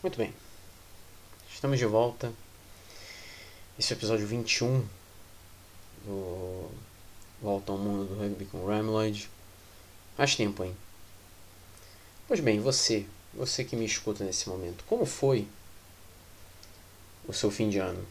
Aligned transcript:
Muito 0.00 0.16
bem. 0.16 0.32
Estamos 1.52 1.76
de 1.76 1.84
volta. 1.84 2.32
Esse 3.76 3.92
é 3.92 3.96
o 3.96 3.98
episódio 3.98 4.28
21 4.28 4.86
do 6.04 6.70
Volta 7.42 7.72
ao 7.72 7.78
Mundo 7.78 8.04
do 8.06 8.14
Rugby 8.14 8.44
com 8.44 8.64
Ramloid. 8.64 9.28
Faz 10.16 10.36
tempo, 10.36 10.62
hein? 10.62 10.76
Pois 12.28 12.38
bem, 12.38 12.60
você, 12.60 13.06
você 13.34 13.64
que 13.64 13.74
me 13.74 13.84
escuta 13.84 14.22
nesse 14.22 14.48
momento, 14.48 14.84
como 14.84 15.04
foi 15.04 15.48
o 17.26 17.32
seu 17.32 17.50
fim 17.50 17.68
de 17.68 17.78
ano? 17.78 18.06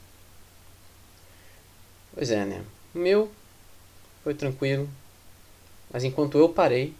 Pois 2.14 2.32
é, 2.32 2.44
né? 2.44 2.66
O 2.94 3.00
meu 3.00 3.32
foi 4.26 4.34
tranquilo, 4.34 4.90
mas 5.90 6.04
enquanto 6.04 6.38
eu 6.38 6.50
parei, 6.50 6.94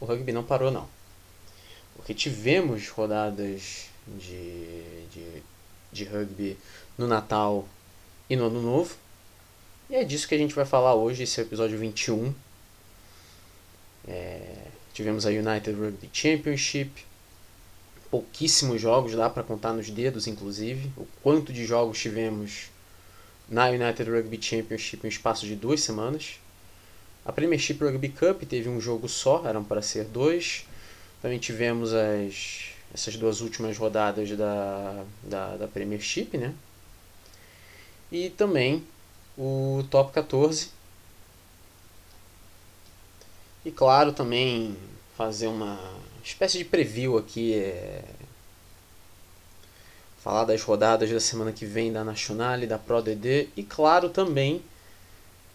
o 0.00 0.06
rugby 0.06 0.32
não 0.32 0.44
parou 0.44 0.70
não. 0.70 0.88
Porque 2.00 2.14
tivemos 2.14 2.88
rodadas 2.88 3.90
de, 4.06 5.04
de, 5.12 5.42
de 5.92 6.04
rugby 6.04 6.56
no 6.96 7.06
Natal 7.06 7.68
e 8.28 8.34
no 8.34 8.46
Ano 8.46 8.62
Novo. 8.62 8.96
E 9.90 9.96
é 9.96 10.02
disso 10.02 10.26
que 10.26 10.34
a 10.34 10.38
gente 10.38 10.54
vai 10.54 10.64
falar 10.64 10.94
hoje, 10.94 11.24
esse 11.24 11.38
é 11.38 11.42
episódio 11.42 11.78
21. 11.78 12.32
É, 14.08 14.40
tivemos 14.94 15.26
a 15.26 15.28
United 15.28 15.72
Rugby 15.72 16.08
Championship. 16.10 17.04
Pouquíssimos 18.10 18.80
jogos, 18.80 19.14
dá 19.14 19.28
para 19.28 19.42
contar 19.42 19.74
nos 19.74 19.90
dedos, 19.90 20.26
inclusive. 20.26 20.90
O 20.96 21.06
quanto 21.22 21.52
de 21.52 21.66
jogos 21.66 21.98
tivemos 21.98 22.70
na 23.46 23.66
United 23.68 24.10
Rugby 24.10 24.42
Championship 24.42 25.04
em 25.04 25.06
um 25.06 25.10
espaço 25.10 25.44
de 25.44 25.54
duas 25.54 25.82
semanas. 25.82 26.40
A 27.26 27.30
Premiership 27.30 27.74
Rugby 27.74 28.08
Cup 28.08 28.42
teve 28.48 28.70
um 28.70 28.80
jogo 28.80 29.06
só, 29.06 29.46
eram 29.46 29.62
para 29.62 29.82
ser 29.82 30.06
dois. 30.06 30.64
Também 31.22 31.38
tivemos 31.38 31.92
as, 31.92 32.70
essas 32.94 33.16
duas 33.16 33.40
últimas 33.40 33.76
rodadas 33.76 34.30
da, 34.36 35.04
da, 35.22 35.56
da 35.56 35.68
Premiership, 35.68 36.36
né? 36.38 36.54
E 38.10 38.30
também 38.30 38.84
o 39.36 39.84
Top 39.90 40.12
14. 40.12 40.70
E 43.64 43.70
claro, 43.70 44.12
também 44.12 44.76
fazer 45.16 45.46
uma 45.46 45.78
espécie 46.24 46.58
de 46.58 46.64
preview 46.64 47.18
aqui, 47.18 47.54
é... 47.54 48.02
falar 50.22 50.44
das 50.44 50.62
rodadas 50.62 51.10
da 51.10 51.20
semana 51.20 51.52
que 51.52 51.66
vem 51.66 51.92
da 51.92 52.02
Nacional 52.02 52.58
e 52.60 52.66
da 52.66 52.78
Pro 52.78 53.02
DD 53.02 53.48
e 53.56 53.62
claro 53.62 54.08
também 54.08 54.62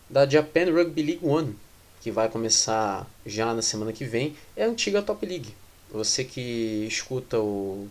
da 0.07 0.27
Japan 0.27 0.71
Rugby 0.71 1.01
League 1.01 1.25
One, 1.25 1.57
que 2.05 2.11
vai 2.11 2.29
começar 2.29 3.09
já 3.25 3.51
na 3.51 3.63
semana 3.63 3.91
que 3.91 4.05
vem, 4.05 4.35
é 4.55 4.63
a 4.63 4.67
antiga 4.67 5.01
Top 5.01 5.25
League. 5.25 5.55
Você 5.91 6.23
que 6.23 6.85
escuta 6.87 7.39
o 7.39 7.87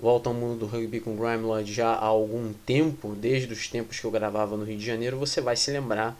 Volta 0.00 0.28
ao 0.28 0.34
Mundo 0.34 0.58
do 0.58 0.66
Rugby 0.66 0.98
com 0.98 1.14
Grimelord 1.14 1.72
já 1.72 1.90
há 1.90 2.04
algum 2.04 2.52
tempo, 2.52 3.14
desde 3.14 3.52
os 3.52 3.68
tempos 3.68 4.00
que 4.00 4.04
eu 4.04 4.10
gravava 4.10 4.56
no 4.56 4.64
Rio 4.64 4.76
de 4.76 4.84
Janeiro, 4.84 5.16
você 5.16 5.40
vai 5.40 5.54
se 5.54 5.70
lembrar 5.70 6.16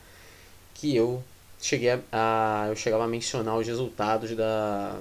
que 0.75 0.95
eu 0.95 1.25
cheguei 1.61 2.01
a, 2.13 2.67
eu 2.69 2.77
chegava 2.77 3.03
a 3.03 3.09
mencionar 3.09 3.59
os 3.59 3.67
resultados 3.67 4.37
da 4.37 4.97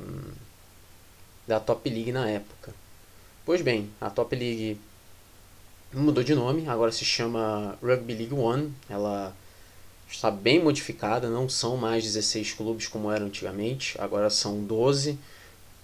da 1.48 1.60
Top 1.60 1.88
League 1.88 2.12
na 2.12 2.28
época. 2.28 2.74
Pois 3.46 3.62
bem, 3.62 3.92
a 4.02 4.10
Top 4.10 4.36
League 4.36 4.80
mudou 5.94 6.24
de 6.24 6.34
nome, 6.34 6.68
agora 6.68 6.92
se 6.92 7.06
chama 7.06 7.78
Rugby 7.80 8.16
League 8.16 8.34
One. 8.34 8.74
Ela 8.90 9.36
está 10.14 10.30
bem 10.30 10.64
modificada, 10.64 11.28
não 11.30 11.50
são 11.50 11.76
mais 11.76 12.04
16 12.04 12.54
clubes 12.54 12.88
como 12.88 13.12
eram 13.12 13.26
antigamente, 13.26 14.00
agora 14.00 14.30
são 14.30 14.64
12. 14.64 15.18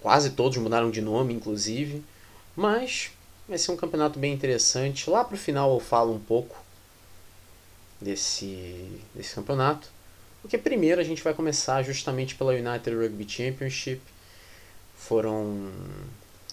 Quase 0.00 0.30
todos 0.30 0.56
mudaram 0.56 0.90
de 0.90 1.00
nome, 1.00 1.34
inclusive. 1.34 2.02
Mas 2.56 3.10
vai 3.48 3.58
ser 3.58 3.72
um 3.72 3.76
campeonato 3.76 4.18
bem 4.18 4.32
interessante. 4.32 5.10
Lá 5.10 5.24
para 5.24 5.34
o 5.34 5.38
final 5.38 5.74
eu 5.74 5.80
falo 5.80 6.14
um 6.14 6.20
pouco 6.20 6.56
desse, 8.00 9.00
desse 9.14 9.34
campeonato. 9.34 9.88
Porque 10.40 10.56
primeiro 10.56 11.00
a 11.00 11.04
gente 11.04 11.22
vai 11.22 11.34
começar 11.34 11.82
justamente 11.82 12.34
pela 12.34 12.52
United 12.52 12.96
Rugby 12.96 13.28
Championship. 13.28 14.00
Foram 14.96 15.70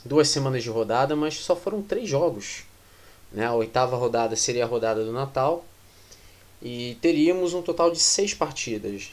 duas 0.03 0.27
semanas 0.27 0.63
de 0.63 0.69
rodada, 0.69 1.15
mas 1.15 1.35
só 1.35 1.55
foram 1.55 1.81
três 1.81 2.09
jogos. 2.09 2.63
Né? 3.31 3.45
A 3.45 3.53
oitava 3.53 3.95
rodada 3.95 4.35
seria 4.35 4.65
a 4.65 4.67
rodada 4.67 5.05
do 5.05 5.13
Natal, 5.13 5.63
e 6.61 6.97
teríamos 7.01 7.53
um 7.53 7.61
total 7.61 7.91
de 7.91 7.99
seis 7.99 8.33
partidas. 8.33 9.09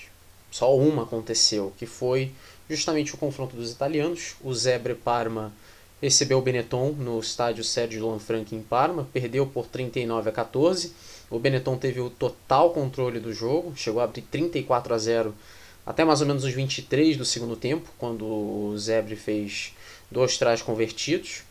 Só 0.51 0.77
uma 0.77 1.03
aconteceu, 1.03 1.73
que 1.79 1.87
foi 1.87 2.31
justamente 2.69 3.15
o 3.15 3.19
confronto 3.19 3.57
dos 3.57 3.73
italianos. 3.73 4.37
O 4.43 4.55
Zebre 4.55 4.95
Parma 4.95 5.53
recebeu 6.01 6.39
o 6.39 6.43
Benetton 6.43 6.91
no 6.93 7.19
estádio 7.19 7.65
Sérgio 7.65 8.07
Lanfranchi 8.09 8.55
em 8.55 8.63
Parma, 8.63 9.09
perdeu 9.13 9.47
por 9.47 9.67
39 9.67 10.29
a 10.29 10.33
14. 10.33 10.93
O 11.31 11.39
Benetton 11.39 11.77
teve 11.77 12.01
o 12.01 12.11
total 12.11 12.71
controle 12.71 13.19
do 13.19 13.33
jogo, 13.33 13.73
chegou 13.77 14.01
a 14.01 14.05
abrir 14.05 14.23
34 14.23 14.95
a 14.95 14.99
0 14.99 15.35
até 15.87 16.05
mais 16.05 16.21
ou 16.21 16.27
menos 16.27 16.45
os 16.45 16.53
23 16.53 17.17
do 17.17 17.25
segundo 17.25 17.57
tempo, 17.57 17.91
quando 17.99 18.25
o 18.25 18.75
Zebre 18.79 19.17
fez 19.17 19.75
dois 20.11 20.39
trás 20.39 20.63
convertidos. 20.63 21.43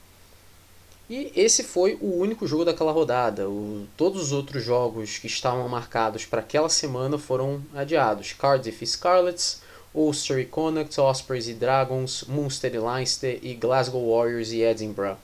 E 1.09 1.31
esse 1.35 1.63
foi 1.63 1.97
o 2.01 2.17
único 2.17 2.47
jogo 2.47 2.65
daquela 2.65 2.91
rodada. 2.91 3.49
O, 3.49 3.85
todos 3.97 4.21
os 4.21 4.31
outros 4.31 4.63
jogos 4.63 5.17
que 5.17 5.27
estavam 5.27 5.67
marcados 5.67 6.25
para 6.25 6.39
aquela 6.39 6.69
semana 6.69 7.17
foram 7.17 7.61
adiados. 7.73 8.33
Cardiff 8.33 8.83
e 8.83 8.87
Scarlets, 8.87 9.61
Ulster 9.93 10.39
e 10.39 10.45
Connacht, 10.45 10.99
Ospreys 10.99 11.47
e 11.47 11.53
Dragons, 11.53 12.23
Munster 12.27 12.73
e 12.73 12.79
Leinster 12.79 13.39
e 13.41 13.53
Glasgow 13.53 14.15
Warriors 14.15 14.51
e 14.51 14.61
Edinburgh. 14.61 15.17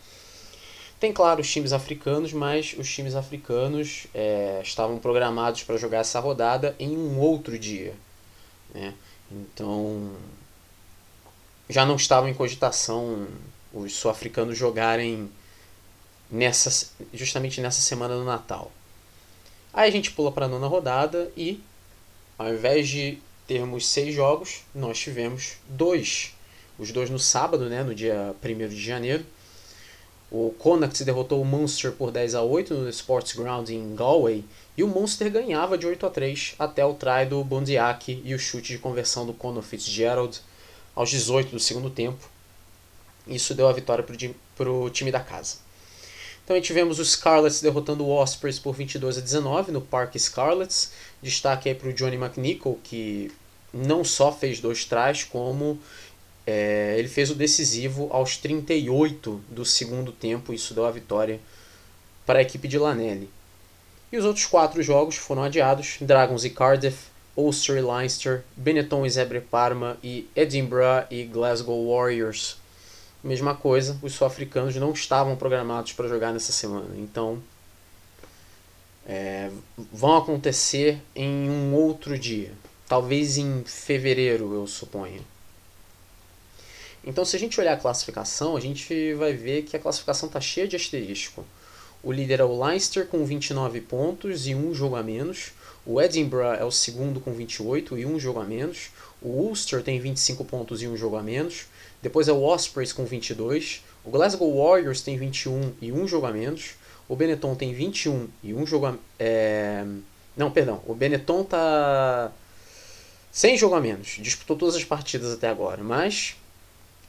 Tem, 0.99 1.13
claro, 1.13 1.39
os 1.39 1.49
times 1.49 1.71
africanos, 1.71 2.33
mas 2.33 2.75
os 2.77 2.93
times 2.93 3.15
africanos 3.15 4.05
é, 4.13 4.59
estavam 4.61 4.99
programados 4.99 5.63
para 5.63 5.77
jogar 5.77 5.99
essa 5.99 6.19
rodada 6.19 6.75
em 6.77 6.97
um 6.97 7.17
outro 7.19 7.57
dia. 7.57 7.93
Né? 8.73 8.93
Então, 9.31 10.11
já 11.69 11.85
não 11.85 11.95
estavam 11.95 12.29
em 12.29 12.33
cogitação 12.33 13.27
os 13.73 13.93
sul-africanos 13.93 14.57
jogarem 14.57 15.29
nessa, 16.31 16.89
justamente 17.13 17.61
nessa 17.61 17.81
semana 17.81 18.15
do 18.15 18.23
Natal. 18.23 18.71
Aí 19.73 19.89
a 19.89 19.91
gente 19.91 20.11
pula 20.11 20.31
para 20.31 20.45
a 20.45 20.49
nona 20.49 20.67
rodada 20.67 21.31
e, 21.35 21.61
ao 22.37 22.53
invés 22.53 22.87
de 22.87 23.19
termos 23.47 23.87
seis 23.87 24.13
jogos, 24.13 24.61
nós 24.73 24.99
tivemos 24.99 25.57
dois. 25.67 26.33
Os 26.77 26.91
dois 26.91 27.09
no 27.09 27.19
sábado, 27.19 27.69
né, 27.69 27.83
no 27.83 27.93
dia 27.93 28.35
1 28.43 28.69
de 28.69 28.81
janeiro. 28.81 29.25
O 30.31 30.51
Connacht 30.59 31.03
derrotou 31.03 31.41
o 31.41 31.45
Munster 31.45 31.91
por 31.91 32.11
10 32.11 32.35
a 32.35 32.43
8 32.43 32.73
no 32.75 32.89
Sports 32.89 33.33
Ground 33.33 33.67
em 33.69 33.95
Galway 33.95 34.45
e 34.77 34.83
o 34.83 34.87
Munster 34.87 35.31
ganhava 35.31 35.75
de 35.75 35.87
8 35.87 36.05
a 36.05 36.09
3 36.09 36.55
até 36.59 36.85
o 36.85 36.93
try 36.93 37.25
do 37.27 37.43
Bondiak 37.43 38.21
e 38.23 38.35
o 38.35 38.39
chute 38.39 38.73
de 38.73 38.77
conversão 38.77 39.25
do 39.25 39.33
Conor 39.33 39.63
Fitzgerald 39.63 40.39
aos 40.95 41.09
18 41.09 41.49
do 41.49 41.59
segundo 41.59 41.89
tempo. 41.89 42.29
Isso 43.27 43.55
deu 43.55 43.67
a 43.67 43.73
vitória 43.73 44.05
para 44.55 44.71
o 44.71 44.89
time 44.91 45.11
da 45.11 45.19
casa. 45.19 45.57
Também 46.49 46.63
tivemos 46.63 46.97
os 46.97 47.11
Scarlets 47.11 47.61
derrotando 47.61 48.03
o 48.03 48.09
Ospreys 48.09 48.57
por 48.57 48.73
22 48.73 49.19
a 49.19 49.21
19 49.21 49.71
no 49.71 49.81
Parque 49.81 50.17
Scarlets. 50.17 50.91
Destaque 51.21 51.69
aí 51.69 51.75
para 51.75 51.89
o 51.89 51.93
Johnny 51.93 52.15
McNichol, 52.15 52.79
que 52.83 53.31
não 53.71 54.03
só 54.03 54.31
fez 54.31 54.59
dois 54.59 54.83
trás, 54.83 55.23
como 55.23 55.79
é, 56.47 56.95
ele 56.97 57.07
fez 57.07 57.29
o 57.29 57.35
decisivo 57.35 58.07
aos 58.11 58.35
38 58.37 59.39
do 59.47 59.63
segundo 59.63 60.11
tempo. 60.11 60.51
Isso 60.51 60.73
deu 60.73 60.87
a 60.87 60.91
vitória 60.91 61.39
para 62.25 62.39
a 62.39 62.41
equipe 62.41 62.67
de 62.67 62.79
Lanelli. 62.79 63.29
E 64.11 64.17
os 64.17 64.25
outros 64.25 64.47
quatro 64.47 64.81
jogos 64.81 65.17
foram 65.17 65.43
adiados: 65.43 65.97
Dragons 66.01 66.45
e 66.45 66.49
Cardiff, 66.49 67.09
Ulster 67.37 67.77
e 67.77 67.81
Leinster, 67.81 68.41
Benetton 68.57 69.05
e 69.05 69.09
Zebre 69.11 69.39
Parma 69.39 69.99
e 70.03 70.27
Edinburgh 70.35 71.05
e 71.11 71.25
Glasgow 71.25 71.95
Warriors 71.95 72.57
Mesma 73.23 73.53
coisa, 73.53 73.97
os 74.01 74.13
sul-africanos 74.13 74.75
não 74.77 74.93
estavam 74.93 75.35
programados 75.35 75.93
para 75.93 76.07
jogar 76.07 76.31
nessa 76.31 76.51
semana. 76.51 76.95
Então, 76.97 77.41
é, 79.05 79.51
vão 79.91 80.15
acontecer 80.15 81.01
em 81.15 81.49
um 81.49 81.73
outro 81.73 82.17
dia. 82.17 82.53
Talvez 82.87 83.37
em 83.37 83.63
fevereiro, 83.65 84.53
eu 84.53 84.65
suponho. 84.67 85.21
Então, 87.03 87.25
se 87.25 87.35
a 87.35 87.39
gente 87.39 87.59
olhar 87.59 87.73
a 87.73 87.77
classificação, 87.77 88.55
a 88.55 88.59
gente 88.59 89.13
vai 89.15 89.33
ver 89.33 89.63
que 89.63 89.75
a 89.75 89.79
classificação 89.79 90.27
está 90.27 90.39
cheia 90.39 90.67
de 90.67 90.75
asterisco. 90.75 91.45
O 92.01 92.11
líder 92.11 92.39
é 92.39 92.43
o 92.43 92.63
Leinster 92.63 93.05
com 93.05 93.25
29 93.25 93.81
pontos 93.81 94.47
e 94.47 94.55
um 94.55 94.73
jogo 94.73 94.95
a 94.95 95.03
menos. 95.03 95.51
O 95.85 95.99
Edinburgh 96.01 96.57
é 96.57 96.63
o 96.63 96.71
segundo 96.71 97.19
com 97.19 97.33
28 97.33 97.97
e 97.97 98.05
um 98.05 98.19
jogo 98.19 98.39
a 98.39 98.45
menos. 98.45 98.89
O 99.21 99.29
Ulster 99.29 99.83
tem 99.83 99.99
25 99.99 100.45
pontos 100.45 100.81
e 100.81 100.87
um 100.87 100.95
jogo 100.95 101.17
a 101.17 101.23
menos. 101.23 101.65
Depois 102.01 102.27
é 102.27 102.31
o 102.31 102.41
Ospreys 102.43 102.93
com 102.93 103.05
22. 103.05 103.83
O 104.05 104.11
Glasgow 104.11 104.63
Warriors 104.63 105.01
tem 105.01 105.17
21 105.17 105.73
e 105.81 105.91
um 105.91 106.07
jogo 106.07 106.25
a 106.25 106.31
menos. 106.31 106.71
O 107.07 107.15
Benetton 107.15 107.55
tem 107.55 107.73
21 107.73 108.27
e 108.43 108.53
um 108.53 108.65
jogo 108.65 108.85
a... 108.85 108.95
É... 109.17 109.85
Não, 110.37 110.51
perdão. 110.51 110.81
O 110.87 110.93
Benetton 110.93 111.43
tá 111.43 112.31
sem 113.31 113.57
jogo 113.57 113.75
a 113.75 113.81
menos. 113.81 114.17
Disputou 114.19 114.55
todas 114.55 114.75
as 114.75 114.83
partidas 114.83 115.33
até 115.33 115.49
agora. 115.49 115.83
Mas 115.83 116.35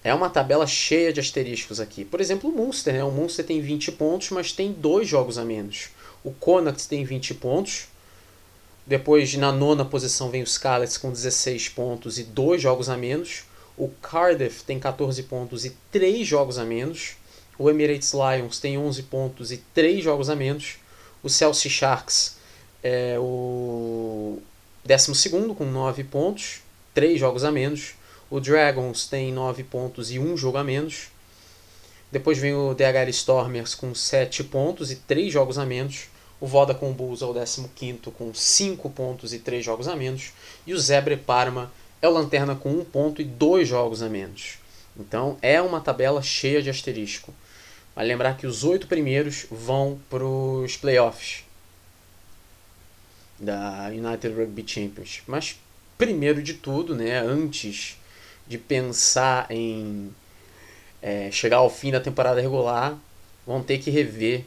é 0.02 0.12
uma 0.12 0.30
tabela 0.30 0.66
cheia 0.66 1.12
de 1.12 1.20
asteriscos 1.20 1.78
aqui. 1.78 2.04
Por 2.04 2.20
exemplo, 2.20 2.50
o 2.50 2.52
Munster. 2.52 2.94
Né? 2.94 3.04
O 3.04 3.10
Munster 3.10 3.44
tem 3.44 3.60
20 3.60 3.92
pontos, 3.92 4.30
mas 4.30 4.52
tem 4.52 4.72
dois 4.72 5.06
jogos 5.06 5.38
a 5.38 5.44
menos. 5.44 5.88
O 6.24 6.32
Connacht 6.32 6.88
tem 6.88 7.04
20 7.04 7.34
pontos. 7.34 7.86
Depois, 8.86 9.34
na 9.34 9.52
nona 9.52 9.84
posição, 9.84 10.30
vem 10.30 10.42
o 10.42 10.46
Scarlets 10.46 10.96
com 10.96 11.12
16 11.12 11.68
pontos 11.68 12.18
e 12.18 12.24
dois 12.24 12.60
jogos 12.60 12.88
a 12.88 12.96
menos. 12.96 13.44
O 13.80 13.88
Cardiff 13.88 14.62
tem 14.62 14.78
14 14.78 15.22
pontos 15.22 15.64
e 15.64 15.74
3 15.90 16.26
jogos 16.26 16.58
a 16.58 16.66
menos. 16.66 17.16
O 17.58 17.70
Emirates 17.70 18.12
Lions 18.12 18.58
tem 18.58 18.76
11 18.76 19.04
pontos 19.04 19.50
e 19.50 19.56
3 19.56 20.04
jogos 20.04 20.28
a 20.28 20.36
menos. 20.36 20.76
O 21.22 21.30
Chelsea 21.30 21.70
Sharks 21.70 22.36
é 22.82 23.16
o 23.18 24.38
12 24.84 25.30
com 25.56 25.64
9 25.64 26.04
pontos, 26.04 26.60
3 26.92 27.18
jogos 27.18 27.42
a 27.42 27.50
menos. 27.50 27.94
O 28.28 28.38
Dragons 28.38 29.06
tem 29.06 29.32
9 29.32 29.64
pontos 29.64 30.10
e 30.10 30.18
1 30.18 30.36
jogo 30.36 30.58
a 30.58 30.64
menos. 30.64 31.08
Depois 32.12 32.36
vem 32.36 32.52
o 32.52 32.74
DHL 32.74 33.08
Stormers 33.08 33.74
com 33.74 33.94
7 33.94 34.44
pontos 34.44 34.90
e 34.90 34.96
3 34.96 35.32
jogos 35.32 35.56
a 35.56 35.64
menos. 35.64 36.08
O 36.38 36.46
Vodacom 36.46 36.92
Bulls 36.92 37.22
é 37.22 37.24
o 37.24 37.32
15 37.34 37.98
com 38.18 38.34
5 38.34 38.90
pontos 38.90 39.32
e 39.32 39.38
3 39.38 39.64
jogos 39.64 39.88
a 39.88 39.96
menos. 39.96 40.34
E 40.66 40.74
o 40.74 40.78
Zebre 40.78 41.16
Parma 41.16 41.72
é 42.02 42.08
o 42.08 42.12
Lanterna 42.12 42.54
com 42.54 42.70
1 42.70 42.84
ponto 42.84 43.20
e 43.20 43.24
2 43.24 43.68
jogos 43.68 44.02
a 44.02 44.08
menos. 44.08 44.58
Então 44.98 45.36
é 45.40 45.60
uma 45.60 45.80
tabela 45.80 46.22
cheia 46.22 46.62
de 46.62 46.70
asterisco. 46.70 47.34
Vale 47.94 48.08
lembrar 48.08 48.36
que 48.36 48.46
os 48.46 48.64
oito 48.64 48.86
primeiros 48.86 49.46
vão 49.50 50.00
para 50.08 50.24
os 50.24 50.76
playoffs 50.76 51.44
da 53.38 53.88
United 53.88 54.34
Rugby 54.34 54.64
Championship. 54.66 55.24
Mas 55.26 55.58
primeiro 55.98 56.42
de 56.42 56.54
tudo, 56.54 56.94
né, 56.94 57.18
antes 57.18 57.98
de 58.46 58.58
pensar 58.58 59.46
em 59.50 60.14
é, 61.02 61.30
chegar 61.30 61.58
ao 61.58 61.70
fim 61.70 61.90
da 61.90 62.00
temporada 62.00 62.40
regular, 62.40 62.96
vão 63.46 63.62
ter 63.62 63.78
que 63.78 63.90
rever 63.90 64.44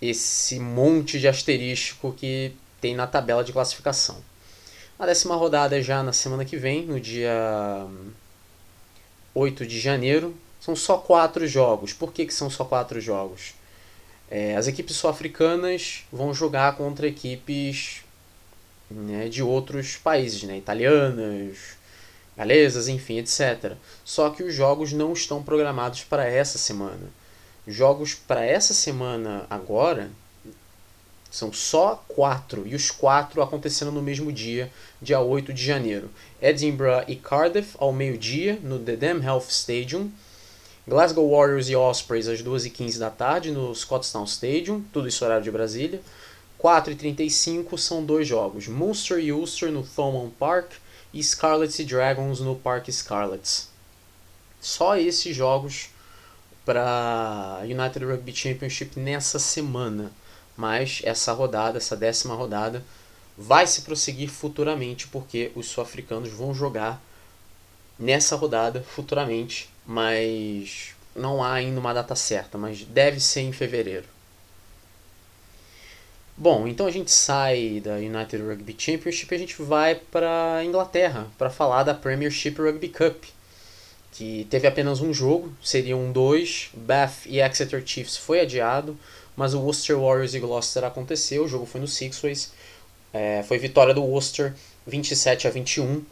esse 0.00 0.58
monte 0.58 1.20
de 1.20 1.28
asterístico 1.28 2.12
que 2.12 2.52
tem 2.80 2.94
na 2.94 3.06
tabela 3.06 3.44
de 3.44 3.52
classificação. 3.52 4.22
A 5.02 5.06
décima 5.06 5.34
rodada 5.34 5.76
é 5.76 5.82
já 5.82 6.00
na 6.00 6.12
semana 6.12 6.44
que 6.44 6.56
vem, 6.56 6.86
no 6.86 7.00
dia 7.00 7.88
8 9.34 9.66
de 9.66 9.80
janeiro. 9.80 10.32
São 10.60 10.76
só 10.76 10.96
quatro 10.96 11.44
jogos. 11.44 11.92
Por 11.92 12.12
que, 12.12 12.24
que 12.24 12.32
são 12.32 12.48
só 12.48 12.64
quatro 12.64 13.00
jogos? 13.00 13.52
É, 14.30 14.54
as 14.54 14.68
equipes 14.68 14.94
sul-africanas 14.94 16.04
vão 16.12 16.32
jogar 16.32 16.76
contra 16.76 17.08
equipes 17.08 18.04
né, 18.88 19.28
de 19.28 19.42
outros 19.42 19.96
países, 19.96 20.44
né, 20.44 20.56
italianas, 20.56 21.76
galesas, 22.36 22.86
enfim, 22.86 23.18
etc. 23.18 23.72
Só 24.04 24.30
que 24.30 24.44
os 24.44 24.54
jogos 24.54 24.92
não 24.92 25.12
estão 25.14 25.42
programados 25.42 26.04
para 26.04 26.28
essa 26.28 26.58
semana. 26.58 27.10
Jogos 27.66 28.14
para 28.14 28.44
essa 28.44 28.72
semana 28.72 29.48
agora 29.50 30.12
são 31.32 31.50
só 31.50 32.04
quatro, 32.08 32.64
e 32.66 32.74
os 32.74 32.90
quatro 32.90 33.40
acontecendo 33.40 33.90
no 33.90 34.02
mesmo 34.02 34.30
dia, 34.30 34.70
dia 35.00 35.18
8 35.18 35.50
de 35.54 35.64
janeiro. 35.64 36.10
Edinburgh 36.42 37.04
e 37.08 37.16
Cardiff 37.16 37.74
ao 37.78 37.90
meio-dia, 37.90 38.60
no 38.62 38.78
The 38.78 38.96
Dam 38.96 39.24
Health 39.24 39.46
Stadium. 39.48 40.12
Glasgow 40.86 41.30
Warriors 41.30 41.70
e 41.70 41.74
Ospreys 41.74 42.28
às 42.28 42.42
2h15 42.42 42.98
da 42.98 43.08
tarde, 43.08 43.50
no 43.50 43.74
Scottstown 43.74 44.24
Stadium, 44.26 44.84
tudo 44.92 45.08
isso 45.08 45.24
horário 45.24 45.42
de 45.42 45.50
Brasília. 45.50 46.02
4h35 46.60 47.78
são 47.78 48.04
dois 48.04 48.28
jogos, 48.28 48.68
Munster 48.68 49.18
e 49.18 49.32
Ulster 49.32 49.72
no 49.72 49.82
Thomond 49.82 50.34
Park 50.38 50.72
e 51.14 51.22
Scarlets 51.22 51.78
e 51.78 51.84
Dragons 51.84 52.40
no 52.40 52.56
Park 52.56 52.90
Scarlets. 52.90 53.70
Só 54.60 54.98
esses 54.98 55.34
jogos 55.34 55.88
para 56.66 57.60
United 57.62 58.04
Rugby 58.04 58.34
Championship 58.34 59.00
nessa 59.00 59.38
semana. 59.38 60.12
Mas 60.56 61.00
essa 61.04 61.32
rodada, 61.32 61.78
essa 61.78 61.96
décima 61.96 62.34
rodada, 62.34 62.82
vai 63.36 63.66
se 63.66 63.82
prosseguir 63.82 64.28
futuramente, 64.28 65.08
porque 65.08 65.50
os 65.54 65.66
sul-africanos 65.66 66.30
vão 66.30 66.54
jogar 66.54 67.02
nessa 67.98 68.36
rodada 68.36 68.82
futuramente, 68.82 69.68
mas 69.86 70.94
não 71.14 71.42
há 71.42 71.54
ainda 71.54 71.78
uma 71.78 71.92
data 71.92 72.14
certa, 72.14 72.58
mas 72.58 72.84
deve 72.84 73.20
ser 73.20 73.42
em 73.42 73.52
fevereiro. 73.52 74.06
Bom, 76.36 76.66
então 76.66 76.86
a 76.86 76.90
gente 76.90 77.10
sai 77.10 77.80
da 77.84 77.96
United 77.96 78.42
Rugby 78.42 78.74
Championship 78.76 79.32
e 79.32 79.36
a 79.36 79.38
gente 79.38 79.62
vai 79.62 79.94
para 79.94 80.62
Inglaterra 80.64 81.28
para 81.36 81.50
falar 81.50 81.82
da 81.82 81.94
Premiership 81.94 82.54
Rugby 82.58 82.88
Cup, 82.88 83.24
que 84.12 84.46
teve 84.50 84.66
apenas 84.66 85.00
um 85.00 85.12
jogo, 85.12 85.52
seriam 85.62 86.10
dois, 86.10 86.70
Bath 86.74 87.26
e 87.26 87.40
Exeter 87.40 87.82
Chiefs 87.86 88.16
foi 88.16 88.40
adiado, 88.40 88.98
mas 89.36 89.54
o 89.54 89.60
Worcester 89.60 89.98
Warriors 89.98 90.34
e 90.34 90.40
Gloucester 90.40 90.84
aconteceu, 90.84 91.44
o 91.44 91.48
jogo 91.48 91.66
foi 91.66 91.80
no 91.80 91.88
Sixways, 91.88 92.52
é, 93.12 93.42
foi 93.42 93.58
vitória 93.58 93.92
do 93.92 94.02
Worcester 94.02 94.54
27 94.86 95.46
a 95.46 95.50
21. 95.50 96.02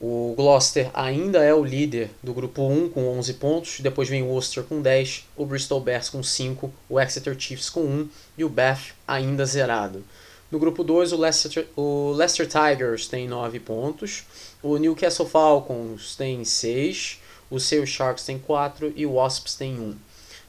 O 0.00 0.32
Gloucester 0.34 0.90
ainda 0.94 1.44
é 1.44 1.52
o 1.52 1.62
líder 1.62 2.10
do 2.22 2.32
grupo 2.32 2.66
1 2.66 2.88
com 2.88 3.06
11 3.18 3.34
pontos, 3.34 3.80
depois 3.80 4.08
vem 4.08 4.22
o 4.22 4.28
Worcester 4.28 4.64
com 4.64 4.80
10, 4.80 5.26
o 5.36 5.44
Bristol 5.44 5.80
Bears 5.80 6.08
com 6.08 6.22
5, 6.22 6.72
o 6.88 6.98
Exeter 6.98 7.38
Chiefs 7.38 7.68
com 7.68 7.82
1 7.82 8.08
e 8.38 8.44
o 8.44 8.48
Bath 8.48 8.92
ainda 9.06 9.44
zerado. 9.44 10.02
No 10.50 10.58
grupo 10.58 10.82
2, 10.82 11.12
o 11.12 11.16
Leicester, 11.16 11.68
o 11.76 12.12
Leicester 12.12 12.48
Tigers 12.48 13.06
tem 13.06 13.28
9 13.28 13.60
pontos, 13.60 14.24
o 14.62 14.78
Newcastle 14.78 15.28
Falcons 15.28 16.16
tem 16.16 16.44
6, 16.44 17.20
o 17.50 17.60
Sale 17.60 17.86
Sharks 17.86 18.24
tem 18.24 18.38
4 18.38 18.92
e 18.96 19.06
o 19.06 19.12
Wasps 19.12 19.54
tem 19.54 19.78
1. 19.78 19.96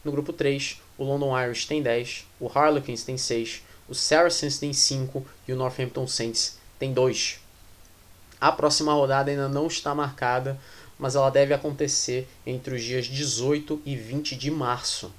No 0.03 0.11
grupo 0.11 0.33
3, 0.33 0.80
o 1.01 1.03
London 1.03 1.35
Irish 1.35 1.65
tem 1.65 1.81
10, 1.81 2.27
o 2.39 2.47
Harlequins 2.47 3.03
tem 3.03 3.17
6, 3.17 3.63
o 3.89 3.95
Saracens 3.95 4.59
tem 4.59 4.71
5 4.71 5.25
e 5.47 5.51
o 5.51 5.55
Northampton 5.55 6.05
Saints 6.05 6.59
tem 6.77 6.93
2. 6.93 7.39
A 8.39 8.51
próxima 8.51 8.93
rodada 8.93 9.31
ainda 9.31 9.49
não 9.49 9.65
está 9.65 9.95
marcada, 9.95 10.59
mas 10.99 11.15
ela 11.15 11.31
deve 11.31 11.55
acontecer 11.55 12.27
entre 12.45 12.75
os 12.75 12.83
dias 12.83 13.07
18 13.07 13.81
e 13.83 13.95
20 13.95 14.35
de 14.35 14.51
março. 14.51 15.11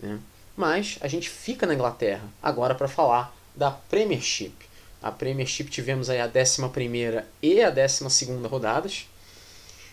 Né? 0.00 0.18
Mas 0.56 0.96
a 1.02 1.06
gente 1.08 1.28
fica 1.28 1.66
na 1.66 1.74
Inglaterra 1.74 2.24
agora 2.42 2.74
para 2.74 2.88
falar 2.88 3.36
da 3.54 3.70
Premiership. 3.70 4.54
A 5.02 5.12
Premiership 5.12 5.64
tivemos 5.64 6.08
aí 6.08 6.18
a 6.18 6.26
11 6.26 7.24
e 7.42 7.60
a 7.62 7.68
12 7.68 8.46
rodadas. 8.48 9.06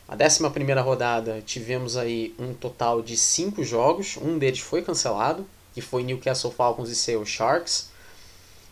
A 0.09 0.15
11 0.15 0.81
rodada 0.81 1.39
tivemos 1.45 1.95
aí 1.95 2.33
um 2.39 2.51
total 2.51 2.99
de 2.99 3.15
5 3.15 3.63
jogos, 3.63 4.17
um 4.17 4.39
deles 4.39 4.59
foi 4.59 4.81
cancelado, 4.81 5.45
que 5.71 5.81
foi 5.81 6.01
Newcastle 6.01 6.51
Falcons 6.51 6.89
e 6.89 6.95
Sale 6.95 7.27
Sharks. 7.27 7.91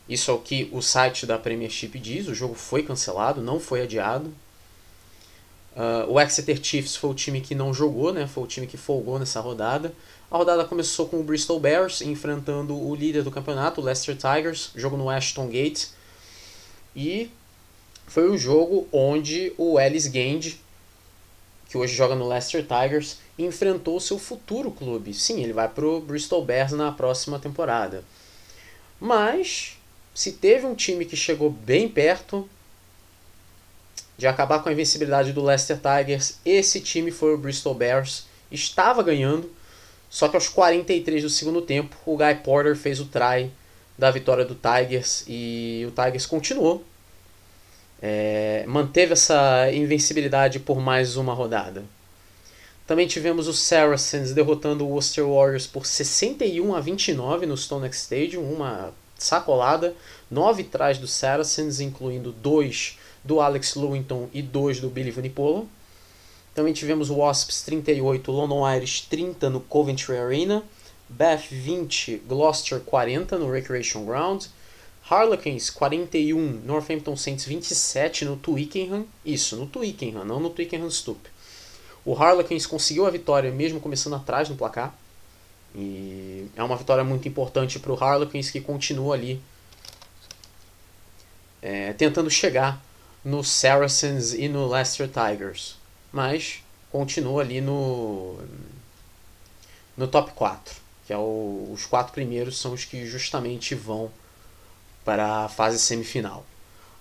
Isso 0.09 0.31
é 0.31 0.33
o 0.33 0.39
que 0.39 0.67
o 0.71 0.81
site 0.81 1.27
da 1.27 1.37
Premiership 1.37 1.99
diz. 1.99 2.27
O 2.27 2.33
jogo 2.33 2.55
foi 2.55 2.81
cancelado, 2.81 3.39
não 3.39 3.59
foi 3.59 3.83
adiado. 3.83 4.33
Uh, 5.75 6.11
o 6.11 6.19
Exeter 6.19 6.59
Chiefs 6.59 6.95
foi 6.95 7.11
o 7.11 7.13
time 7.13 7.39
que 7.39 7.53
não 7.53 7.71
jogou, 7.71 8.11
né? 8.11 8.25
Foi 8.25 8.43
o 8.43 8.47
time 8.47 8.65
que 8.65 8.77
folgou 8.77 9.19
nessa 9.19 9.39
rodada. 9.39 9.93
A 10.31 10.37
rodada 10.37 10.65
começou 10.65 11.07
com 11.07 11.19
o 11.19 11.23
Bristol 11.23 11.59
Bears 11.59 12.01
enfrentando 12.01 12.75
o 12.75 12.95
líder 12.95 13.21
do 13.21 13.29
campeonato, 13.29 13.79
o 13.79 13.83
Leicester 13.83 14.15
Tigers, 14.15 14.71
jogo 14.75 14.97
no 14.97 15.07
Ashton 15.07 15.47
Gate. 15.49 15.85
E 16.95 17.29
foi 18.07 18.27
o 18.27 18.35
jogo 18.39 18.87
onde 18.91 19.53
o 19.55 19.79
Ellis 19.79 20.07
Gand, 20.07 20.57
que 21.69 21.77
hoje 21.77 21.95
joga 21.95 22.15
no 22.15 22.27
Leicester 22.27 22.61
Tigers, 22.61 23.17
enfrentou 23.37 23.99
seu 23.99 24.17
futuro 24.17 24.71
clube. 24.71 25.13
Sim, 25.13 25.43
ele 25.43 25.53
vai 25.53 25.67
pro 25.67 25.99
Bristol 25.99 26.43
Bears 26.43 26.71
na 26.71 26.91
próxima 26.91 27.39
temporada. 27.39 28.03
Mas 28.99 29.77
se 30.13 30.31
teve 30.31 30.65
um 30.65 30.73
time 30.73 31.05
que 31.05 31.15
chegou 31.15 31.49
bem 31.49 31.87
perto 31.87 32.49
de 34.17 34.25
acabar 34.25 34.63
com 34.63 34.69
a 34.69 34.71
invencibilidade 34.71 35.31
do 35.31 35.43
Leicester 35.43 35.77
Tigers, 35.77 36.39
esse 36.43 36.81
time 36.81 37.11
foi 37.11 37.33
o 37.33 37.37
Bristol 37.37 37.75
Bears. 37.75 38.25
Estava 38.51 39.03
ganhando, 39.03 39.51
só 40.09 40.27
que 40.27 40.35
aos 40.35 40.49
43 40.49 41.21
do 41.21 41.29
segundo 41.29 41.61
tempo, 41.61 41.95
o 42.05 42.17
Guy 42.17 42.35
Porter 42.43 42.75
fez 42.75 42.99
o 42.99 43.05
try 43.05 43.51
da 43.97 44.09
vitória 44.09 44.45
do 44.45 44.55
Tigers 44.55 45.23
e 45.27 45.85
o 45.87 45.91
Tigers 45.91 46.25
continuou. 46.25 46.83
É, 48.01 48.63
manteve 48.67 49.13
essa 49.13 49.71
invencibilidade 49.71 50.59
por 50.59 50.79
mais 50.79 51.17
uma 51.17 51.33
rodada. 51.33 51.83
Também 52.85 53.05
tivemos 53.05 53.47
os 53.47 53.59
Saracens 53.59 54.33
derrotando 54.33 54.85
o 54.85 54.91
Worcester 54.91 55.27
Warriors 55.27 55.67
por 55.67 55.85
61 55.85 56.73
a 56.73 56.79
29 56.79 57.45
no 57.45 57.57
Stonex 57.57 58.03
Stadium, 58.03 58.43
uma 58.43 58.93
sacolada, 59.17 59.93
nove 60.31 60.63
trás 60.63 60.97
do 60.97 61.07
Saracens, 61.07 61.79
incluindo 61.79 62.31
dois 62.31 62.97
do 63.23 63.41
Alex 63.41 63.75
Lewington 63.75 64.29
e 64.33 64.41
dois 64.41 64.79
do 64.79 64.89
Billy 64.89 65.11
Vunipola. 65.11 65.65
Também 66.55 66.73
tivemos 66.73 67.09
o 67.09 67.17
Wasps 67.17 67.61
38, 67.63 68.31
London 68.31 68.67
Irish 68.75 69.01
30 69.01 69.49
no 69.49 69.59
Coventry 69.59 70.17
Arena, 70.17 70.63
Bath 71.09 71.47
20, 71.51 72.23
Gloucester 72.27 72.79
40 72.79 73.37
no 73.37 73.51
Recreation 73.51 74.05
Ground, 74.05 74.45
Harlequins 75.09 75.69
41, 75.69 76.61
Northampton 76.65 77.15
Saints 77.15 77.45
27 77.45 78.25
no 78.25 78.35
Twickenham. 78.35 79.05
Isso, 79.25 79.55
no 79.55 79.65
Twickenham, 79.65 80.25
não 80.25 80.39
no 80.39 80.49
Twickenham 80.49 80.89
Stoop. 80.89 81.19
O 82.03 82.13
Harlequins 82.13 82.65
conseguiu 82.65 83.05
a 83.05 83.09
vitória 83.09 83.51
mesmo 83.51 83.79
começando 83.79 84.15
atrás 84.15 84.49
no 84.49 84.55
placar. 84.55 84.93
E 85.73 86.47
é 86.55 86.63
uma 86.63 86.75
vitória 86.75 87.03
muito 87.03 87.27
importante 87.27 87.79
para 87.79 87.91
o 87.91 87.95
Harlequins 87.95 88.49
que 88.49 88.59
continua 88.59 89.15
ali 89.15 89.41
é, 91.61 91.93
tentando 91.93 92.29
chegar 92.29 92.81
no 93.23 93.43
Saracens 93.43 94.33
e 94.33 94.49
no 94.49 94.67
Leicester 94.67 95.07
Tigers. 95.07 95.77
Mas 96.11 96.63
continua 96.91 97.43
ali 97.43 97.61
no, 97.61 98.39
no 99.95 100.07
top 100.07 100.31
4, 100.31 100.75
que 101.05 101.13
é 101.13 101.17
o, 101.17 101.69
os 101.73 101.85
quatro 101.85 102.13
primeiros 102.13 102.57
são 102.57 102.73
os 102.73 102.83
que 102.83 103.05
justamente 103.05 103.75
vão 103.75 104.11
para 105.07 105.45
a 105.45 105.47
fase 105.47 105.79
semifinal. 105.79 106.45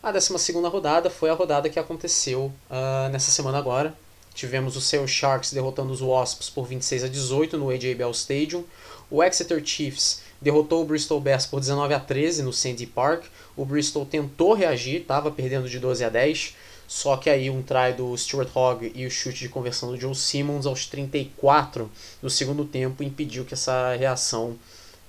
A 0.01 0.13
12 0.13 0.53
rodada 0.71 1.11
foi 1.11 1.29
a 1.29 1.35
rodada 1.35 1.69
que 1.69 1.77
aconteceu 1.77 2.53
uh, 2.71 3.09
nessa 3.11 3.33
semana 3.33 3.59
agora. 3.59 3.93
Tivemos 4.33 4.77
o 4.77 4.81
Seoul 4.81 5.09
Sharks 5.09 5.53
derrotando 5.53 5.93
os 5.93 6.01
Wasps 6.01 6.49
por 6.49 6.69
26 6.69 7.03
a 7.03 7.09
18 7.09 7.59
no 7.59 7.69
AJ 7.69 7.97
Bell 7.97 8.13
Stadium. 8.13 8.63
O 9.11 9.25
Exeter 9.25 9.61
Chiefs 9.65 10.21
derrotou 10.41 10.83
o 10.83 10.85
Bristol 10.85 11.21
Bears 11.21 11.47
por 11.47 11.59
19 11.59 11.95
a 11.95 11.99
13 11.99 12.45
no 12.45 12.53
Sandy 12.53 12.87
Park. 12.87 13.25
O 13.57 13.65
Bristol 13.65 14.07
tentou 14.07 14.55
reagir, 14.55 15.01
estava 15.01 15.29
perdendo 15.33 15.69
de 15.69 15.81
12 15.81 16.05
a 16.05 16.09
10, 16.09 16.55
só 16.87 17.17
que 17.17 17.29
aí 17.29 17.51
um 17.51 17.61
try 17.61 17.93
do 17.97 18.17
Stuart 18.17 18.51
Hogg 18.55 18.93
e 18.95 19.05
o 19.05 19.11
chute 19.11 19.41
de 19.41 19.49
conversão 19.49 19.91
do 19.91 20.01
Joe 20.01 20.15
Simmons 20.15 20.65
aos 20.65 20.87
34 20.87 21.91
no 22.23 22.31
segundo 22.31 22.65
tempo 22.65 23.03
impediu 23.03 23.45
que 23.45 23.55
essa 23.55 23.97
reação 23.97 24.57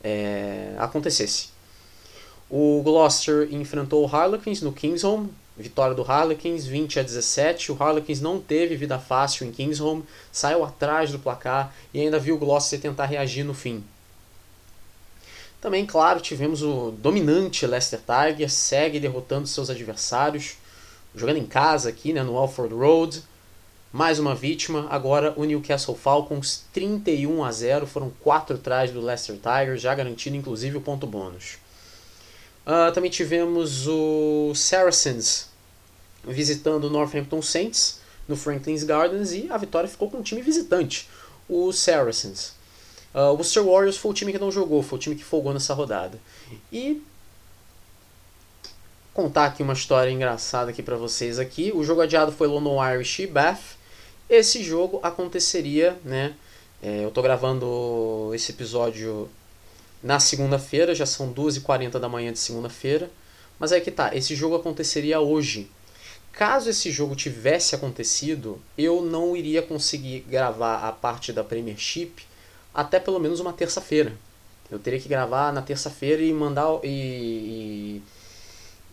é, 0.03 0.73
acontecesse. 0.79 1.56
O 2.49 2.81
Gloucester 2.81 3.49
enfrentou 3.51 4.05
o 4.05 4.07
Harlequins 4.07 4.61
no 4.61 4.71
Kingsholm, 4.71 5.27
vitória 5.57 5.93
do 5.93 6.01
Harlequins 6.01 6.65
20 6.65 7.01
a 7.01 7.03
17. 7.03 7.73
O 7.73 7.75
Harlequins 7.75 8.21
não 8.21 8.39
teve 8.39 8.77
vida 8.77 8.97
fácil 8.97 9.45
em 9.45 9.51
Kingsholm, 9.51 10.01
saiu 10.31 10.63
atrás 10.63 11.11
do 11.11 11.19
placar 11.19 11.73
e 11.93 11.99
ainda 11.99 12.17
viu 12.17 12.35
o 12.35 12.37
Gloucester 12.37 12.79
tentar 12.79 13.05
reagir 13.05 13.43
no 13.43 13.53
fim. 13.53 13.83
Também, 15.59 15.85
claro, 15.85 16.21
tivemos 16.21 16.61
o 16.61 16.91
dominante 16.91 17.67
Leicester 17.67 17.99
Tigers, 17.99 18.53
segue 18.53 18.99
derrotando 18.99 19.47
seus 19.47 19.69
adversários, 19.69 20.55
jogando 21.13 21.37
em 21.37 21.45
casa 21.45 21.89
aqui 21.89 22.13
né, 22.13 22.23
no 22.23 22.37
Alford 22.37 22.73
Road. 22.73 23.23
Mais 23.91 24.19
uma 24.19 24.35
vítima, 24.35 24.87
agora 24.89 25.33
o 25.35 25.43
Newcastle 25.43 25.95
Falcons 25.95 26.63
31 26.71 27.43
a 27.43 27.51
0, 27.51 27.87
foram 27.87 28.11
quatro 28.21 28.55
atrás 28.55 28.91
do 28.91 29.01
Leicester 29.01 29.35
Tigers, 29.35 29.81
já 29.81 29.93
garantindo 29.93 30.37
inclusive 30.37 30.77
o 30.77 30.81
ponto 30.81 31.05
bônus. 31.07 31.57
Uh, 32.67 32.91
também 32.91 33.09
tivemos 33.09 33.87
o 33.87 34.51
Saracens 34.53 35.47
visitando 36.25 36.83
o 36.83 36.89
Northampton 36.89 37.41
Saints 37.41 38.01
no 38.27 38.35
Franklin's 38.35 38.83
Gardens 38.83 39.31
e 39.31 39.47
a 39.49 39.55
vitória 39.55 39.87
ficou 39.87 40.11
com 40.11 40.17
o 40.17 40.21
time 40.21 40.41
visitante, 40.41 41.07
o 41.47 41.71
Saracens. 41.71 42.49
Uh, 43.15 43.19
o 43.19 43.35
Worcester 43.35 43.63
Warriors 43.63 43.95
foi 43.95 44.11
o 44.11 44.13
time 44.13 44.33
que 44.33 44.37
não 44.37 44.51
jogou, 44.51 44.83
foi 44.83 44.99
o 44.99 45.01
time 45.01 45.15
que 45.15 45.23
folgou 45.23 45.53
nessa 45.53 45.73
rodada. 45.73 46.19
E 46.69 47.01
contar 49.13 49.45
aqui 49.45 49.63
uma 49.63 49.71
história 49.71 50.11
engraçada 50.11 50.69
aqui 50.69 50.83
para 50.83 50.97
vocês 50.97 51.39
aqui. 51.39 51.71
O 51.73 51.85
jogo 51.85 52.01
adiado 52.01 52.33
foi 52.33 52.47
London 52.47 52.85
Irish 52.85 53.19
e 53.19 53.27
Bath. 53.27 53.77
Esse 54.29 54.61
jogo 54.61 54.99
aconteceria, 55.01 55.97
né? 56.03 56.35
É, 56.83 57.05
eu 57.05 57.11
tô 57.11 57.21
gravando 57.21 58.29
esse 58.35 58.51
episódio 58.51 59.29
na 60.01 60.19
segunda-feira, 60.19 60.93
já 60.93 61.05
são 61.05 61.33
2h40 61.33 61.99
da 61.99 62.07
manhã 62.09 62.31
de 62.31 62.39
segunda-feira. 62.39 63.09
Mas 63.59 63.71
aí 63.71 63.81
que 63.81 63.91
tá, 63.91 64.15
esse 64.15 64.35
jogo 64.35 64.55
aconteceria 64.55 65.19
hoje. 65.19 65.69
Caso 66.31 66.69
esse 66.69 66.91
jogo 66.91 67.15
tivesse 67.15 67.73
acontecido, 67.73 68.61
eu 68.77 69.01
não 69.01 69.35
iria 69.35 69.61
conseguir 69.61 70.19
gravar 70.29 70.87
a 70.87 70.91
parte 70.91 71.33
da 71.33 71.43
Premiership 71.43 72.13
até 72.73 72.99
pelo 72.99 73.19
menos 73.19 73.39
uma 73.39 73.51
terça-feira. 73.51 74.13
Eu 74.69 74.77
teria 74.77 74.99
que 74.99 75.09
gravar 75.09 75.51
na 75.51 75.63
terça-feira 75.63 76.21
e 76.21 76.31
mandar 76.31 76.79
e, 76.83 78.01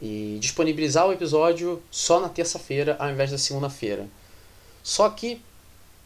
e, 0.01 0.37
e, 0.37 0.39
disponibilizar 0.39 1.07
o 1.07 1.13
episódio 1.13 1.83
só 1.91 2.19
na 2.19 2.31
terça-feira 2.31 2.97
ao 2.99 3.11
invés 3.11 3.31
da 3.31 3.37
segunda-feira. 3.37 4.09
Só 4.83 5.11
que 5.11 5.43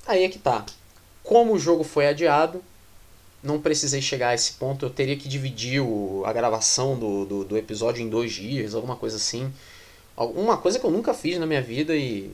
aí 0.07 0.25
é 0.25 0.29
que 0.29 0.41
tá. 0.41 0.67
Como 1.23 1.53
o 1.53 1.59
jogo 1.59 1.85
foi 1.85 2.09
adiado, 2.09 2.65
não 3.43 3.61
precisei 3.61 4.03
chegar 4.03 4.31
a 4.31 4.35
esse 4.35 4.53
ponto. 4.53 4.85
Eu 4.85 4.91
teria 4.91 5.17
que 5.17 5.29
dividir 5.29 5.81
o, 5.81 6.23
a 6.27 6.33
gravação 6.33 6.99
do, 6.99 7.25
do, 7.25 7.45
do 7.45 7.57
episódio 7.57 8.03
em 8.03 8.09
dois 8.09 8.33
dias, 8.33 8.75
alguma 8.75 8.97
coisa 8.97 9.17
assim. 9.17 9.53
Uma 10.17 10.57
coisa 10.57 10.79
que 10.79 10.85
eu 10.85 10.91
nunca 10.91 11.15
fiz 11.15 11.39
na 11.39 11.47
minha 11.47 11.63
vida 11.63 11.95
e 11.95 12.31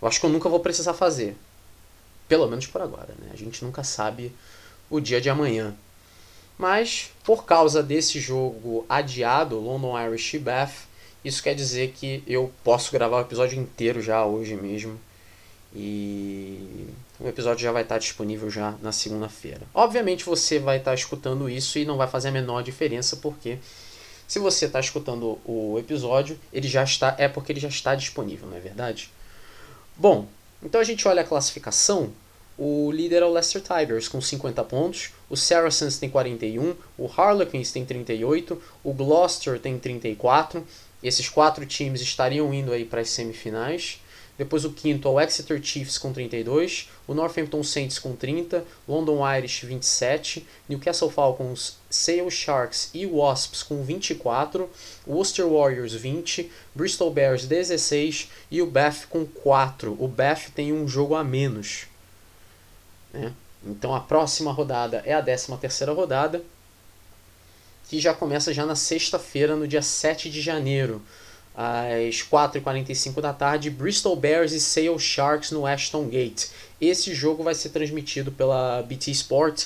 eu 0.00 0.08
acho 0.08 0.18
que 0.20 0.26
eu 0.26 0.30
nunca 0.30 0.48
vou 0.48 0.60
precisar 0.60 0.94
fazer. 0.94 1.36
Pelo 2.26 2.46
menos 2.46 2.66
por 2.66 2.80
agora, 2.80 3.14
né? 3.18 3.30
A 3.32 3.36
gente 3.36 3.64
nunca 3.64 3.84
sabe 3.84 4.32
o 4.88 5.00
dia 5.00 5.20
de 5.20 5.28
amanhã. 5.28 5.74
Mas, 6.56 7.12
por 7.24 7.44
causa 7.44 7.82
desse 7.82 8.18
jogo 8.18 8.84
adiado, 8.88 9.60
London 9.60 9.98
Irish 10.00 10.36
Bath, 10.38 10.88
isso 11.24 11.42
quer 11.42 11.54
dizer 11.54 11.92
que 11.92 12.22
eu 12.26 12.52
posso 12.64 12.90
gravar 12.90 13.18
o 13.18 13.20
episódio 13.20 13.58
inteiro 13.58 14.00
já 14.02 14.24
hoje 14.24 14.56
mesmo. 14.56 14.98
E 15.74 16.88
o 17.20 17.26
episódio 17.26 17.62
já 17.62 17.72
vai 17.72 17.82
estar 17.82 17.98
disponível 17.98 18.48
já 18.50 18.74
na 18.82 18.92
segunda-feira. 18.92 19.62
Obviamente 19.74 20.24
você 20.24 20.58
vai 20.58 20.78
estar 20.78 20.94
escutando 20.94 21.48
isso 21.48 21.78
e 21.78 21.84
não 21.84 21.96
vai 21.96 22.06
fazer 22.06 22.28
a 22.28 22.32
menor 22.32 22.62
diferença, 22.62 23.16
porque 23.16 23.58
se 24.26 24.38
você 24.38 24.66
está 24.66 24.78
escutando 24.78 25.38
o 25.44 25.78
episódio, 25.78 26.38
ele 26.52 26.68
já 26.68 26.84
está. 26.84 27.14
É 27.18 27.28
porque 27.28 27.50
ele 27.50 27.60
já 27.60 27.68
está 27.68 27.94
disponível, 27.94 28.48
não 28.48 28.56
é 28.56 28.60
verdade? 28.60 29.10
Bom, 29.96 30.28
então 30.62 30.80
a 30.80 30.84
gente 30.84 31.08
olha 31.08 31.22
a 31.22 31.24
classificação. 31.24 32.12
O 32.56 32.90
líder 32.90 33.22
é 33.22 33.24
o 33.24 33.32
Leicester 33.32 33.62
Tigers 33.62 34.08
com 34.08 34.20
50 34.20 34.64
pontos, 34.64 35.10
o 35.30 35.36
Saracens 35.36 35.96
tem 35.96 36.10
41, 36.10 36.74
o 36.98 37.06
Harlequins 37.06 37.70
tem 37.70 37.84
38, 37.84 38.60
o 38.82 38.92
Gloucester 38.92 39.60
tem 39.60 39.78
34. 39.78 40.66
Esses 41.00 41.28
quatro 41.28 41.64
times 41.64 42.00
estariam 42.00 42.52
indo 42.52 42.72
aí 42.72 42.84
para 42.84 43.00
as 43.00 43.10
semifinais. 43.10 44.00
Depois 44.38 44.64
o 44.64 44.70
quinto 44.70 45.08
é 45.08 45.10
o 45.10 45.20
Exeter 45.20 45.60
Chiefs 45.60 45.98
com 45.98 46.12
32, 46.12 46.88
o 47.08 47.12
Northampton 47.12 47.64
Saints 47.64 47.98
com 47.98 48.14
30, 48.14 48.64
London 48.86 49.18
Irish 49.36 49.64
27, 49.64 50.46
Newcastle 50.68 51.10
Falcons, 51.10 51.76
Sale 51.90 52.30
Sharks 52.30 52.90
e 52.94 53.04
Wasps 53.04 53.64
com 53.64 53.82
24, 53.82 54.70
Worcester 55.04 55.48
Warriors 55.48 55.92
20, 55.92 56.52
Bristol 56.72 57.10
Bears 57.10 57.46
16 57.46 58.28
e 58.48 58.62
o 58.62 58.66
Bath 58.70 59.06
com 59.10 59.26
4. 59.26 59.96
O 59.98 60.06
Bath 60.06 60.50
tem 60.54 60.72
um 60.72 60.86
jogo 60.86 61.16
a 61.16 61.24
menos. 61.24 61.88
Né? 63.12 63.34
Então 63.66 63.92
a 63.92 63.98
próxima 64.00 64.52
rodada 64.52 65.02
é 65.04 65.14
a 65.14 65.22
13 65.22 65.56
terceira 65.56 65.92
rodada, 65.92 66.44
que 67.88 67.98
já 67.98 68.14
começa 68.14 68.54
já 68.54 68.64
na 68.64 68.76
sexta-feira, 68.76 69.56
no 69.56 69.66
dia 69.66 69.82
7 69.82 70.30
de 70.30 70.40
janeiro 70.40 71.02
às 71.60 72.22
4h45 72.22 73.20
da 73.20 73.32
tarde, 73.32 73.68
Bristol 73.68 74.14
Bears 74.14 74.52
e 74.52 74.60
Sale 74.60 74.96
Sharks 74.96 75.50
no 75.50 75.66
Ashton 75.66 76.06
Gate. 76.06 76.46
Esse 76.80 77.12
jogo 77.12 77.42
vai 77.42 77.52
ser 77.52 77.70
transmitido 77.70 78.30
pela 78.30 78.80
BT 78.82 79.10
Sport 79.10 79.64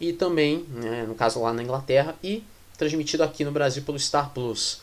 e 0.00 0.12
também, 0.12 0.66
né, 0.68 1.04
no 1.06 1.14
caso 1.14 1.40
lá 1.40 1.52
na 1.52 1.62
Inglaterra, 1.62 2.16
e 2.24 2.42
transmitido 2.76 3.22
aqui 3.22 3.44
no 3.44 3.52
Brasil 3.52 3.84
pelo 3.84 4.00
Star 4.00 4.30
Plus. 4.30 4.80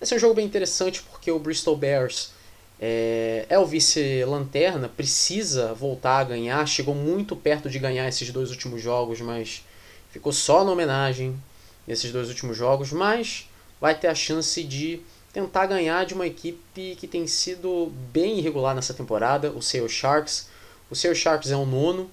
Vai 0.00 0.08
ser 0.08 0.16
um 0.16 0.18
jogo 0.18 0.34
bem 0.34 0.44
interessante 0.44 1.00
porque 1.02 1.30
o 1.30 1.38
Bristol 1.38 1.76
Bears 1.76 2.32
é, 2.80 3.46
é 3.48 3.56
o 3.56 3.64
vice-lanterna, 3.64 4.88
precisa 4.88 5.72
voltar 5.72 6.18
a 6.18 6.24
ganhar, 6.24 6.66
chegou 6.66 6.96
muito 6.96 7.36
perto 7.36 7.70
de 7.70 7.78
ganhar 7.78 8.08
esses 8.08 8.28
dois 8.32 8.50
últimos 8.50 8.82
jogos, 8.82 9.20
mas 9.20 9.64
ficou 10.10 10.32
só 10.32 10.64
na 10.64 10.72
homenagem 10.72 11.40
nesses 11.86 12.10
dois 12.10 12.28
últimos 12.28 12.56
jogos, 12.56 12.90
mas 12.90 13.48
vai 13.80 13.94
ter 13.94 14.08
a 14.08 14.14
chance 14.16 14.64
de 14.64 15.00
tentar 15.32 15.66
ganhar 15.66 16.04
de 16.04 16.14
uma 16.14 16.26
equipe 16.26 16.96
que 16.96 17.06
tem 17.06 17.26
sido 17.26 17.92
bem 18.12 18.38
irregular 18.38 18.74
nessa 18.74 18.92
temporada, 18.92 19.50
o 19.50 19.62
Seattle 19.62 19.88
Sharks. 19.88 20.48
O 20.90 20.94
Seattle 20.94 21.20
Sharks 21.20 21.50
é 21.50 21.56
o 21.56 21.64
nono, 21.64 22.10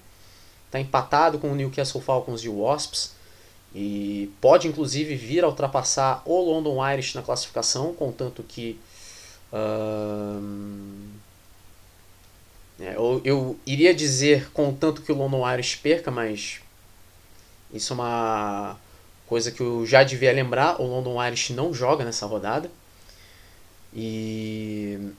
está 0.66 0.80
empatado 0.80 1.38
com 1.38 1.52
o 1.52 1.54
Newcastle 1.54 2.00
Falcons 2.00 2.42
e 2.42 2.48
o 2.48 2.60
Wasps 2.60 3.12
e 3.74 4.32
pode 4.40 4.66
inclusive 4.66 5.14
vir 5.14 5.44
a 5.44 5.48
ultrapassar 5.48 6.22
o 6.24 6.40
London 6.40 6.84
Irish 6.92 7.14
na 7.14 7.22
classificação, 7.22 7.94
contanto 7.94 8.42
que 8.42 8.78
uh, 9.52 11.10
eu, 12.80 13.20
eu, 13.24 13.58
iria 13.66 13.94
dizer 13.94 14.50
contanto 14.52 15.02
que 15.02 15.12
o 15.12 15.14
London 15.14 15.48
Irish 15.52 15.76
perca, 15.76 16.10
mas 16.10 16.60
isso 17.72 17.92
é 17.92 17.94
uma 17.94 18.76
coisa 19.26 19.52
que 19.52 19.60
eu 19.60 19.86
já 19.86 20.02
devia 20.02 20.32
lembrar. 20.32 20.80
O 20.80 20.86
London 20.86 21.24
Irish 21.24 21.50
não 21.50 21.72
joga 21.72 22.04
nessa 22.04 22.26
rodada. 22.26 22.70
E 23.94 25.12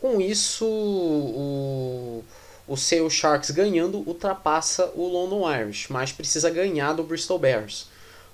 com 0.00 0.20
isso 0.20 0.66
o, 0.66 2.24
o 2.66 2.76
Sale 2.76 3.10
Sharks 3.10 3.50
ganhando 3.50 3.98
ultrapassa 4.06 4.90
o 4.94 5.06
London 5.06 5.50
Irish, 5.52 5.88
mas 5.90 6.12
precisa 6.12 6.48
ganhar 6.48 6.94
do 6.94 7.02
Bristol 7.02 7.38
Bears. 7.38 7.88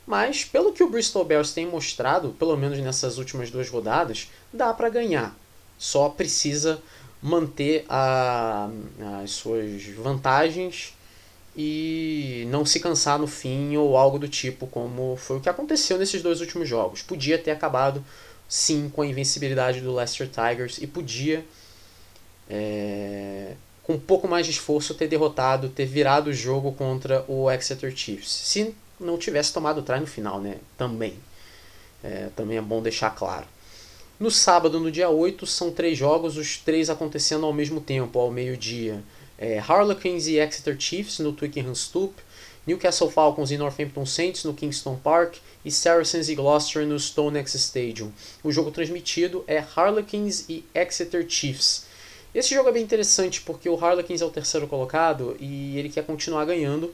Mas, 0.07 0.45
pelo 0.45 0.73
que 0.73 0.85
o 0.85 0.89
Bristol 0.89 1.25
Bears 1.25 1.53
tem 1.53 1.67
mostrado, 1.67 2.31
pelo 2.39 2.57
menos 2.57 2.79
nessas 2.79 3.19
últimas 3.19 3.51
duas 3.51 3.69
rodadas, 3.69 4.31
dá 4.53 4.73
para 4.73 4.89
ganhar. 4.89 5.37
Só 5.77 6.09
precisa 6.09 6.81
manter 7.21 7.85
a, 7.89 8.71
as 9.23 9.33
suas 9.33 9.83
vantagens 9.97 10.96
e 11.57 12.47
não 12.51 12.67
se 12.67 12.79
cansar 12.79 13.19
no 13.19 13.27
fim 13.27 13.77
ou 13.77 13.97
algo 13.97 14.19
do 14.19 14.29
tipo, 14.29 14.67
como 14.67 15.17
foi 15.17 15.39
o 15.39 15.41
que 15.41 15.49
aconteceu 15.49 15.97
nesses 15.97 16.23
dois 16.23 16.41
últimos 16.41 16.69
jogos. 16.69 17.01
Podia 17.01 17.39
ter 17.39 17.51
acabado 17.51 18.05
sim 18.47 18.91
com 18.95 19.01
a 19.01 19.07
invencibilidade 19.07 19.81
do 19.81 19.95
Leicester 19.95 20.29
Tigers 20.29 20.79
e 20.83 20.87
podia, 20.87 21.45
é, 22.51 23.55
com 23.83 23.95
um 23.95 23.99
pouco 23.99 24.29
mais 24.29 24.45
de 24.45 24.53
esforço, 24.53 24.95
ter 24.95 25.09
derrotado, 25.09 25.71
ter 25.71 25.87
virado 25.87 26.29
o 26.29 26.33
jogo 26.33 26.73
contra 26.73 27.25
o 27.27 27.51
Exeter 27.51 27.97
Chiefs. 27.97 28.31
Se 28.31 28.75
não 29.01 29.17
tivesse 29.17 29.53
tomado 29.53 29.79
o 29.79 29.83
try 29.83 29.99
no 29.99 30.07
final, 30.07 30.41
né? 30.41 30.59
Também. 30.77 31.15
É, 32.05 32.29
também 32.37 32.59
é 32.59 32.63
bom 32.63 32.83
deixar 32.83 33.11
claro. 33.11 33.47
No 34.21 34.31
sábado, 34.31 34.79
no 34.79 34.91
dia 34.91 35.09
8, 35.09 35.47
são 35.47 35.71
três 35.71 35.97
jogos, 35.97 36.37
os 36.37 36.59
três 36.59 36.89
acontecendo 36.89 37.45
ao 37.45 37.53
mesmo 37.53 37.81
tempo, 37.81 38.19
ao 38.19 38.31
meio-dia. 38.31 39.03
É, 39.39 39.59
Harlequins 39.59 40.27
e 40.27 40.39
Exeter 40.39 40.77
Chiefs 40.79 41.19
no 41.19 41.33
Twickenham 41.33 41.75
Stoop, 41.75 42.15
Newcastle 42.67 43.11
Falcons 43.11 43.51
e 43.51 43.59
Northampton 43.59 44.05
Saints 44.05 44.45
no 44.45 44.53
Kingston 44.53 44.97
Park 44.97 45.37
e 45.65 45.71
Saracens 45.71 46.29
e 46.29 46.35
Gloucester 46.35 46.87
no 46.87 46.99
StoneX 46.99 47.55
Stadium. 47.55 48.11
O 48.43 48.51
jogo 48.51 48.71
transmitido 48.71 49.45
é 49.47 49.59
Harlequins 49.59 50.47
e 50.49 50.65
Exeter 50.75 51.25
Chiefs. 51.29 51.87
Esse 52.35 52.55
jogo 52.55 52.69
é 52.69 52.73
bem 52.73 52.83
interessante 52.83 53.41
porque 53.41 53.69
o 53.69 53.77
Harlequins 53.77 54.21
é 54.21 54.25
o 54.25 54.31
terceiro 54.31 54.67
colocado 54.67 55.37
e 55.39 55.79
ele 55.79 55.89
quer 55.89 56.05
continuar 56.05 56.45
ganhando 56.45 56.93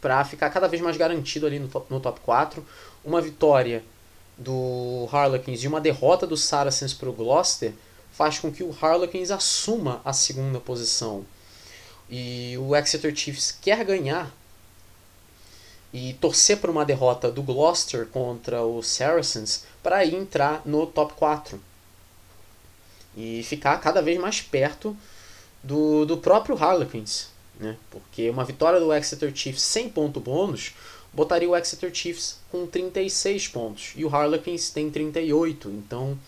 para 0.00 0.24
ficar 0.24 0.50
cada 0.50 0.68
vez 0.68 0.80
mais 0.80 0.96
garantido 0.96 1.46
ali 1.46 1.58
no 1.58 1.68
top, 1.68 1.92
no 1.92 2.00
top 2.00 2.20
4. 2.20 2.64
Uma 3.04 3.20
vitória 3.20 3.82
do 4.38 5.08
Harlequins 5.12 5.62
e 5.62 5.68
uma 5.68 5.80
derrota 5.80 6.26
do 6.26 6.36
Saracens 6.36 6.94
para 6.94 7.08
o 7.08 7.12
Gloucester 7.12 7.72
faz 8.12 8.38
com 8.38 8.52
que 8.52 8.62
o 8.62 8.74
Harlequins 8.80 9.30
assuma 9.30 10.00
a 10.04 10.12
segunda 10.12 10.60
posição. 10.60 11.24
E 12.08 12.56
o 12.58 12.74
Exeter 12.76 13.14
Chiefs 13.14 13.56
quer 13.60 13.84
ganhar 13.84 14.32
e 15.92 16.14
torcer 16.14 16.58
por 16.58 16.70
uma 16.70 16.84
derrota 16.84 17.30
do 17.30 17.42
Gloucester 17.42 18.06
contra 18.06 18.62
o 18.62 18.82
Saracens 18.82 19.64
para 19.82 20.04
entrar 20.04 20.62
no 20.64 20.86
top 20.86 21.14
4 21.14 21.60
e 23.16 23.42
ficar 23.44 23.78
cada 23.78 24.02
vez 24.02 24.20
mais 24.20 24.40
perto 24.40 24.96
do, 25.62 26.04
do 26.04 26.18
próprio 26.18 26.56
Harlequins. 26.56 27.28
Né? 27.58 27.76
Porque 27.90 28.28
uma 28.28 28.44
vitória 28.44 28.78
do 28.78 28.92
Exeter 28.92 29.34
Chiefs 29.34 29.62
sem 29.62 29.88
ponto 29.88 30.20
bônus 30.20 30.74
botaria 31.12 31.48
o 31.48 31.56
Exeter 31.56 31.92
Chiefs 31.94 32.38
com 32.50 32.66
36 32.66 33.48
pontos 33.48 33.92
e 33.96 34.04
o 34.04 34.08
Harlequins 34.14 34.68
tem 34.68 34.90
38. 34.90 35.70
Então, 35.70 36.18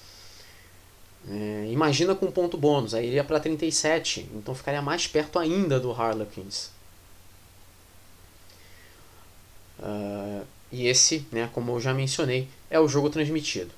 é, 1.30 1.68
imagina 1.70 2.14
com 2.14 2.30
ponto 2.30 2.56
bônus, 2.56 2.94
aí 2.94 3.06
iria 3.06 3.22
para 3.22 3.38
37, 3.38 4.28
então 4.34 4.54
ficaria 4.54 4.80
mais 4.80 5.06
perto 5.06 5.38
ainda 5.38 5.78
do 5.78 5.92
Harlequins. 5.92 6.70
Uh, 9.78 10.44
e 10.72 10.86
esse, 10.86 11.26
né, 11.30 11.50
como 11.52 11.72
eu 11.72 11.80
já 11.80 11.92
mencionei, 11.92 12.48
é 12.70 12.80
o 12.80 12.88
jogo 12.88 13.10
transmitido. 13.10 13.70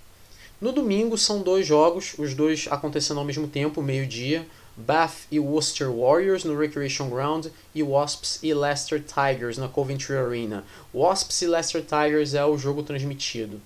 No 0.61 0.73
domingo 0.73 1.19
são 1.19 1.43
dois 1.43 1.67
jogos, 1.67 2.15
os 2.19 2.35
dois 2.35 2.69
acontecendo 2.71 3.19
ao 3.19 3.25
mesmo 3.25 3.49
tempo, 3.49 3.83
meio-dia. 3.83 4.47
Bath 4.77 5.27
e 5.31 5.39
Worcester 5.39 5.91
Warriors 5.91 6.45
no 6.45 6.57
Recreation 6.57 7.11
Ground 7.11 7.49
e 7.75 7.83
Wasps 7.83 8.39
e 8.43 8.55
Leicester 8.55 9.03
Tigers 9.03 9.59
na 9.59 9.69
Coventry 9.69 10.17
Arena. 10.17 10.65
Wasps 10.95 11.43
e 11.43 11.47
Leicester 11.47 11.83
Tigers 11.83 12.33
é 12.35 12.45
o 12.45 12.57
jogo 12.57 12.83
transmitido. 12.83 13.61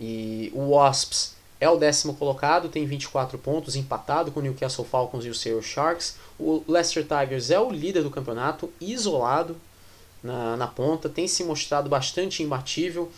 E 0.00 0.50
o 0.54 0.70
Wasps 0.70 1.36
é 1.62 1.70
o 1.70 1.76
décimo 1.76 2.14
colocado, 2.14 2.68
tem 2.68 2.84
24 2.84 3.38
pontos, 3.38 3.76
empatado 3.76 4.32
com 4.32 4.40
o 4.40 4.42
Newcastle 4.42 4.84
Falcons 4.84 5.24
e 5.24 5.28
o 5.28 5.34
Seattle 5.34 5.62
Sharks. 5.62 6.16
O 6.36 6.64
Leicester 6.66 7.04
Tigers 7.04 7.52
é 7.52 7.60
o 7.60 7.70
líder 7.70 8.02
do 8.02 8.10
campeonato, 8.10 8.68
isolado 8.80 9.56
na, 10.24 10.56
na 10.56 10.66
ponta, 10.66 11.08
tem 11.08 11.28
se 11.28 11.44
mostrado 11.44 11.88
bastante 11.88 12.42
imbatível, 12.42 13.12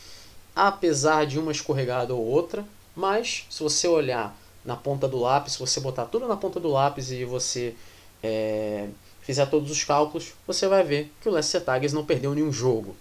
apesar 0.55 1.25
de 1.25 1.39
uma 1.39 1.53
escorregada 1.53 2.13
ou 2.15 2.23
outra. 2.23 2.67
Mas, 2.95 3.47
se 3.49 3.63
você 3.63 3.89
olhar 3.89 4.37
na 4.63 4.77
ponta 4.77 5.09
do 5.09 5.19
lápis, 5.19 5.55
se 5.55 5.59
você 5.59 5.81
botar 5.81 6.05
tudo 6.05 6.29
na 6.29 6.37
ponta 6.37 6.61
do 6.61 6.69
lápis 6.69 7.11
e 7.11 7.25
você 7.25 7.75
é, 8.23 8.89
fizer 9.23 9.47
todos 9.47 9.71
os 9.71 9.85
cálculos, 9.85 10.35
você 10.47 10.69
vai 10.69 10.85
ver 10.85 11.11
que 11.19 11.31
o 11.31 11.33
Leicester 11.33 11.63
Tigers 11.63 11.95
não 11.95 12.05
perdeu 12.05 12.35
nenhum 12.35 12.53
jogo. 12.53 12.95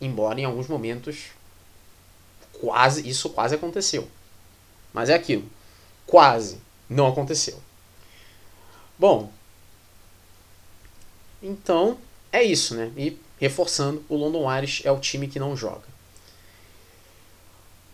Embora 0.00 0.40
em 0.40 0.44
alguns 0.44 0.68
momentos 0.68 1.32
quase 2.60 3.08
isso 3.08 3.30
quase 3.30 3.56
aconteceu. 3.56 4.06
Mas 4.92 5.08
é 5.08 5.14
aquilo. 5.14 5.48
Quase 6.06 6.60
não 6.88 7.06
aconteceu. 7.06 7.60
Bom, 8.98 9.32
então 11.42 11.98
é 12.32 12.42
isso, 12.42 12.74
né? 12.74 12.92
E 12.96 13.18
reforçando, 13.38 14.04
o 14.08 14.16
London 14.16 14.52
Irish 14.56 14.84
é 14.84 14.92
o 14.92 15.00
time 15.00 15.28
que 15.28 15.38
não 15.38 15.56
joga. 15.56 15.88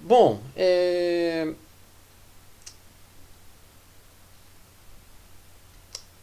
Bom, 0.00 0.40
é... 0.56 1.54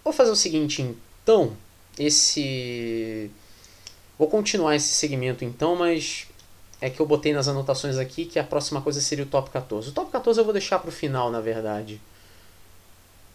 Vou 0.04 0.12
fazer 0.12 0.32
o 0.32 0.36
seguinte, 0.36 0.82
então. 0.82 1.56
Esse. 1.98 3.32
Vou 4.18 4.30
continuar 4.30 4.76
esse 4.76 4.94
segmento 4.94 5.46
então, 5.46 5.76
mas 5.76 6.28
é 6.84 6.90
que 6.90 7.00
eu 7.00 7.06
botei 7.06 7.32
nas 7.32 7.48
anotações 7.48 7.98
aqui 7.98 8.26
que 8.26 8.38
a 8.38 8.44
próxima 8.44 8.82
coisa 8.82 9.00
seria 9.00 9.24
o 9.24 9.28
top 9.28 9.50
14. 9.50 9.88
O 9.88 9.92
top 9.94 10.12
14 10.12 10.38
eu 10.38 10.44
vou 10.44 10.52
deixar 10.52 10.80
para 10.80 10.90
o 10.90 10.92
final, 10.92 11.32
na 11.32 11.40
verdade. 11.40 12.02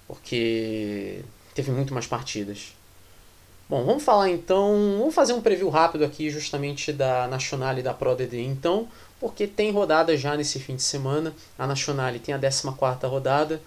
Porque 0.06 1.24
teve 1.54 1.70
muito 1.70 1.94
mais 1.94 2.06
partidas. 2.06 2.74
Bom, 3.66 3.86
vamos 3.86 4.04
falar 4.04 4.28
então, 4.28 4.96
vamos 4.98 5.14
fazer 5.14 5.32
um 5.32 5.40
preview 5.40 5.70
rápido 5.70 6.04
aqui 6.04 6.28
justamente 6.28 6.92
da 6.92 7.26
Nacional 7.26 7.78
e 7.78 7.82
da 7.82 7.94
Pro 7.94 8.14
DD 8.14 8.42
então, 8.42 8.86
porque 9.18 9.46
tem 9.46 9.72
rodada 9.72 10.14
já 10.14 10.36
nesse 10.36 10.60
fim 10.60 10.76
de 10.76 10.82
semana. 10.82 11.34
A 11.58 11.66
Nacional 11.66 12.12
tem 12.18 12.34
a 12.34 12.38
14ª 12.38 13.08
rodada. 13.08 13.62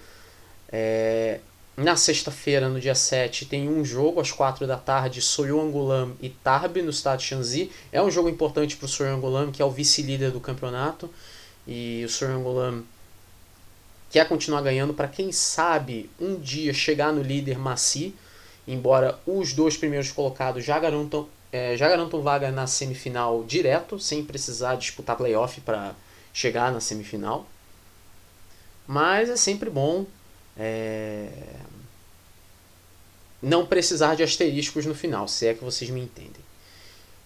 É, 0.71 1.39
na 1.77 1.95
sexta-feira, 1.95 2.67
no 2.67 2.79
dia 2.79 2.93
7, 2.93 3.45
tem 3.45 3.69
um 3.69 3.83
jogo 3.83 4.19
às 4.19 4.31
4 4.31 4.67
da 4.67 4.77
tarde, 4.77 5.21
Soyungulam 5.21 6.13
e 6.21 6.29
Tarbi 6.29 6.81
no 6.81 6.89
estado 6.89 7.19
de 7.19 7.25
Shanxi. 7.25 7.71
É 7.91 8.01
um 8.01 8.11
jogo 8.11 8.27
importante 8.27 8.75
para 8.75 8.85
o 8.85 8.89
Soyungulam, 8.89 9.51
que 9.51 9.61
é 9.61 9.65
o 9.65 9.71
vice-líder 9.71 10.31
do 10.31 10.39
campeonato. 10.39 11.09
E 11.65 12.03
o 12.05 12.09
Soyungulam 12.09 12.83
quer 14.09 14.27
continuar 14.27 14.61
ganhando 14.61 14.93
para 14.93 15.07
quem 15.07 15.31
sabe 15.31 16.09
um 16.19 16.37
dia 16.37 16.73
chegar 16.73 17.13
no 17.13 17.21
líder 17.21 17.57
Massi, 17.57 18.13
embora 18.67 19.17
os 19.25 19.53
dois 19.53 19.77
primeiros 19.77 20.11
colocados 20.11 20.65
já 20.65 20.77
garantam, 20.77 21.27
é, 21.51 21.77
já 21.77 21.87
garantam 21.87 22.21
vaga 22.21 22.51
na 22.51 22.67
semifinal 22.67 23.43
direto, 23.45 23.97
sem 23.97 24.23
precisar 24.23 24.75
disputar 24.75 25.15
playoff 25.15 25.61
para 25.61 25.95
chegar 26.33 26.71
na 26.73 26.81
semifinal. 26.81 27.47
Mas 28.85 29.29
é 29.29 29.37
sempre 29.37 29.69
bom 29.69 30.05
é, 30.57 31.29
não 33.41 33.65
precisar 33.65 34.15
de 34.15 34.23
asteriscos 34.23 34.85
no 34.85 34.93
final, 34.93 35.27
se 35.27 35.47
é 35.47 35.53
que 35.53 35.63
vocês 35.63 35.89
me 35.89 36.01
entendem. 36.01 36.51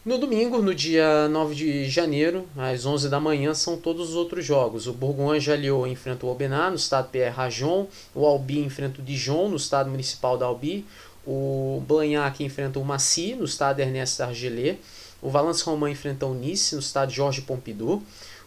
No 0.06 0.20
domingo, 0.20 0.62
no 0.62 0.74
dia 0.74 1.28
9 1.30 1.56
de 1.56 1.90
janeiro, 1.90 2.48
às 2.56 2.86
11 2.86 3.10
da 3.10 3.20
manhã, 3.20 3.56
são 3.56 3.76
todos 3.76 4.10
os 4.10 4.16
outros 4.16 4.46
jogos. 4.46 4.86
O 4.86 4.94
Bourgogne 4.94 5.40
Jalliot 5.40 5.90
enfrenta 5.90 6.28
o 6.28 6.30
Aubenas, 6.30 6.70
no 6.70 6.76
estado 6.76 7.10
Pierre 7.10 7.36
Rajon. 7.36 7.88
O 8.14 8.24
Albi 8.24 8.60
enfrenta 8.60 9.02
o 9.02 9.04
Dijon, 9.04 9.50
no 9.50 9.56
estado 9.56 9.90
municipal 9.90 10.38
da 10.38 10.46
Albi. 10.46 10.86
O 11.26 11.82
Blagnac 11.88 12.44
enfrenta 12.44 12.78
o 12.78 12.86
Massy, 12.86 13.34
no 13.34 13.46
estado 13.46 13.80
Ernest 13.80 14.22
Argelé. 14.22 14.78
O 15.24 15.30
Valence 15.32 15.64
Romain 15.64 15.94
enfrenta 15.94 16.28
o 16.28 16.36
Nice, 16.36 16.76
no 16.76 16.82
estado 16.82 17.12
Georges 17.12 17.44
Pompidou. 17.44 18.04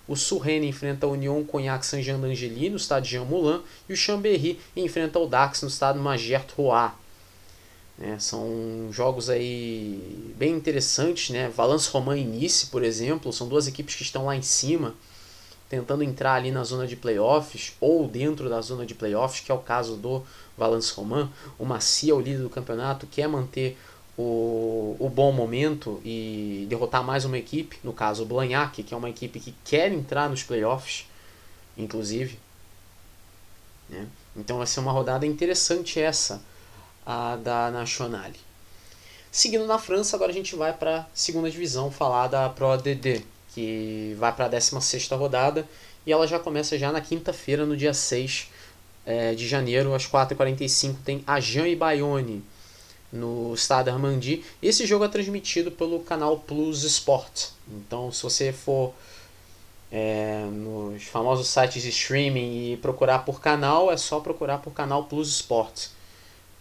O 0.08 0.16
Surrene 0.16 0.66
enfrenta 0.66 1.04
a 1.04 1.08
Union 1.10 1.44
Cognac 1.44 1.84
Saint-Jean 1.84 2.18
d'Angely, 2.18 2.70
no 2.70 2.76
estado 2.78 3.04
de 3.04 3.10
Jean 3.10 3.26
Moulin, 3.26 3.60
e 3.86 3.92
o 3.92 3.96
Chambéry 3.96 4.58
enfrenta 4.74 5.18
o 5.18 5.26
Dax, 5.26 5.60
no 5.60 5.68
estado 5.68 6.00
Magert 6.00 6.50
Roy. 6.56 6.90
Né, 7.98 8.16
são 8.18 8.88
jogos 8.90 9.28
aí 9.28 10.32
bem 10.38 10.54
interessantes, 10.54 11.30
né? 11.30 11.48
Valence 11.48 11.90
Romain 11.90 12.22
e 12.22 12.24
Nice, 12.24 12.68
por 12.68 12.82
exemplo, 12.82 13.32
são 13.32 13.48
duas 13.48 13.66
equipes 13.66 13.96
que 13.96 14.02
estão 14.02 14.26
lá 14.26 14.36
em 14.36 14.40
cima, 14.40 14.94
tentando 15.68 16.02
entrar 16.02 16.34
ali 16.34 16.50
na 16.50 16.64
zona 16.64 16.86
de 16.86 16.96
playoffs 16.96 17.74
ou 17.80 18.08
dentro 18.08 18.48
da 18.48 18.60
zona 18.60 18.86
de 18.86 18.94
playoffs, 18.94 19.40
que 19.40 19.50
é 19.50 19.54
o 19.54 19.58
caso 19.58 19.96
do 19.96 20.22
Valence 20.56 20.94
Romain. 20.94 21.28
O 21.58 21.66
Macia, 21.66 22.14
o 22.14 22.20
líder 22.20 22.38
do 22.42 22.48
campeonato, 22.48 23.06
quer 23.06 23.28
manter 23.28 23.76
o, 24.18 24.96
o 24.98 25.08
bom 25.08 25.30
momento 25.30 26.02
e 26.04 26.66
derrotar 26.68 27.04
mais 27.04 27.24
uma 27.24 27.38
equipe, 27.38 27.78
no 27.84 27.92
caso 27.92 28.24
o 28.24 28.26
Blagnac, 28.26 28.82
que 28.82 28.92
é 28.92 28.96
uma 28.96 29.08
equipe 29.08 29.38
que 29.38 29.54
quer 29.64 29.92
entrar 29.92 30.28
nos 30.28 30.42
playoffs, 30.42 31.06
inclusive. 31.76 32.36
Né? 33.88 34.08
Então 34.36 34.58
vai 34.58 34.66
ser 34.66 34.80
uma 34.80 34.90
rodada 34.90 35.24
interessante 35.24 36.00
essa, 36.00 36.42
a 37.06 37.36
da 37.36 37.70
Nationale. 37.70 38.36
Seguindo 39.30 39.66
na 39.66 39.78
França, 39.78 40.16
agora 40.16 40.32
a 40.32 40.34
gente 40.34 40.56
vai 40.56 40.72
para 40.72 40.98
a 40.98 41.06
segunda 41.14 41.48
divisão 41.48 41.88
falar 41.88 42.26
da 42.26 42.48
Pro 42.48 42.76
DD. 42.76 43.22
que 43.54 44.16
vai 44.18 44.34
para 44.34 44.46
a 44.46 44.48
16 44.48 45.08
rodada 45.10 45.66
e 46.04 46.10
ela 46.12 46.26
já 46.26 46.40
começa 46.40 46.76
já 46.76 46.90
na 46.90 47.00
quinta-feira, 47.00 47.64
no 47.64 47.76
dia 47.76 47.94
6 47.94 48.50
é, 49.06 49.34
de 49.34 49.46
janeiro, 49.46 49.94
às 49.94 50.08
4h45, 50.08 50.96
tem 51.04 51.22
Ajan 51.24 51.68
e 51.68 51.76
Bayonne 51.76 52.42
no 53.12 53.54
Stade 53.54 53.90
Armandi. 53.90 54.44
Esse 54.62 54.86
jogo 54.86 55.04
é 55.04 55.08
transmitido 55.08 55.70
pelo 55.70 56.00
canal 56.00 56.38
Plus 56.38 56.82
Sport. 56.84 57.50
Então, 57.68 58.12
se 58.12 58.22
você 58.22 58.52
for 58.52 58.94
é, 59.90 60.44
nos 60.50 61.04
famosos 61.04 61.48
sites 61.48 61.82
de 61.82 61.88
streaming 61.88 62.72
e 62.72 62.76
procurar 62.76 63.20
por 63.20 63.40
canal, 63.40 63.90
é 63.90 63.96
só 63.96 64.20
procurar 64.20 64.58
por 64.58 64.72
canal 64.72 65.04
Plus 65.04 65.28
Sport. 65.28 65.88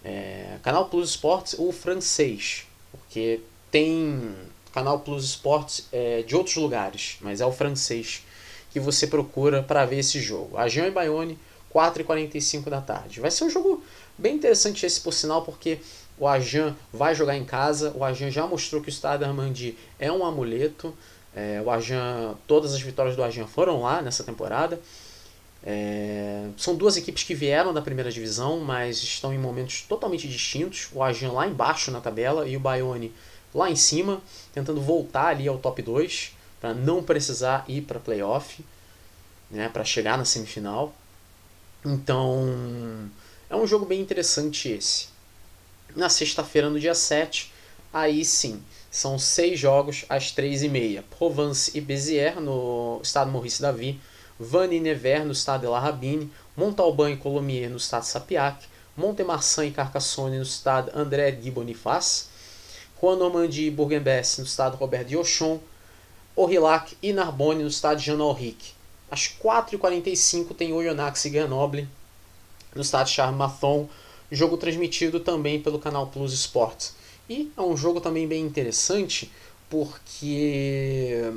É, 0.04 0.58
canal 0.64 0.86
Plus 0.90 1.12
Sport, 1.12 1.56
o 1.58 1.72
francês, 1.72 2.66
porque 2.92 3.42
tem 3.70 4.36
canal 4.72 5.00
Plus 5.00 5.26
Sport 5.26 5.82
é, 5.92 6.22
de 6.22 6.36
outros 6.36 6.56
lugares, 6.56 7.18
mas 7.22 7.42
é 7.42 7.46
o 7.46 7.52
francês 7.52 8.24
que 8.72 8.80
você 8.80 9.08
procura 9.08 9.64
para 9.64 9.86
ver 9.86 10.00
esse 10.00 10.22
jogo. 10.22 10.58
Agen 10.58 10.86
e 10.86 10.92
Bayonne, 10.92 11.38
4h45 11.74 12.70
da 12.70 12.80
tarde. 12.80 13.20
Vai 13.20 13.32
ser 13.32 13.44
um 13.44 13.50
jogo 13.50 13.84
bem 14.18 14.36
interessante 14.36 14.86
esse, 14.86 15.02
por 15.02 15.14
sinal, 15.14 15.44
porque 15.44 15.80
o 16.18 16.28
Ajan 16.28 16.76
vai 16.92 17.14
jogar 17.14 17.36
em 17.36 17.46
casa. 17.46 17.92
O 17.96 18.04
Ajan 18.04 18.32
já 18.32 18.46
mostrou 18.48 18.82
que 18.82 18.90
o 18.90 18.92
Stade 18.92 19.24
Armandi 19.24 19.78
é 20.00 20.12
um 20.12 20.26
amuleto. 20.26 20.94
É, 21.36 21.62
o 21.64 21.70
Ajan, 21.70 22.36
todas 22.48 22.74
as 22.74 22.82
vitórias 22.82 23.16
do 23.16 23.24
Ajan 23.24 23.46
foram 23.46 23.82
lá 23.82 24.02
nessa 24.02 24.24
temporada. 24.24 24.80
É, 25.64 26.48
são 26.58 26.76
duas 26.76 26.98
equipes 26.98 27.24
que 27.24 27.36
vieram 27.36 27.74
da 27.74 27.82
primeira 27.82 28.12
divisão, 28.12 28.60
mas 28.60 28.98
estão 28.98 29.34
em 29.34 29.38
momentos 29.38 29.82
totalmente 29.82 30.28
distintos. 30.28 30.90
O 30.94 31.04
Ajan 31.04 31.32
lá 31.32 31.48
embaixo 31.48 31.92
na 31.92 32.02
tabela 32.02 32.48
e 32.48 32.58
o 32.58 32.60
Bayonne 32.60 33.14
lá 33.54 33.70
em 33.70 33.76
cima, 33.76 34.22
tentando 34.54 34.82
voltar 34.82 35.28
ali 35.28 35.48
ao 35.48 35.58
top 35.58 35.82
2 35.82 36.36
para 36.60 36.74
não 36.74 37.04
precisar 37.04 37.66
ir 37.68 37.82
para 37.82 38.00
playoff, 38.00 38.64
né, 39.50 39.70
para 39.70 39.84
chegar 39.84 40.18
na 40.18 40.26
semifinal. 40.26 40.94
Então, 41.86 43.10
é 43.50 43.56
um 43.56 43.68
jogo 43.68 43.86
bem 43.86 44.02
interessante 44.02 44.70
esse. 44.70 45.17
Na 45.98 46.10
sexta-feira, 46.10 46.70
no 46.70 46.80
dia 46.80 46.94
7, 46.94 47.52
aí 47.92 48.24
sim, 48.24 48.62
são 48.92 49.18
seis 49.18 49.60
jogos 49.60 50.06
às 50.08 50.30
três 50.30 50.62
e 50.62 50.70
meia. 50.70 51.04
Provence 51.18 51.76
e 51.76 51.82
Béziers 51.82 52.36
no 52.36 53.00
estado 53.02 53.32
Maurice 53.32 53.60
Davi, 53.60 54.00
Vannes 54.40 54.78
e 54.78 54.80
Nevers 54.80 55.26
no 55.26 55.32
estado 55.32 55.62
de 55.62 55.68
La 55.68 55.80
Rabine, 55.80 56.32
Montalban 56.56 57.14
e 57.14 57.18
Colomiers 57.18 57.72
no 57.72 57.78
estado 57.78 58.04
Sapiac, 58.04 58.64
Montemarçan 58.96 59.66
e 59.66 59.72
Carcassonne 59.72 60.38
no 60.38 60.44
estado 60.44 60.92
André 60.94 61.32
Guy 61.32 61.50
Boniface, 61.50 62.26
Juan 63.02 63.16
Normandie 63.16 63.66
e 63.66 63.72
Bourg-en-Bresse 63.72 64.40
no 64.40 64.46
estado 64.46 64.78
Robert 64.78 65.06
de 65.06 65.16
Auchon, 65.16 65.60
Aurillac 66.38 66.96
e 67.02 67.12
Narbonne 67.12 67.64
no 67.64 67.70
estado 67.70 68.00
Jean 68.00 68.20
Henrique. 68.20 68.74
Às 69.10 69.22
4h45 69.44 70.56
tem 70.56 70.74
Oyonnax 70.74 71.26
e 71.26 71.32
Grenoble. 71.32 71.88
No 72.76 72.84
estado 72.84 73.10
Charles 73.10 73.36
Mathon, 73.36 73.90
jogo 74.32 74.58
transmitido 74.58 75.20
também 75.20 75.62
pelo 75.62 75.80
canal 75.80 76.08
Plus 76.08 76.34
Sports. 76.34 76.96
E 77.30 77.52
é 77.56 77.62
um 77.62 77.76
jogo 77.76 78.00
também 78.00 78.28
bem 78.28 78.44
interessante 78.44 79.32
porque 79.70 81.34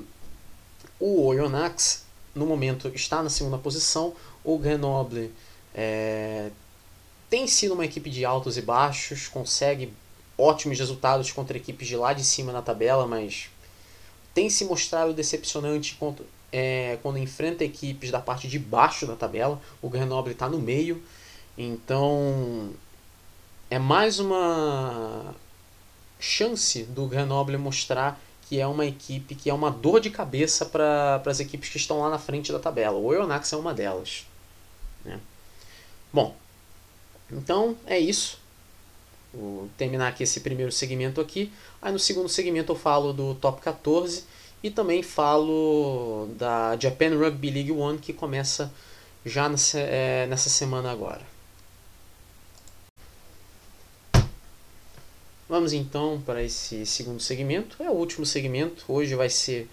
o 0.98 1.24
Oyonnax 1.24 2.04
no 2.34 2.46
momento 2.46 2.88
está 2.94 3.22
na 3.22 3.30
segunda 3.30 3.58
posição, 3.58 4.14
o 4.44 4.56
Grenoble 4.56 5.32
é, 5.74 6.50
tem 7.28 7.46
sido 7.46 7.74
uma 7.74 7.84
equipe 7.84 8.08
de 8.08 8.24
altos 8.24 8.56
e 8.56 8.62
baixos, 8.62 9.28
consegue 9.28 9.92
ótimos 10.38 10.78
resultados 10.78 11.30
contra 11.32 11.56
equipes 11.56 11.86
de 11.86 11.96
lá 11.96 12.12
de 12.12 12.24
cima 12.24 12.52
na 12.52 12.62
tabela, 12.62 13.06
mas 13.06 13.50
tem 14.32 14.48
se 14.48 14.64
mostrado 14.64 15.12
decepcionante 15.12 15.96
quando, 15.98 16.24
é, 16.52 16.98
quando 17.02 17.18
enfrenta 17.18 17.64
equipes 17.64 18.10
da 18.10 18.20
parte 18.20 18.48
de 18.48 18.58
baixo 18.58 19.06
da 19.06 19.16
tabela. 19.16 19.60
O 19.82 19.88
Grenoble 19.88 20.32
está 20.32 20.48
no 20.48 20.58
meio, 20.58 21.02
então 21.62 22.70
é 23.70 23.78
mais 23.78 24.18
uma 24.18 25.34
chance 26.18 26.84
do 26.84 27.06
Grenoble 27.06 27.58
mostrar 27.58 28.18
que 28.48 28.58
é 28.58 28.66
uma 28.66 28.86
equipe 28.86 29.34
que 29.34 29.50
é 29.50 29.54
uma 29.54 29.70
dor 29.70 30.00
de 30.00 30.08
cabeça 30.08 30.64
para 30.64 31.22
as 31.26 31.38
equipes 31.38 31.68
que 31.68 31.76
estão 31.76 32.00
lá 32.00 32.08
na 32.08 32.18
frente 32.18 32.50
da 32.50 32.58
tabela. 32.58 32.96
O 32.96 33.04
Oyonnax 33.04 33.52
é 33.52 33.56
uma 33.56 33.74
delas. 33.74 34.26
Né? 35.04 35.20
Bom, 36.10 36.34
então 37.30 37.76
é 37.86 37.98
isso. 37.98 38.40
Vou 39.32 39.68
terminar 39.76 40.08
aqui 40.08 40.22
esse 40.22 40.40
primeiro 40.40 40.72
segmento 40.72 41.20
aqui. 41.20 41.52
Aí 41.82 41.92
no 41.92 41.98
segundo 41.98 42.28
segmento 42.28 42.72
eu 42.72 42.76
falo 42.76 43.12
do 43.12 43.34
top 43.34 43.60
14 43.60 44.24
e 44.62 44.70
também 44.70 45.02
falo 45.02 46.28
da 46.38 46.74
Japan 46.78 47.18
Rugby 47.18 47.50
League 47.50 47.72
One 47.72 47.98
que 47.98 48.14
começa 48.14 48.72
já 49.26 49.46
nessa, 49.46 49.78
é, 49.78 50.26
nessa 50.26 50.48
semana 50.48 50.90
agora. 50.90 51.20
Vamos 55.50 55.72
então 55.72 56.22
para 56.24 56.44
esse 56.44 56.86
segundo 56.86 57.20
segmento. 57.20 57.82
É 57.82 57.90
o 57.90 57.94
último 57.94 58.24
segmento. 58.24 58.84
Hoje 58.86 59.16
vai 59.16 59.28
ser 59.28 59.68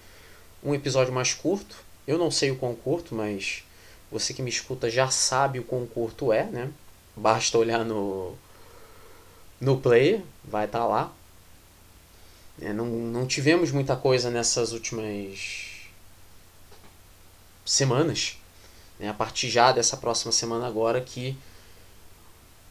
um 0.63 0.73
episódio 0.73 1.13
mais 1.13 1.35
curto. 1.35 1.75
Eu 2.07 2.17
não 2.17 2.31
sei 2.31 2.49
o 2.49 2.55
quão 2.55 2.73
curto, 2.73 3.13
mas 3.13 3.63
você 4.11 4.33
que 4.33 4.41
me 4.41 4.49
escuta 4.49 4.89
já 4.89 5.11
sabe 5.11 5.59
o 5.59 5.63
quão 5.63 5.85
curto 5.85 6.33
é, 6.33 6.45
né? 6.45 6.71
Basta 7.15 7.59
olhar 7.59 7.85
no, 7.85 8.33
no 9.61 9.79
player, 9.79 10.23
vai 10.43 10.65
estar 10.65 10.79
tá 10.79 10.85
lá. 10.87 11.13
É, 12.59 12.73
não, 12.73 12.87
não 12.87 13.27
tivemos 13.27 13.71
muita 13.71 13.95
coisa 13.95 14.31
nessas 14.31 14.71
últimas 14.71 15.83
semanas. 17.63 18.39
Né? 18.99 19.09
A 19.09 19.13
partir 19.13 19.47
já 19.51 19.71
dessa 19.71 19.95
próxima 19.95 20.31
semana 20.31 20.65
agora 20.65 20.99
que 20.99 21.37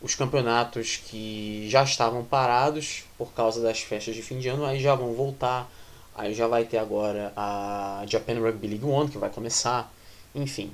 os 0.06 0.14
campeonatos 0.14 1.00
que 1.04 1.68
já 1.68 1.82
estavam 1.82 2.24
parados 2.24 3.02
por 3.18 3.32
causa 3.32 3.60
das 3.60 3.80
festas 3.80 4.14
de 4.14 4.22
fim 4.22 4.38
de 4.38 4.48
ano, 4.48 4.64
aí 4.64 4.80
já 4.80 4.94
vão 4.94 5.12
voltar. 5.14 5.68
Aí 6.14 6.32
já 6.32 6.46
vai 6.46 6.64
ter 6.64 6.78
agora 6.78 7.32
a 7.36 8.04
Japan 8.06 8.38
Rugby 8.38 8.68
League 8.68 8.84
One, 8.84 9.10
que 9.10 9.18
vai 9.18 9.28
começar. 9.28 9.92
Enfim, 10.32 10.72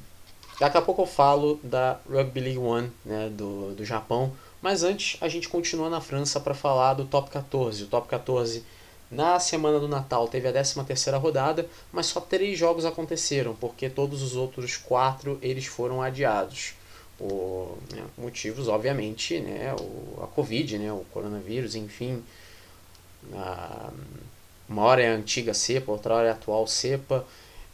daqui 0.60 0.76
a 0.76 0.82
pouco 0.82 1.02
eu 1.02 1.06
falo 1.06 1.58
da 1.62 1.98
Rugby 2.08 2.40
League 2.40 2.58
One 2.58 2.92
né, 3.04 3.30
do, 3.30 3.74
do 3.74 3.84
Japão. 3.86 4.32
Mas 4.60 4.84
antes, 4.84 5.16
a 5.20 5.28
gente 5.28 5.48
continua 5.48 5.88
na 5.88 6.00
França 6.00 6.38
para 6.38 6.54
falar 6.54 6.94
do 6.94 7.06
Top 7.06 7.30
14. 7.30 7.84
O 7.84 7.86
Top 7.86 8.06
14, 8.06 8.62
na 9.10 9.40
semana 9.40 9.80
do 9.80 9.88
Natal, 9.88 10.28
teve 10.28 10.46
a 10.46 10.52
13ª 10.52 11.18
rodada, 11.18 11.66
mas 11.90 12.06
só 12.06 12.20
três 12.20 12.58
jogos 12.58 12.84
aconteceram, 12.84 13.54
porque 13.54 13.88
todos 13.88 14.22
os 14.22 14.36
outros 14.36 14.76
quatro 14.76 15.38
eles 15.42 15.64
foram 15.64 16.02
adiados 16.02 16.74
por 17.22 17.78
né, 17.92 18.04
motivos, 18.18 18.66
obviamente, 18.66 19.38
né, 19.38 19.74
o, 19.78 20.24
a 20.24 20.26
Covid, 20.26 20.76
né, 20.76 20.92
o 20.92 21.04
coronavírus, 21.12 21.76
enfim. 21.76 22.22
A, 23.32 23.92
uma 24.68 24.82
hora 24.82 25.02
é 25.02 25.12
a 25.12 25.14
antiga 25.14 25.54
cepa, 25.54 25.92
outra 25.92 26.14
hora 26.14 26.26
é 26.26 26.30
a 26.30 26.34
atual 26.34 26.66
cepa. 26.66 27.24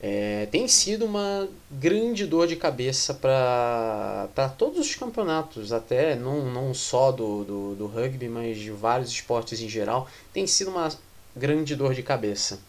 É, 0.01 0.47
tem 0.51 0.69
sido 0.69 1.07
uma 1.07 1.49
grande 1.71 2.27
dor 2.27 2.47
de 2.47 2.57
cabeça 2.57 3.15
para 3.15 4.49
todos 4.57 4.79
os 4.79 4.95
campeonatos, 4.95 5.73
até 5.73 6.15
não, 6.15 6.45
não 6.53 6.75
só 6.75 7.11
do, 7.11 7.43
do, 7.45 7.75
do 7.75 7.87
rugby, 7.87 8.29
mas 8.29 8.59
de 8.59 8.71
vários 8.71 9.11
esportes 9.11 9.61
em 9.61 9.69
geral. 9.69 10.07
Tem 10.33 10.47
sido 10.47 10.71
uma 10.71 10.93
grande 11.35 11.75
dor 11.75 11.95
de 11.95 12.03
cabeça. 12.03 12.61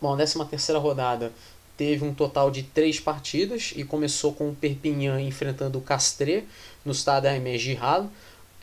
Bom, 0.00 0.16
13 0.16 0.44
terceira 0.46 0.78
rodada 0.78 1.32
teve 1.76 2.04
um 2.04 2.14
total 2.14 2.50
de 2.50 2.62
três 2.62 3.00
partidas 3.00 3.72
e 3.74 3.84
começou 3.84 4.32
com 4.32 4.50
o 4.50 4.54
Perpignan 4.54 5.20
enfrentando 5.20 5.78
o 5.78 5.82
Castres 5.82 6.44
no 6.84 6.92
estádio 6.92 7.30
Aimé 7.30 7.58
Girard. 7.58 8.08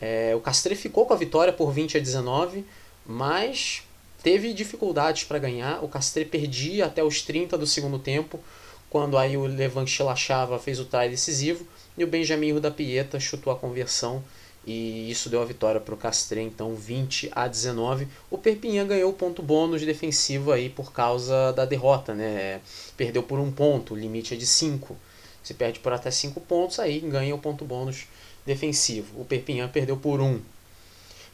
É, 0.00 0.34
o 0.34 0.40
Castres 0.40 0.80
ficou 0.80 1.06
com 1.06 1.14
a 1.14 1.16
vitória 1.16 1.52
por 1.52 1.72
20 1.72 1.96
a 1.96 2.00
19, 2.00 2.64
mas 3.06 3.82
teve 4.22 4.52
dificuldades 4.52 5.24
para 5.24 5.38
ganhar. 5.38 5.82
O 5.84 5.88
Castres 5.88 6.28
perdia 6.28 6.86
até 6.86 7.04
os 7.04 7.22
30 7.22 7.58
do 7.58 7.66
segundo 7.66 7.98
tempo, 7.98 8.40
quando 8.88 9.16
aí 9.18 9.36
o 9.36 9.44
Levante 9.46 9.90
Chilachava 9.90 10.58
fez 10.58 10.80
o 10.80 10.84
try 10.84 11.08
decisivo 11.08 11.66
e 11.96 12.04
o 12.04 12.06
Benjamin 12.06 12.58
da 12.60 12.70
Pieta 12.70 13.20
chutou 13.20 13.52
a 13.52 13.56
conversão 13.56 14.22
e 14.64 15.10
isso 15.10 15.28
deu 15.28 15.42
a 15.42 15.44
vitória 15.44 15.80
para 15.80 15.94
o 15.94 15.96
Castre, 15.96 16.40
então 16.40 16.74
20 16.74 17.30
a 17.32 17.48
19. 17.48 18.06
O 18.30 18.38
Perpignan 18.38 18.86
ganhou 18.86 19.10
o 19.10 19.14
ponto 19.14 19.42
bônus 19.42 19.82
defensivo 19.82 20.52
aí 20.52 20.68
por 20.68 20.92
causa 20.92 21.52
da 21.52 21.64
derrota, 21.64 22.14
né? 22.14 22.60
Perdeu 22.96 23.22
por 23.22 23.40
um 23.40 23.50
ponto, 23.50 23.94
o 23.94 23.96
limite 23.98 24.34
é 24.34 24.36
de 24.36 24.46
5. 24.46 24.96
Se 25.42 25.54
perde 25.54 25.80
por 25.80 25.92
até 25.92 26.10
5 26.10 26.40
pontos, 26.42 26.78
aí 26.78 27.00
ganha 27.00 27.34
o 27.34 27.38
ponto 27.38 27.64
bônus 27.64 28.06
defensivo. 28.46 29.20
O 29.20 29.24
Perpignan 29.24 29.68
perdeu 29.68 29.96
por 29.96 30.20
1. 30.20 30.24
Um. 30.24 30.40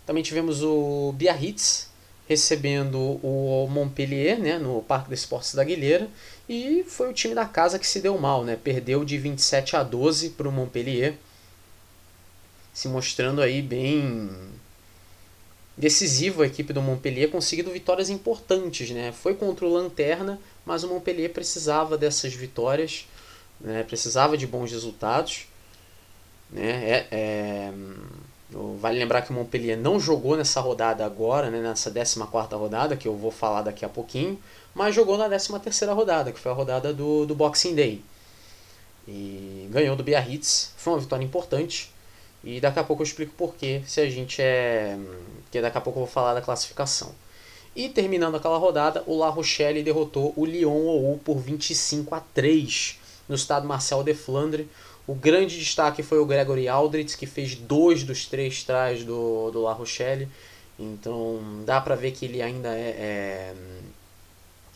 Também 0.07 0.23
tivemos 0.23 0.63
o 0.63 1.13
Biarritz 1.15 1.89
recebendo 2.27 2.99
o 3.23 3.67
Montpellier 3.71 4.39
né, 4.39 4.59
no 4.59 4.83
Parque 4.83 5.11
dos 5.11 5.21
Esportes 5.21 5.55
da 5.55 5.65
Guilheira 5.65 6.09
e 6.47 6.85
foi 6.87 7.11
o 7.11 7.13
time 7.13 7.35
da 7.35 7.47
casa 7.47 7.79
que 7.79 7.87
se 7.87 8.01
deu 8.01 8.19
mal, 8.19 8.45
né? 8.45 8.57
Perdeu 8.57 9.05
de 9.05 9.19
27 9.19 9.77
a 9.77 9.83
12 9.83 10.31
para 10.31 10.49
o 10.49 10.53
Montpellier 10.53 11.17
se 12.79 12.87
mostrando 12.87 13.43
aí 13.43 13.61
bem 13.61 14.31
decisivo 15.77 16.43
a 16.43 16.47
equipe 16.47 16.73
do 16.73 16.81
Montpellier, 16.81 17.29
conseguindo 17.29 17.73
vitórias 17.73 18.09
importantes, 18.09 18.91
né? 18.91 19.11
Foi 19.11 19.35
contra 19.35 19.67
o 19.67 19.73
Lanterna, 19.73 20.39
mas 20.65 20.85
o 20.85 20.89
Montpellier 20.89 21.33
precisava 21.33 21.99
dessas 21.99 22.33
vitórias, 22.35 23.09
né? 23.61 23.83
precisava 23.83 24.39
de 24.39 24.47
bons 24.47 24.71
resultados. 24.71 25.49
Né? 26.53 26.71
É, 26.89 27.07
é, 27.11 27.73
vale 28.81 28.97
lembrar 28.97 29.23
que 29.23 29.31
o 29.31 29.35
Montpellier 29.35 29.77
não 29.77 29.99
jogou 29.99 30.37
nessa 30.37 30.61
rodada 30.61 31.05
agora, 31.05 31.51
né? 31.51 31.61
nessa 31.61 31.91
14 31.91 32.55
rodada, 32.55 32.97
que 32.97 33.09
eu 33.09 33.17
vou 33.17 33.33
falar 33.33 33.63
daqui 33.63 33.85
a 33.85 33.89
pouquinho, 33.89 34.39
mas 34.73 34.95
jogou 34.95 35.19
na 35.19 35.29
13 35.29 35.87
rodada, 35.87 36.31
que 36.31 36.39
foi 36.39 36.53
a 36.53 36.55
rodada 36.55 36.95
do, 36.95 37.27
do 37.27 37.35
Boxing 37.35 37.75
Day. 37.75 38.05
E 39.09 39.69
ganhou 39.73 39.97
do 39.97 40.05
Biarritz, 40.05 40.75
foi 40.77 40.93
uma 40.93 41.01
vitória 41.01 41.25
importante. 41.25 41.98
E 42.43 42.61
daqui 42.61 42.79
a 42.79 42.85
pouco 42.85 43.03
eu 43.03 43.07
explico 43.07 43.33
porquê, 43.37 43.83
se 43.87 44.01
a 44.01 44.09
gente 44.09 44.41
é. 44.41 44.97
Porque 45.43 45.61
daqui 45.61 45.79
a 45.79 45.81
pouco 45.81 45.99
eu 45.99 46.05
vou 46.05 46.13
falar 46.13 46.35
da 46.35 46.41
classificação. 46.41 47.15
E 47.75 47.89
terminando 47.89 48.37
aquela 48.37 48.59
rodada, 48.59 49.03
o 49.07 49.17
La 49.17 49.29
Rochelle 49.29 49.83
derrotou 49.83 50.33
o 50.37 50.45
Lyon 50.45 50.87
OU 50.87 51.21
por 51.25 51.39
25 51.39 52.15
a 52.15 52.21
3 52.21 52.99
no 53.29 53.35
estado 53.35 53.67
Marcel 53.67 54.03
de 54.03 54.15
Flandre. 54.15 54.69
O 55.07 55.15
grande 55.15 55.59
destaque 55.59 56.03
foi 56.03 56.19
o 56.19 56.27
Gregory 56.27 56.69
Aldrich, 56.69 57.17
que 57.17 57.27
fez 57.27 57.55
dois 57.55 58.03
dos 58.03 58.27
três 58.27 58.63
trás 58.63 59.05
do, 59.05 59.51
do 59.51 59.63
La 59.63 59.73
Rochelle. 59.73 60.29
Então 60.79 61.41
dá 61.65 61.81
para 61.81 61.95
ver 61.95 62.13
que 62.13 62.25
ele 62.25 62.41
ainda 62.41 62.69
é, 62.69 62.91
é, 62.99 63.55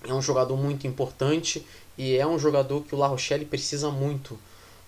é 0.08 0.14
um 0.14 0.22
jogador 0.22 0.56
muito 0.56 0.86
importante 0.86 1.64
e 1.96 2.16
é 2.16 2.26
um 2.26 2.38
jogador 2.38 2.82
que 2.82 2.94
o 2.94 2.98
La 2.98 3.06
Rochelle 3.06 3.44
precisa 3.44 3.90
muito. 3.90 4.38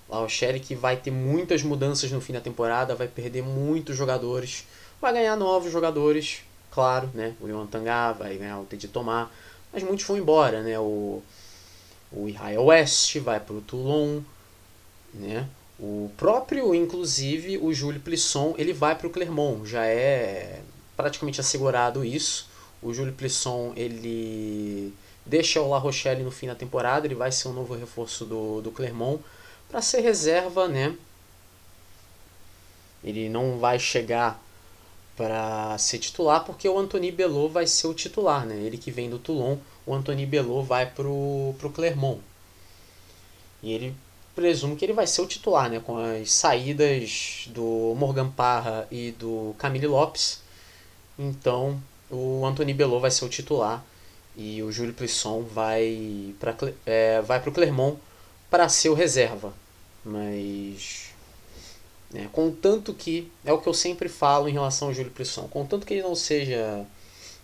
La 0.08 0.18
Rochelle 0.18 0.60
que 0.60 0.74
vai 0.74 0.96
ter 0.96 1.10
muitas 1.10 1.62
mudanças 1.62 2.10
no 2.10 2.20
fim 2.20 2.32
da 2.32 2.40
temporada, 2.40 2.94
vai 2.94 3.08
perder 3.08 3.42
muitos 3.42 3.96
jogadores, 3.96 4.66
vai 5.00 5.12
ganhar 5.12 5.36
novos 5.36 5.72
jogadores, 5.72 6.42
claro, 6.70 7.10
né? 7.14 7.34
O 7.40 7.48
Ion 7.48 7.66
Tangá 7.66 8.12
vai 8.12 8.36
ganhar 8.36 8.60
o 8.60 8.64
Teddy 8.64 8.88
Tomar, 8.88 9.32
mas 9.72 9.82
muitos 9.82 10.04
vão 10.04 10.18
embora, 10.18 10.62
né? 10.62 10.78
O, 10.78 11.22
o 12.12 12.28
Israel 12.28 12.64
West 12.66 13.18
vai 13.18 13.40
para 13.40 13.54
o 13.54 13.60
Toulon, 13.60 14.20
né? 15.14 15.48
O 15.78 16.10
próprio, 16.16 16.74
inclusive, 16.74 17.58
o 17.58 17.72
Júlio 17.72 18.00
Plisson, 18.00 18.54
ele 18.56 18.72
vai 18.72 18.94
para 18.94 19.06
o 19.06 19.10
Clermont, 19.10 19.66
já 19.66 19.84
é 19.86 20.60
praticamente 20.96 21.40
assegurado 21.40 22.04
isso. 22.04 22.48
O 22.80 22.92
Júlio 22.94 23.12
Plisson, 23.12 23.72
ele 23.74 24.94
deixa 25.26 25.60
o 25.60 25.70
La 25.70 25.78
Rochelle 25.78 26.22
no 26.22 26.30
fim 26.30 26.46
da 26.46 26.54
temporada, 26.54 27.06
ele 27.06 27.14
vai 27.14 27.32
ser 27.32 27.48
um 27.48 27.52
novo 27.52 27.74
reforço 27.74 28.24
do, 28.24 28.60
do 28.60 28.70
Clermont 28.70 29.20
para 29.68 29.82
ser 29.82 30.00
reserva, 30.00 30.68
né? 30.68 30.96
Ele 33.02 33.28
não 33.28 33.58
vai 33.58 33.78
chegar 33.78 34.42
para 35.16 35.76
ser 35.78 35.98
titular 35.98 36.44
porque 36.44 36.68
o 36.68 36.78
Anthony 36.78 37.12
Belot 37.12 37.52
vai 37.52 37.66
ser 37.66 37.86
o 37.86 37.94
titular, 37.94 38.46
né? 38.46 38.56
Ele 38.56 38.78
que 38.78 38.90
vem 38.90 39.10
do 39.10 39.18
Toulon, 39.18 39.58
o 39.86 39.94
Anthony 39.94 40.26
Belot 40.26 40.66
vai 40.66 40.86
pro 40.86 41.54
pro 41.58 41.70
Clermont. 41.70 42.20
E 43.62 43.72
ele 43.72 43.94
presumo 44.34 44.76
que 44.76 44.84
ele 44.84 44.92
vai 44.92 45.06
ser 45.06 45.20
o 45.22 45.26
titular, 45.26 45.70
né? 45.70 45.80
Com 45.80 45.96
as 45.98 46.32
saídas 46.32 47.48
do 47.48 47.94
Morgan 47.96 48.30
Parra 48.30 48.88
e 48.90 49.12
do 49.12 49.54
Camille 49.58 49.86
Lopes. 49.86 50.42
Então, 51.18 51.80
o 52.10 52.44
Anthony 52.44 52.74
Belot 52.74 53.00
vai 53.00 53.10
ser 53.10 53.24
o 53.24 53.28
titular 53.28 53.84
e 54.36 54.62
o 54.62 54.72
Júlio 54.72 54.94
Plisson 54.94 55.42
vai 55.42 56.34
para 56.40 56.56
é, 56.84 57.20
vai 57.22 57.40
pro 57.40 57.52
Clermont 57.52 57.98
para 58.50 58.68
ser 58.68 58.88
o 58.88 58.94
reserva. 58.94 59.52
Mas 60.04 61.10
né, 62.10 62.28
contanto 62.32 62.94
que 62.94 63.30
é 63.44 63.52
o 63.52 63.58
que 63.58 63.68
eu 63.68 63.74
sempre 63.74 64.08
falo 64.08 64.48
em 64.48 64.52
relação 64.52 64.88
ao 64.88 64.94
Júlio 64.94 65.10
Plisson, 65.10 65.48
contanto 65.48 65.86
que 65.86 65.94
ele 65.94 66.02
não 66.02 66.14
seja 66.14 66.86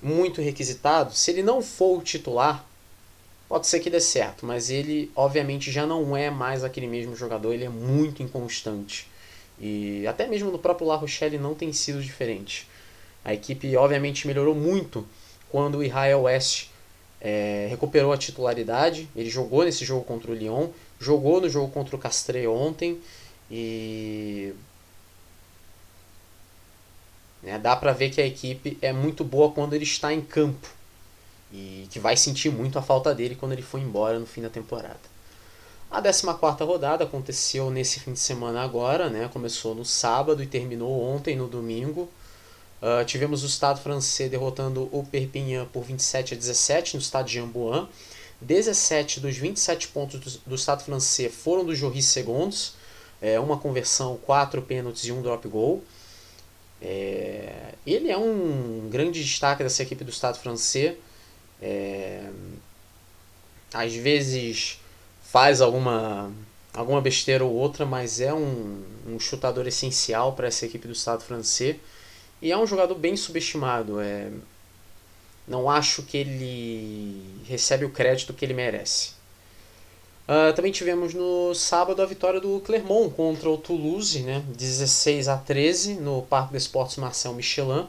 muito 0.00 0.40
requisitado, 0.40 1.12
se 1.14 1.30
ele 1.30 1.42
não 1.42 1.60
for 1.60 1.98
o 1.98 2.02
titular, 2.02 2.64
pode 3.48 3.66
ser 3.66 3.80
que 3.80 3.90
dê 3.90 4.00
certo, 4.00 4.46
mas 4.46 4.70
ele 4.70 5.10
obviamente 5.16 5.72
já 5.72 5.84
não 5.84 6.16
é 6.16 6.30
mais 6.30 6.62
aquele 6.62 6.86
mesmo 6.86 7.16
jogador, 7.16 7.52
ele 7.52 7.64
é 7.64 7.68
muito 7.68 8.22
inconstante. 8.22 9.08
E 9.58 10.06
até 10.06 10.26
mesmo 10.26 10.50
no 10.50 10.58
próprio 10.58 10.86
La 10.86 10.96
Rochelle 10.96 11.36
não 11.36 11.54
tem 11.54 11.72
sido 11.72 12.00
diferente. 12.00 12.66
A 13.24 13.34
equipe 13.34 13.76
obviamente 13.76 14.26
melhorou 14.26 14.54
muito 14.54 15.06
quando 15.50 15.78
o 15.78 15.84
Israel 15.84 16.22
West 16.22 16.68
é, 17.20 17.66
recuperou 17.68 18.12
a 18.12 18.16
titularidade. 18.16 19.08
Ele 19.14 19.28
jogou 19.28 19.64
nesse 19.64 19.84
jogo 19.84 20.04
contra 20.04 20.30
o 20.30 20.34
Lyon, 20.34 20.68
jogou 21.00 21.40
no 21.40 21.48
jogo 21.48 21.72
contra 21.72 21.96
o 21.96 21.98
Castre 21.98 22.46
ontem 22.46 23.00
e 23.50 24.52
né, 27.42 27.58
dá 27.58 27.74
para 27.74 27.92
ver 27.92 28.10
que 28.10 28.20
a 28.20 28.26
equipe 28.26 28.78
é 28.82 28.92
muito 28.92 29.24
boa 29.24 29.50
quando 29.50 29.72
ele 29.72 29.84
está 29.84 30.12
em 30.12 30.20
campo 30.20 30.68
e 31.52 31.88
que 31.90 31.98
vai 31.98 32.16
sentir 32.16 32.50
muito 32.50 32.78
a 32.78 32.82
falta 32.82 33.14
dele 33.14 33.34
quando 33.34 33.52
ele 33.52 33.62
for 33.62 33.80
embora 33.80 34.18
no 34.18 34.26
fim 34.26 34.42
da 34.42 34.50
temporada. 34.50 35.00
A 35.90 36.00
14 36.00 36.24
rodada 36.62 37.02
aconteceu 37.02 37.68
nesse 37.68 37.98
fim 37.98 38.12
de 38.12 38.20
semana 38.20 38.62
agora, 38.62 39.10
né? 39.10 39.28
começou 39.32 39.74
no 39.74 39.84
sábado 39.84 40.40
e 40.40 40.46
terminou 40.46 41.02
ontem, 41.02 41.34
no 41.34 41.48
domingo. 41.48 42.08
Uh, 42.80 43.04
tivemos 43.04 43.42
o 43.42 43.46
Estado 43.46 43.80
francês 43.80 44.30
derrotando 44.30 44.88
o 44.92 45.04
Perpignan 45.04 45.66
por 45.66 45.82
27 45.82 46.34
a 46.34 46.36
17 46.36 46.94
no 46.94 47.00
estado 47.02 47.26
de 47.26 47.40
Amboan. 47.40 47.88
17 48.40 49.20
dos 49.20 49.36
27 49.36 49.88
pontos 49.88 50.20
do, 50.20 50.40
do 50.46 50.54
Estado 50.54 50.82
francês 50.82 51.34
foram 51.34 51.64
do 51.64 51.74
Joris 51.74 52.06
Segundos, 52.06 52.74
é, 53.20 53.38
uma 53.38 53.58
conversão, 53.58 54.16
quatro 54.16 54.62
pênaltis 54.62 55.04
e 55.04 55.12
um 55.12 55.22
drop 55.22 55.46
goal. 55.48 55.82
É, 56.80 57.74
ele 57.86 58.10
é 58.10 58.16
um 58.16 58.88
grande 58.90 59.22
destaque 59.22 59.62
dessa 59.62 59.82
equipe 59.82 60.02
do 60.04 60.10
Estado 60.10 60.38
francês. 60.38 60.96
É, 61.60 62.30
às 63.72 63.94
vezes 63.94 64.80
faz 65.22 65.60
alguma, 65.60 66.32
alguma 66.72 67.00
besteira 67.00 67.44
ou 67.44 67.52
outra, 67.52 67.84
mas 67.84 68.20
é 68.20 68.32
um, 68.32 68.82
um 69.06 69.20
chutador 69.20 69.66
essencial 69.66 70.32
para 70.32 70.48
essa 70.48 70.66
equipe 70.66 70.86
do 70.88 70.92
Estado 70.92 71.22
francês. 71.22 71.76
E 72.42 72.50
é 72.50 72.56
um 72.56 72.66
jogador 72.66 72.94
bem 72.94 73.16
subestimado. 73.16 74.00
É... 74.00 74.30
Não 75.50 75.68
acho 75.68 76.04
que 76.04 76.16
ele 76.16 77.20
recebe 77.44 77.84
o 77.84 77.90
crédito 77.90 78.32
que 78.32 78.44
ele 78.44 78.54
merece. 78.54 79.10
Uh, 80.28 80.54
também 80.54 80.70
tivemos 80.70 81.12
no 81.12 81.52
sábado 81.56 82.00
a 82.00 82.06
vitória 82.06 82.40
do 82.40 82.60
Clermont 82.60 83.12
contra 83.12 83.50
o 83.50 83.58
Toulouse, 83.58 84.20
né? 84.20 84.44
16 84.56 85.26
a 85.26 85.36
13 85.36 85.94
no 85.94 86.22
Parque 86.22 86.52
dos 86.52 86.62
Esportes 86.62 86.98
Marcel 86.98 87.34
Michelin. 87.34 87.88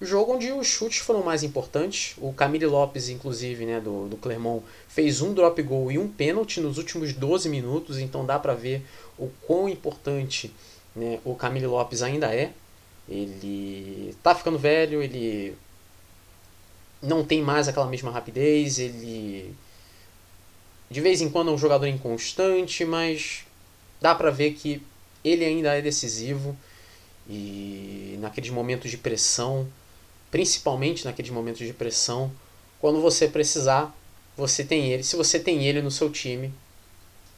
Jogo 0.00 0.32
onde 0.32 0.50
os 0.52 0.66
chutes 0.66 1.00
foram 1.00 1.22
mais 1.22 1.42
importantes. 1.42 2.14
O 2.16 2.32
Camille 2.32 2.64
Lopes, 2.64 3.10
inclusive, 3.10 3.66
né, 3.66 3.78
do, 3.78 4.08
do 4.08 4.16
Clermont, 4.16 4.64
fez 4.88 5.20
um 5.20 5.34
drop 5.34 5.62
goal 5.62 5.92
e 5.92 5.98
um 5.98 6.08
pênalti 6.08 6.62
nos 6.62 6.78
últimos 6.78 7.12
12 7.12 7.50
minutos, 7.50 7.98
então 7.98 8.24
dá 8.24 8.38
para 8.38 8.54
ver 8.54 8.82
o 9.18 9.28
quão 9.46 9.68
importante 9.68 10.50
né, 10.96 11.20
o 11.26 11.34
Camille 11.34 11.66
Lopes 11.66 12.00
ainda 12.00 12.34
é. 12.34 12.52
Ele 13.06 14.16
tá 14.22 14.34
ficando 14.34 14.58
velho, 14.58 15.02
ele 15.02 15.54
não 17.02 17.24
tem 17.24 17.42
mais 17.42 17.68
aquela 17.68 17.86
mesma 17.86 18.10
rapidez, 18.10 18.78
ele 18.78 19.54
de 20.90 21.00
vez 21.00 21.20
em 21.20 21.30
quando 21.30 21.50
é 21.50 21.54
um 21.54 21.58
jogador 21.58 21.86
inconstante, 21.86 22.84
mas 22.84 23.44
dá 24.00 24.14
para 24.14 24.30
ver 24.30 24.54
que 24.54 24.82
ele 25.24 25.44
ainda 25.44 25.76
é 25.76 25.80
decisivo 25.80 26.56
e 27.28 28.16
naqueles 28.18 28.50
momentos 28.50 28.90
de 28.90 28.98
pressão, 28.98 29.68
principalmente 30.30 31.04
naqueles 31.04 31.30
momentos 31.30 31.64
de 31.64 31.72
pressão, 31.72 32.32
quando 32.80 33.00
você 33.00 33.28
precisar, 33.28 33.96
você 34.36 34.64
tem 34.64 34.90
ele. 34.92 35.04
Se 35.04 35.14
você 35.14 35.38
tem 35.38 35.64
ele 35.64 35.80
no 35.80 35.92
seu 35.92 36.10
time, 36.10 36.52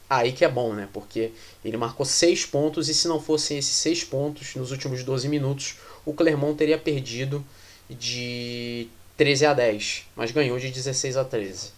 aí 0.09 0.33
que 0.33 0.44
é 0.44 0.48
bom, 0.48 0.72
né? 0.72 0.88
Porque 0.90 1.33
ele 1.62 1.77
marcou 1.77 2.07
6 2.07 2.46
pontos 2.46 2.88
e 2.88 2.94
se 2.94 3.07
não 3.07 3.20
fossem 3.20 3.59
esses 3.59 3.75
6 3.75 4.05
pontos 4.05 4.55
nos 4.55 4.70
últimos 4.70 5.05
12 5.05 5.29
minutos, 5.29 5.77
o 6.07 6.14
Clermont 6.14 6.57
teria 6.57 6.79
perdido 6.79 7.44
de 7.90 8.88
13 9.16 9.46
a 9.46 9.55
10, 9.55 10.07
mas 10.16 10.31
ganhou 10.31 10.59
de 10.59 10.70
16 10.70 11.16
a 11.16 11.25
13. 11.25 11.70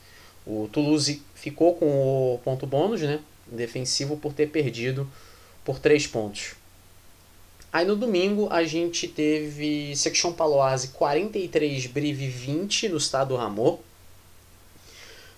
O 0.47 0.69
Toulouse 0.73 1.23
ficou 1.35 1.75
com 1.75 1.87
o 2.35 2.39
ponto 2.45 2.67
bônus, 2.67 3.01
né? 3.01 3.21
Defensivo 3.47 4.17
por 4.17 4.33
ter 4.33 4.49
perdido 4.49 5.11
por 5.65 5.79
3 5.79 6.07
pontos. 6.07 6.55
Aí 7.73 7.85
no 7.85 7.97
domingo 7.97 8.49
a 8.53 8.63
gente 8.63 9.09
teve 9.09 9.97
Section 9.97 10.33
Paloise 10.33 10.89
43, 10.89 11.87
Brive 11.87 12.29
20 12.29 12.89
no 12.91 12.99
estado 12.99 13.29
do 13.29 13.37
Ramor. 13.37 13.81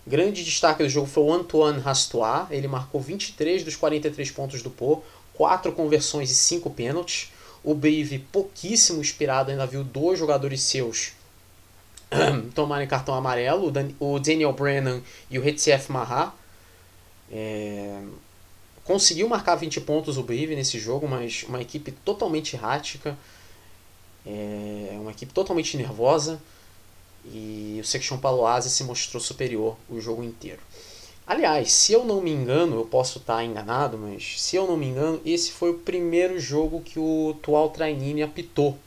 Grande 0.07 0.45
destaque 0.45 0.83
do 0.83 0.89
jogo 0.89 1.07
foi 1.07 1.25
o 1.25 1.33
Antoine 1.33 1.81
Rastois. 1.81 2.47
Ele 2.51 2.69
marcou 2.69 3.01
23 3.01 3.65
dos 3.65 3.75
43 3.75 4.31
pontos 4.33 4.63
do 4.63 4.71
Pô, 4.71 5.03
4 5.35 5.73
conversões 5.73 6.31
e 6.31 6.35
5 6.35 6.69
pênaltis. 6.71 7.33
O 7.65 7.75
Brive, 7.75 8.19
pouquíssimo 8.19 9.01
inspirado, 9.01 9.51
ainda 9.51 9.67
viu 9.67 9.83
dois 9.83 10.19
jogadores 10.19 10.61
seus 10.61 11.13
tomarem 12.55 12.87
cartão 12.87 13.15
amarelo, 13.15 13.73
o 13.99 14.19
Daniel 14.19 14.53
Brennan 14.53 15.03
e 15.31 15.39
o 15.39 15.43
Retief 15.43 15.91
Maha. 15.91 16.33
É... 17.31 18.01
Conseguiu 18.85 19.29
marcar 19.29 19.57
20 19.57 19.81
pontos 19.81 20.17
o 20.17 20.23
Brive 20.23 20.55
nesse 20.55 20.79
jogo, 20.79 21.09
mas 21.09 21.45
uma 21.49 21.61
equipe 21.61 21.91
totalmente 21.91 22.55
errática, 22.55 23.19
é... 24.25 24.97
uma 25.01 25.11
equipe 25.11 25.33
totalmente 25.33 25.77
nervosa. 25.77 26.41
E 27.25 27.79
o 27.81 27.85
Section 27.85 28.19
Paloise 28.19 28.71
se 28.71 28.85
mostrou 28.85 29.21
superior 29.21 29.77
o 29.91 30.01
jogo 30.01 30.23
inteiro. 30.23 30.61
Aliás, 31.27 31.73
se 31.73 31.93
eu 31.93 32.05
não 32.05 32.23
me 32.23 32.31
engano, 32.31 32.77
eu 32.77 32.85
posso 32.85 33.19
estar 33.19 33.45
enganado, 33.45 33.99
mas 33.99 34.41
se 34.41 34.55
eu 34.55 34.65
não 34.65 34.77
me 34.77 34.87
engano, 34.87 35.21
esse 35.25 35.51
foi 35.51 35.71
o 35.71 35.79
primeiro 35.79 36.39
jogo 36.39 36.81
que 36.81 37.01
o 37.01 37.35
Tual 37.43 37.71
Trainini 37.71 38.23
apitou. 38.23 38.79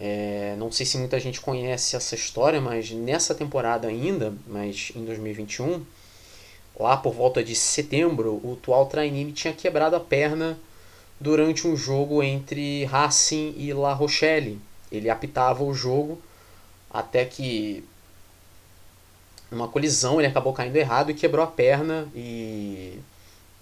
É, 0.00 0.54
não 0.56 0.72
sei 0.72 0.86
se 0.86 0.96
muita 0.96 1.20
gente 1.20 1.42
conhece 1.42 1.94
essa 1.94 2.14
história, 2.14 2.58
mas 2.58 2.90
nessa 2.90 3.34
temporada 3.34 3.86
ainda, 3.86 4.32
mas 4.46 4.90
em 4.96 5.04
2021, 5.04 5.84
lá 6.78 6.96
por 6.96 7.12
volta 7.12 7.44
de 7.44 7.54
setembro, 7.54 8.40
o 8.42 8.58
Tual 8.62 8.86
Trainini 8.86 9.32
tinha 9.32 9.52
quebrado 9.52 9.94
a 9.94 10.00
perna 10.00 10.58
durante 11.20 11.68
um 11.68 11.76
jogo 11.76 12.22
entre 12.22 12.86
Racing 12.86 13.54
e 13.58 13.74
La 13.74 13.92
Rochelle. 13.92 14.58
Ele 14.90 15.10
apitava 15.10 15.62
o 15.62 15.74
jogo 15.74 16.18
até 16.90 17.26
que 17.26 17.84
uma 19.52 19.68
colisão 19.68 20.18
ele 20.18 20.28
acabou 20.28 20.54
caindo 20.54 20.76
errado 20.76 21.10
e 21.10 21.14
quebrou 21.14 21.44
a 21.44 21.48
perna 21.48 22.08
e 22.14 22.98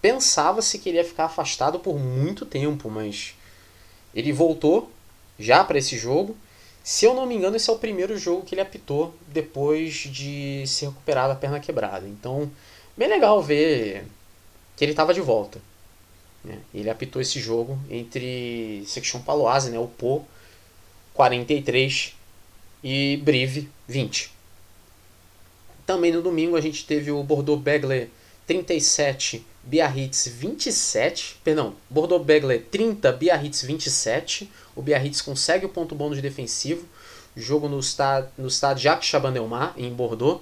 pensava-se 0.01 0.79
que 0.79 0.88
ele 0.88 0.98
ia 0.98 1.05
ficar 1.05 1.24
afastado 1.24 1.81
por 1.81 1.98
muito 1.98 2.46
tempo, 2.46 2.88
mas 2.88 3.35
ele 4.14 4.33
voltou 4.33 4.90
já 5.38 5.62
para 5.64 5.79
esse 5.79 5.96
jogo. 5.96 6.37
Se 6.83 7.05
eu 7.05 7.14
não 7.14 7.27
me 7.27 7.35
engano, 7.35 7.57
esse 7.57 7.68
é 7.68 7.72
o 7.72 7.79
primeiro 7.79 8.16
jogo 8.18 8.44
que 8.44 8.55
ele 8.55 8.62
apitou 8.62 9.14
depois 9.29 9.94
de 9.94 10.64
se 10.66 10.87
recuperar 10.87 11.29
da 11.29 11.35
perna 11.35 11.61
quebrada. 11.61 12.09
Então, 12.09 12.51
bem 12.96 13.09
legal 13.09 13.42
ver 13.42 14.07
que 14.77 14.85
ele 14.85 14.92
estava 14.92 15.12
de 15.12 15.20
volta. 15.20 15.61
Né? 16.42 16.59
Ele 16.72 16.88
apitou 16.88 17.20
esse 17.20 17.40
jogo 17.40 17.79
entre 17.90 18.83
Section 18.87 19.20
Paloise, 19.20 19.70
né, 19.70 19.79
o 19.79 19.87
Po, 19.87 20.24
43 21.14 22.14
e 22.83 23.20
Brive 23.22 23.68
20. 23.87 24.33
Também 25.85 26.12
no 26.12 26.22
domingo 26.22 26.57
a 26.57 26.61
gente 26.61 26.87
teve 26.87 27.11
o 27.11 27.22
Bordeaux 27.22 27.61
Begley 27.61 28.09
37, 28.49 29.47
Biarritz 29.63 30.27
27, 30.27 31.37
perdão, 31.45 31.75
Bordeaux 31.91 32.25
Begley 32.25 32.59
30, 32.59 33.13
Biarritz 33.13 33.63
27. 33.63 34.51
O 34.75 34.81
Biarritz 34.81 35.21
consegue 35.21 35.67
o 35.67 35.69
ponto 35.69 35.95
bônus 35.95 36.23
defensivo. 36.23 36.89
Jogo 37.37 37.69
no 37.69 37.79
estado, 37.79 38.31
no 38.39 38.49
estado 38.49 38.81
Jacques 38.81 39.07
Chaban-Delmas, 39.07 39.73
em 39.77 39.93
Bordeaux. 39.93 40.41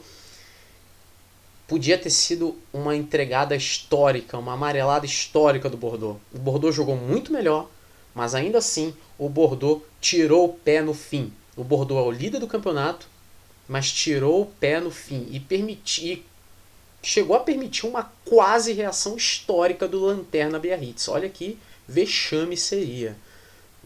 Podia 1.66 1.98
ter 1.98 2.10
sido 2.10 2.56
uma 2.72 2.94
entregada 2.94 3.56
histórica, 3.56 4.38
uma 4.38 4.52
amarelada 4.52 5.04
histórica 5.04 5.68
do 5.68 5.76
Bordeaux. 5.76 6.20
O 6.32 6.38
Bordeaux 6.38 6.74
jogou 6.74 6.94
muito 6.94 7.32
melhor, 7.32 7.68
mas 8.14 8.36
ainda 8.36 8.58
assim 8.58 8.94
o 9.18 9.28
Bordeaux 9.28 9.82
tirou 10.00 10.44
o 10.44 10.52
pé 10.54 10.80
no 10.80 10.94
fim. 10.94 11.32
O 11.56 11.64
Bordeaux 11.64 12.06
é 12.06 12.08
o 12.08 12.12
líder 12.12 12.38
do 12.38 12.46
campeonato, 12.46 13.08
mas 13.66 13.90
tirou 13.90 14.42
o 14.42 14.46
pé 14.46 14.78
no 14.78 14.92
fim 14.92 15.26
e 15.28 15.40
permitir 17.06 17.12
chegou 17.16 17.36
a 17.36 17.40
permitir 17.40 17.86
uma 17.86 18.12
quase 18.24 18.72
reação 18.72 19.16
histórica 19.16 19.86
do 19.86 20.00
Lanterna 20.00 20.58
Biarritz. 20.58 21.08
Olha 21.08 21.28
que 21.28 21.58
vexame 21.86 22.56
seria, 22.56 23.16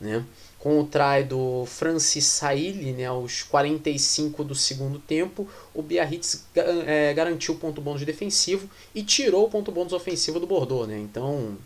né? 0.01 0.25
Com 0.59 0.81
o 0.81 0.85
try 0.85 1.25
do 1.27 1.65
Francis 1.67 2.27
Sailly, 2.27 2.93
né, 2.93 3.07
aos 3.07 3.43
45 3.43 4.45
do 4.45 4.55
segundo 4.55 4.99
tempo, 4.99 5.49
o 5.73 5.81
Biarritz 5.81 6.45
é, 6.55 7.15
garantiu 7.15 7.55
o 7.55 7.57
ponto 7.57 7.81
bônus 7.81 8.05
defensivo 8.05 8.69
e 8.95 9.03
tirou 9.03 9.47
o 9.47 9.51
ponto 9.51 9.73
bônus 9.73 9.95
ofensivo 9.95 10.39
do 10.39 10.47
Bordeaux, 10.47 10.87
né? 10.87 10.99
Então, 10.99 11.57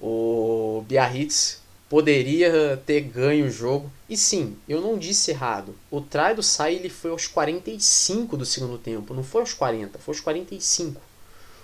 o 0.00 0.82
Biarritz 0.88 1.60
poderia 1.88 2.80
ter 2.84 3.00
ganho 3.00 3.46
o 3.46 3.50
jogo. 3.50 3.90
E 4.08 4.16
sim, 4.16 4.56
eu 4.68 4.80
não 4.80 4.98
disse 4.98 5.30
errado. 5.30 5.74
O 5.90 6.00
try 6.00 6.34
do 6.34 6.42
Sai 6.42 6.88
foi 6.88 7.10
aos 7.10 7.26
45 7.26 8.36
do 8.36 8.44
segundo 8.44 8.78
tempo, 8.78 9.14
não 9.14 9.24
foi 9.24 9.42
aos 9.42 9.54
40, 9.54 9.98
foi 9.98 10.14
aos 10.14 10.20
45. 10.20 11.00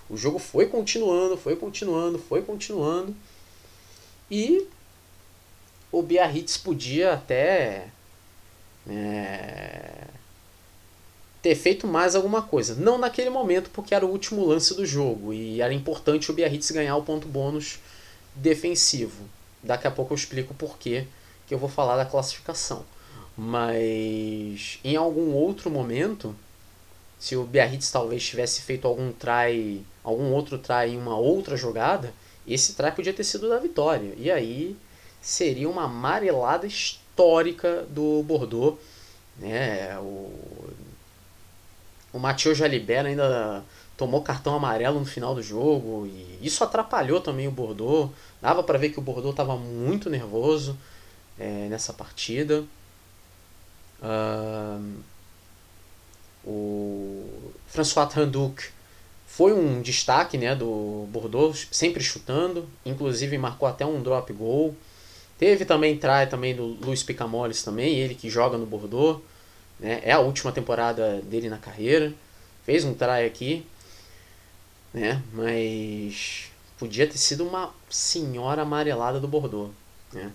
O 0.08 0.16
jogo 0.16 0.38
foi 0.38 0.66
continuando, 0.66 1.36
foi 1.36 1.56
continuando, 1.56 2.18
foi 2.18 2.42
continuando. 2.42 3.14
E 4.30 4.66
o 5.90 6.02
Biarritz 6.02 6.56
podia 6.56 7.14
até 7.14 7.88
é, 8.88 10.04
ter 11.40 11.54
feito 11.54 11.86
mais 11.86 12.14
alguma 12.14 12.42
coisa. 12.42 12.74
Não 12.74 12.98
naquele 12.98 13.30
momento, 13.30 13.70
porque 13.70 13.94
era 13.94 14.04
o 14.04 14.10
último 14.10 14.44
lance 14.44 14.74
do 14.74 14.84
jogo 14.84 15.32
e 15.32 15.60
era 15.60 15.72
importante 15.72 16.30
o 16.30 16.34
Biarritz 16.34 16.70
ganhar 16.70 16.96
o 16.96 17.02
ponto 17.02 17.28
bônus 17.28 17.78
defensivo. 18.34 19.24
Daqui 19.64 19.86
a 19.86 19.90
pouco 19.90 20.12
eu 20.12 20.16
explico 20.16 20.52
o 20.52 20.56
porquê 20.56 21.06
que 21.46 21.54
eu 21.54 21.58
vou 21.58 21.68
falar 21.68 21.96
da 21.96 22.04
classificação. 22.04 22.84
Mas 23.36 24.78
em 24.84 24.96
algum 24.96 25.32
outro 25.32 25.70
momento, 25.70 26.36
se 27.18 27.34
o 27.36 27.44
Biarritz 27.44 27.90
talvez 27.90 28.24
tivesse 28.24 28.62
feito 28.62 28.86
algum 28.86 29.10
try, 29.12 29.84
algum 30.02 30.30
outro 30.32 30.58
try 30.58 30.90
em 30.90 30.98
uma 30.98 31.16
outra 31.16 31.56
jogada, 31.56 32.12
esse 32.46 32.74
try 32.74 32.92
podia 32.92 33.12
ter 33.12 33.24
sido 33.24 33.48
da 33.48 33.58
vitória. 33.58 34.14
E 34.16 34.30
aí 34.30 34.76
seria 35.20 35.68
uma 35.68 35.84
amarelada 35.84 36.66
histórica 36.66 37.86
do 37.88 38.22
Bordeaux. 38.22 38.78
Né? 39.38 39.98
O, 39.98 40.70
o 42.12 42.18
Mathieu 42.18 42.54
Jalibert 42.54 43.06
ainda 43.06 43.64
tomou 43.96 44.22
cartão 44.22 44.54
amarelo 44.54 45.00
no 45.00 45.06
final 45.06 45.34
do 45.34 45.42
jogo 45.42 46.06
e 46.06 46.33
isso 46.46 46.62
atrapalhou 46.62 47.20
também 47.20 47.48
o 47.48 47.50
Bordeaux. 47.50 48.10
Dava 48.40 48.62
para 48.62 48.78
ver 48.78 48.90
que 48.90 48.98
o 48.98 49.02
Bordeaux 49.02 49.32
estava 49.32 49.56
muito 49.56 50.10
nervoso 50.10 50.76
é, 51.38 51.68
nessa 51.68 51.92
partida. 51.92 52.64
Uh, 54.02 54.94
o 56.44 57.24
François 57.66 58.06
Tranduc 58.06 58.70
foi 59.26 59.52
um 59.52 59.80
destaque 59.80 60.36
né, 60.36 60.54
do 60.54 61.06
Bordeaux, 61.10 61.66
sempre 61.72 62.02
chutando, 62.04 62.68
inclusive 62.84 63.36
marcou 63.38 63.66
até 63.66 63.84
um 63.84 64.02
drop 64.02 64.32
goal. 64.32 64.74
Teve 65.38 65.64
também 65.64 65.96
try 65.96 66.28
também 66.28 66.54
do 66.54 66.64
Luiz 66.64 67.02
Picamoles 67.02 67.62
também, 67.62 67.98
ele 67.98 68.14
que 68.14 68.28
joga 68.28 68.56
no 68.58 68.66
Bordeaux. 68.66 69.20
Né, 69.80 70.00
é 70.04 70.12
a 70.12 70.20
última 70.20 70.52
temporada 70.52 71.20
dele 71.22 71.48
na 71.48 71.58
carreira. 71.58 72.12
Fez 72.64 72.84
um 72.84 72.94
try 72.94 73.26
aqui 73.26 73.66
né? 74.94 75.20
Mas 75.32 76.52
podia 76.78 77.06
ter 77.06 77.18
sido 77.18 77.46
uma 77.46 77.74
senhora 77.90 78.62
amarelada 78.62 79.18
do 79.18 79.26
Bordeaux, 79.26 79.72
né? 80.12 80.32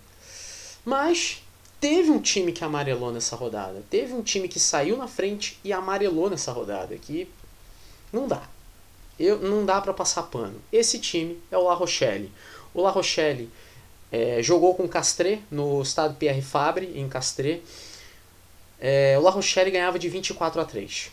Mas 0.84 1.42
teve 1.80 2.12
um 2.12 2.20
time 2.20 2.52
que 2.52 2.64
amarelou 2.64 3.12
nessa 3.12 3.36
rodada. 3.36 3.84
Teve 3.90 4.14
um 4.14 4.22
time 4.22 4.48
que 4.50 4.60
saiu 4.60 4.98
na 4.98 5.08
frente 5.08 5.58
e 5.64 5.72
amarelou 5.72 6.30
nessa 6.30 6.52
rodada. 6.52 6.96
Que 6.98 7.30
não 8.12 8.28
dá. 8.28 8.44
Eu, 9.18 9.40
não 9.40 9.66
dá 9.66 9.80
para 9.80 9.94
passar 9.94 10.24
pano. 10.24 10.62
Esse 10.72 11.00
time 11.00 11.42
é 11.52 11.58
o 11.58 11.64
La 11.64 11.74
Rochelle. 11.74 12.32
O 12.74 12.82
La 12.82 12.90
Rochelle 12.90 13.50
é, 14.12 14.42
jogou 14.42 14.76
com 14.76 14.84
o 14.84 14.90
Castré 14.90 15.40
no 15.52 15.82
estado 15.82 16.16
Pierre 16.16 16.42
Fabre, 16.42 16.98
em 16.98 17.08
Castré. 17.08 17.62
É, 18.80 19.18
o 19.18 19.22
La 19.22 19.30
Rochelle 19.30 19.72
ganhava 19.72 20.00
de 20.00 20.10
24 20.10 20.62
a 20.62 20.66
3. 20.66 21.12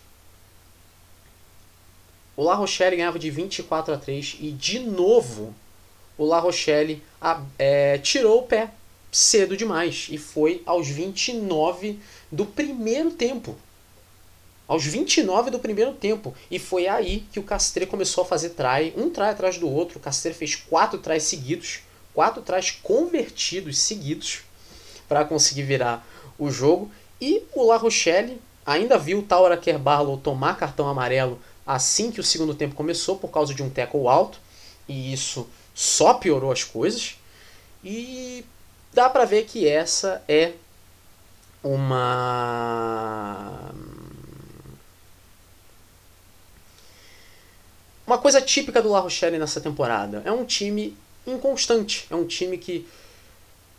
O 2.37 2.45
La 2.45 2.55
Rochelle 2.55 2.97
ganhava 2.97 3.19
de 3.19 3.31
24 3.31 3.95
a 3.95 3.97
3 3.97 4.37
e 4.41 4.51
de 4.51 4.79
novo 4.79 5.55
o 6.19 6.25
La 6.25 6.39
Rochelle 6.39 7.03
é, 7.59 7.99
tirou 7.99 8.41
o 8.41 8.43
pé 8.43 8.71
cedo 9.11 9.57
demais 9.57 10.09
e 10.11 10.19
foi 10.19 10.63
aos 10.67 10.89
29 10.89 11.99
do 12.31 12.45
primeiro 12.45 13.11
tempo. 13.11 13.57
Aos 14.69 14.85
29 14.85 15.51
do 15.51 15.59
primeiro 15.59 15.93
tempo. 15.93 16.35
E 16.51 16.59
foi 16.59 16.87
aí 16.89 17.25
que 17.33 17.39
o 17.39 17.43
Castre 17.43 17.87
começou 17.87 18.25
a 18.25 18.27
fazer 18.27 18.51
try, 18.51 18.93
um 18.97 19.09
try 19.09 19.29
atrás 19.29 19.59
do 19.59 19.71
outro. 19.71 19.99
O 19.99 20.03
Castre 20.03 20.35
fez 20.35 20.55
quatro 20.57 20.99
tries 20.99 21.23
seguidos, 21.23 21.81
quatro 22.13 22.43
tries 22.43 22.71
convertidos 22.71 23.79
seguidos 23.79 24.41
para 25.09 25.25
conseguir 25.25 25.63
virar 25.63 26.07
o 26.39 26.51
jogo. 26.51 26.91
E 27.21 27.43
o 27.55 27.65
La 27.65 27.77
Rochelle 27.77 28.41
ainda 28.67 28.99
viu 28.99 29.21
o 29.21 29.23
Tauraker 29.23 29.79
Barlow 29.79 30.19
tomar 30.19 30.59
cartão 30.59 30.89
amarelo 30.89 31.39
assim 31.67 32.11
que 32.11 32.21
o 32.21 32.25
segundo 32.25 32.55
tempo 32.55 32.75
começou 32.75 33.17
por 33.17 33.31
causa 33.31 33.53
de 33.53 33.63
um 33.63 33.69
tackle 33.69 34.07
alto 34.07 34.39
e 34.89 35.13
isso 35.13 35.49
só 35.75 36.15
piorou 36.15 36.53
as 36.53 36.63
coisas 36.63 37.17
e 37.83 38.45
dá 38.93 39.11
para 39.11 39.25
ver 39.25 39.45
que 39.45 39.69
essa 39.69 40.23
é 40.29 40.53
uma 41.63 43.73
uma 48.07 48.19
coisa 48.19 48.41
típica 48.41 48.81
do 48.81 48.89
La 48.89 49.01
Rochelle 49.01 49.39
nessa 49.39 49.61
temporada. 49.61 50.23
É 50.25 50.31
um 50.31 50.45
time 50.45 50.97
inconstante, 51.27 52.07
é 52.09 52.15
um 52.15 52.25
time 52.25 52.57
que 52.57 52.87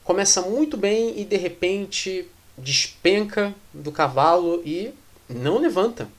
começa 0.03 0.41
muito 0.41 0.75
bem 0.75 1.19
e 1.19 1.23
de 1.23 1.37
repente 1.37 2.27
despenca 2.57 3.55
do 3.73 3.91
cavalo 3.91 4.61
e 4.65 4.93
não 5.29 5.57
levanta. 5.57 6.09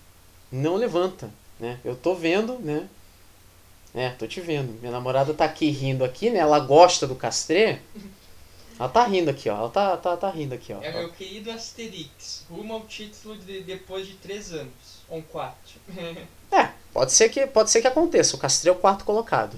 Não 0.51 0.77
levanta. 0.77 1.31
Né? 1.59 1.79
Eu 1.85 1.97
tô 1.97 2.15
vendo, 2.15 2.59
né? 2.59 2.89
É, 3.95 4.11
tô 4.11 4.27
te 4.27 4.41
vendo. 4.41 4.79
Minha 4.81 4.93
namorada 4.93 5.35
tá 5.35 5.45
aqui 5.45 5.71
rindo 5.71 6.05
aqui, 6.05 6.31
né? 6.31 6.39
Ela 6.39 6.61
gosta 6.61 7.07
do 7.07 7.15
Castré. 7.15 7.81
Ela 8.79 8.89
tá 8.89 9.05
rindo 9.05 9.31
aqui, 9.31 9.49
ó. 9.49 9.57
Ela 9.57 9.71
tá, 9.71 9.97
tá, 9.97 10.17
tá 10.17 10.31
rindo 10.31 10.55
aqui, 10.55 10.73
ó. 10.73 10.81
É 10.81 10.93
meu 10.93 11.11
querido 11.11 11.51
Asterix, 11.51 12.45
rumo 12.49 12.75
ao 12.75 12.83
título 12.83 13.37
de, 13.37 13.63
depois 13.63 14.07
de 14.07 14.15
três 14.15 14.53
anos. 14.53 15.03
Ou 15.09 15.21
quatro. 15.23 15.81
é, 16.53 16.71
pode 16.93 17.13
ser, 17.13 17.29
que, 17.29 17.47
pode 17.47 17.71
ser 17.71 17.81
que 17.81 17.89
aconteça. 17.89 18.37
O 18.37 18.39
Castrê 18.39 18.71
é 18.71 18.73
o 18.73 18.77
quarto 18.77 19.05
colocado. 19.05 19.57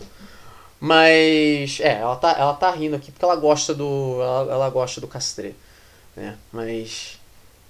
Mas, 0.81 1.79
é, 1.81 2.01
ela 2.01 2.17
tá, 2.17 2.33
ela 2.33 2.55
tá 2.55 2.71
rindo 2.71 2.97
aqui 2.97 3.13
porque 3.13 3.25
ela 3.25 3.37
gosta 3.37 3.75
do, 3.75 4.23
ela, 4.23 4.53
ela 4.53 4.71
gosta 4.71 5.03
do 5.03 5.09
Castrê. 5.09 5.53
Né? 6.17 6.39
Mas 6.51 7.20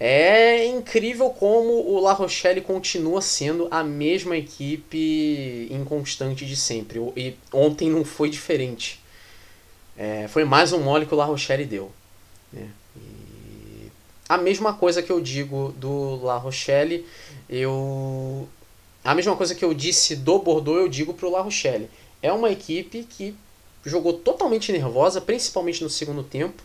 é 0.03 0.64
incrível 0.64 1.28
como 1.28 1.92
o 1.92 2.01
La 2.01 2.14
Rochelle 2.14 2.62
continua 2.62 3.20
sendo 3.20 3.68
a 3.70 3.84
mesma 3.84 4.34
equipe 4.34 5.68
inconstante 5.70 6.46
de 6.46 6.57
sempre. 6.57 6.98
E 7.14 7.36
ontem 7.53 7.90
não 7.90 8.03
foi 8.03 8.30
diferente. 8.30 8.98
É, 9.94 10.26
foi 10.28 10.42
mais 10.44 10.72
um 10.72 10.80
mole 10.80 11.05
que 11.05 11.12
o 11.12 11.16
La 11.18 11.26
Rochelle 11.26 11.66
deu. 11.66 11.92
Né? 12.51 12.70
A 14.26 14.38
mesma 14.38 14.72
coisa 14.72 15.03
que 15.03 15.12
eu 15.12 15.20
digo 15.20 15.74
do 15.76 16.16
La 16.22 16.38
Rochelle, 16.38 17.07
eu. 17.46 18.48
A 19.05 19.14
mesma 19.14 19.36
coisa 19.36 19.55
que 19.55 19.64
eu 19.64 19.74
disse 19.74 20.16
do 20.16 20.38
Bordeaux, 20.38 20.80
eu 20.80 20.88
digo 20.88 21.12
pro 21.12 21.30
La 21.30 21.42
Rochelle. 21.42 21.90
É 22.22 22.32
uma 22.32 22.51
equipe 22.51 23.05
que 23.05 23.34
jogou 23.84 24.14
totalmente 24.14 24.72
nervosa, 24.72 25.20
principalmente 25.20 25.82
no 25.82 25.90
segundo 25.90 26.22
tempo. 26.22 26.62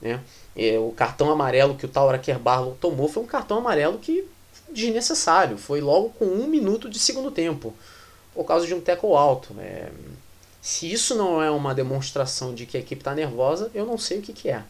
Né? 0.00 0.20
É, 0.54 0.78
o 0.78 0.92
cartão 0.92 1.30
amarelo 1.30 1.76
que 1.76 1.86
o 1.86 1.88
Taura 1.88 2.18
Kerbarlo 2.18 2.76
tomou 2.80 3.08
foi 3.08 3.22
um 3.22 3.26
cartão 3.26 3.58
amarelo 3.58 3.98
que 3.98 4.26
desnecessário. 4.70 5.56
Foi 5.56 5.80
logo 5.80 6.10
com 6.10 6.24
um 6.24 6.46
minuto 6.46 6.88
de 6.88 6.98
segundo 6.98 7.30
tempo, 7.30 7.74
por 8.34 8.44
causa 8.44 8.66
de 8.66 8.74
um 8.74 8.80
tackle 8.80 9.14
alto. 9.14 9.54
É, 9.58 9.90
se 10.60 10.90
isso 10.90 11.14
não 11.14 11.42
é 11.42 11.50
uma 11.50 11.74
demonstração 11.74 12.54
de 12.54 12.66
que 12.66 12.76
a 12.76 12.80
equipe 12.80 13.00
está 13.00 13.14
nervosa, 13.14 13.70
eu 13.74 13.86
não 13.86 13.96
sei 13.96 14.18
o 14.18 14.22
que, 14.22 14.32
que 14.32 14.48
é. 14.48 14.64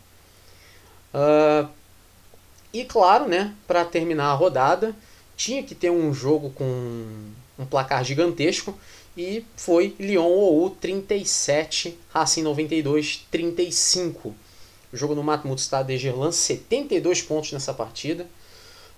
Uh, 1.15 1.69
e 2.73 2.85
claro, 2.85 3.27
né, 3.27 3.55
para 3.67 3.85
terminar 3.85 4.27
a 4.27 4.35
rodada, 4.35 4.95
tinha 5.37 5.63
que 5.63 5.75
ter 5.75 5.91
um 5.91 6.13
jogo 6.13 6.51
com 6.51 6.65
um 7.59 7.65
placar 7.65 8.05
gigantesco 8.05 8.79
e 9.17 9.45
foi 9.57 9.97
Lyon 9.99 10.27
OU 10.27 10.77
37, 10.79 11.99
Racing 12.11 12.43
92 12.43 13.27
35. 13.31 14.35
O 14.93 14.97
jogo 14.97 15.15
no 15.15 15.23
Matmut 15.23 15.61
Stade 15.61 15.93
de 15.93 15.99
Gerland, 15.99 16.35
72 16.35 17.23
pontos 17.23 17.53
nessa 17.53 17.75
partida. 17.75 18.27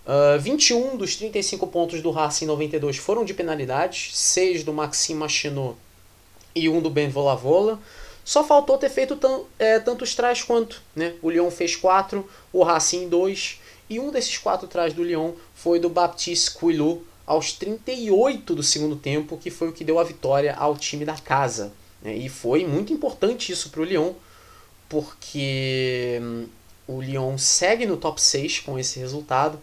Uh, 0.07 0.41
21 0.41 0.97
dos 0.97 1.17
35 1.17 1.67
pontos 1.67 2.01
do 2.01 2.11
Racing 2.11 2.47
92 2.47 2.97
foram 2.97 3.25
de 3.25 3.35
penalidades, 3.35 4.17
6 4.17 4.65
do 4.65 4.73
Maxime 4.73 5.21
Machinot 5.21 5.77
e 6.55 6.69
um 6.69 6.81
do 6.81 6.89
Ben 6.89 7.09
Volavola. 7.09 7.79
Só 8.25 8.45
faltou 8.45 8.77
ter 8.77 8.91
feito 8.91 9.17
tam, 9.17 9.45
é, 9.59 9.79
tantos 9.79 10.15
trás 10.15 10.43
quanto. 10.43 10.83
Né? 10.95 11.15
O 11.23 11.31
Lyon 11.31 11.51
fez 11.51 11.77
4, 11.77 12.29
o 12.53 12.63
Racing 12.63 13.09
2. 13.09 13.61
E 13.91 13.99
um 13.99 14.11
desses 14.11 14.37
quatro 14.37 14.69
trás 14.69 14.93
do 14.93 15.03
Lyon 15.03 15.33
foi 15.55 15.79
do 15.79 15.89
Baptiste 15.89 16.59
Quilou 16.59 17.05
aos 17.27 17.53
38 17.53 18.55
do 18.55 18.63
segundo 18.63 18.97
tempo, 18.97 19.39
que 19.39 19.51
foi 19.51 19.69
o 19.69 19.73
que 19.73 19.85
deu 19.85 19.99
a 19.99 20.05
vitória 20.05 20.55
ao 20.55 20.77
time 20.77 21.05
da 21.05 21.15
casa. 21.15 21.73
Né? 22.03 22.17
E 22.17 22.29
foi 22.29 22.67
muito 22.67 22.93
importante 22.93 23.51
isso 23.51 23.71
para 23.71 23.81
o 23.81 23.85
Lyon, 23.85 24.13
porque 24.89 26.19
hum, 26.23 26.47
o 26.87 27.01
Lyon 27.01 27.37
segue 27.37 27.87
no 27.87 27.97
top 27.97 28.21
6 28.21 28.61
com 28.61 28.79
esse 28.79 28.99
resultado. 28.99 29.61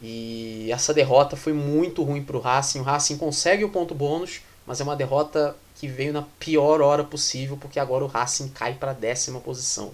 E 0.00 0.68
essa 0.70 0.92
derrota 0.92 1.36
foi 1.36 1.52
muito 1.52 2.02
ruim 2.02 2.22
para 2.22 2.36
o 2.36 2.40
Racing. 2.40 2.80
O 2.80 2.82
Racing 2.82 3.16
consegue 3.16 3.64
o 3.64 3.70
ponto 3.70 3.94
bônus, 3.94 4.42
mas 4.66 4.80
é 4.80 4.84
uma 4.84 4.96
derrota 4.96 5.56
que 5.76 5.88
veio 5.88 6.12
na 6.12 6.22
pior 6.38 6.80
hora 6.80 7.02
possível, 7.02 7.56
porque 7.56 7.80
agora 7.80 8.04
o 8.04 8.08
Racing 8.08 8.48
cai 8.48 8.74
para 8.74 8.92
a 8.92 8.94
décima 8.94 9.40
posição. 9.40 9.92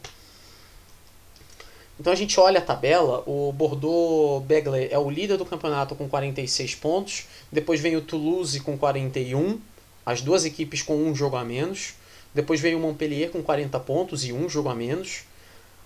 Então 1.99 2.13
a 2.13 2.17
gente 2.17 2.41
olha 2.41 2.61
a 2.61 2.63
tabela, 2.63 3.23
o 3.27 3.53
Bordeaux 3.53 4.43
Begley 4.47 4.89
é 4.91 4.99
o 4.99 5.11
líder 5.11 5.37
do 5.37 5.45
campeonato 5.45 5.95
com 5.95 6.09
46 6.09 6.75
pontos, 6.77 7.27
depois 7.53 7.79
vem 7.79 7.95
o 7.95 8.01
Toulouse 8.01 8.59
com 8.61 8.79
41, 8.79 9.61
as 10.07 10.23
duas 10.23 10.47
equipes 10.47 10.81
com 10.81 10.97
um 10.97 11.15
jogo 11.15 11.37
a 11.37 11.45
menos, 11.45 11.93
depois 12.35 12.61
vem 12.61 12.75
o 12.75 12.81
Montpellier 12.81 13.31
com 13.31 13.43
40 13.43 13.79
pontos 13.81 14.25
e 14.25 14.33
um 14.33 14.49
jogo 14.49 14.69
a 14.69 14.75
menos. 14.75 15.25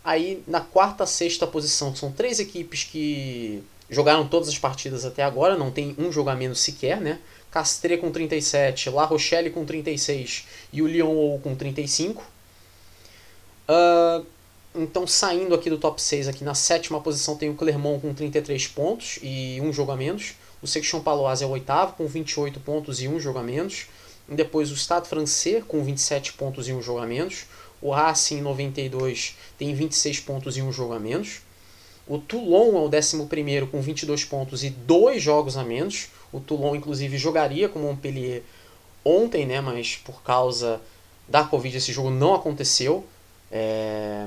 Aí 0.05 0.42
na 0.47 0.61
quarta, 0.61 1.07
sexta 1.07 1.47
posição 1.47 1.95
são 1.97 2.12
três 2.12 2.38
equipes 2.38 2.84
que 2.84 3.62
jogaram 3.88 4.26
todas 4.26 4.49
as 4.49 4.59
partidas 4.59 5.05
até 5.05 5.22
agora, 5.22 5.57
não 5.57 5.70
tem 5.70 5.95
um 5.99 6.11
jogo 6.12 6.30
a 6.30 6.34
menos 6.34 6.61
sequer, 6.61 7.01
né? 7.01 7.18
Castres 7.51 8.01
com 8.01 8.11
37, 8.11 8.90
La 8.90 9.05
Rochelle 9.05 9.51
com 9.51 9.64
36 9.64 10.45
e 10.72 10.82
o 10.82 10.86
Lyon 10.86 11.38
com 11.38 11.55
35. 11.55 12.22
Uh, 13.68 14.26
então, 14.74 15.07
saindo 15.07 15.55
aqui 15.55 15.70
do 15.70 15.78
top 15.78 16.03
6, 16.03 16.26
aqui 16.26 16.42
na 16.42 16.55
sétima 16.55 17.01
posição 17.01 17.36
tem 17.36 17.49
o 17.49 17.55
Clermont 17.55 18.01
com 18.01 18.12
33 18.12 18.66
pontos 18.68 19.20
e 19.22 19.61
um 19.62 19.72
jogo 19.72 19.92
a 19.92 19.97
menos. 19.97 20.34
O 20.61 20.66
Section 20.66 21.01
Paloise 21.01 21.45
é 21.45 21.47
o 21.47 21.51
oitavo 21.51 21.95
com 21.95 22.07
28 22.07 22.59
pontos 22.59 23.01
e 23.01 23.07
um 23.07 23.20
jogo 23.20 23.38
a 23.38 23.42
menos. 23.42 23.86
Depois 24.29 24.70
o 24.70 24.77
Stade 24.77 25.09
Francês 25.09 25.62
com 25.66 25.83
27 25.83 26.33
pontos 26.35 26.68
e 26.68 26.72
um 26.72 26.81
jogo 26.81 27.01
a 27.01 27.07
menos. 27.07 27.47
O 27.81 27.91
Racing 27.91 28.41
92 28.41 29.37
tem 29.59 29.75
26 29.75 30.20
pontos 30.20 30.57
e 30.57 30.62
um 30.62 30.72
jogo 30.72 30.95
a 30.95 30.99
menos. 30.99 31.43
O 32.07 32.18
Toulon 32.18 32.77
é 32.77 32.81
o 32.81 32.99
11 32.99 33.66
com 33.70 33.81
22 33.81 34.25
pontos 34.25 34.64
e 34.64 34.70
dois 34.70 35.22
jogos 35.22 35.57
a 35.57 35.64
menos. 35.64 36.09
O 36.33 36.41
Toulon, 36.41 36.75
inclusive, 36.75 37.18
jogaria 37.18 37.68
com 37.68 37.79
o 37.79 37.83
Montpellier 37.83 38.43
ontem, 39.05 39.47
né? 39.47 39.61
mas 39.61 39.97
por 39.97 40.22
causa 40.22 40.81
da 41.29 41.45
Covid 41.45 41.77
esse 41.77 41.93
jogo 41.93 42.11
não 42.11 42.35
aconteceu. 42.35 43.07
É... 43.51 44.27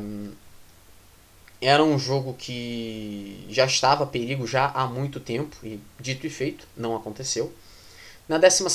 Era 1.60 1.84
um 1.84 1.98
jogo 1.98 2.36
que 2.36 3.46
já 3.50 3.66
estava 3.66 4.04
a 4.04 4.08
perigo 4.08 4.46
já 4.46 4.68
há 4.68 4.86
muito 4.86 5.20
tempo 5.20 5.56
e 5.64 5.80
dito 6.00 6.28
e 6.28 6.30
feito, 6.30 6.68
não 6.78 6.96
aconteceu. 6.96 7.52
Na 8.28 8.38
12 8.38 8.66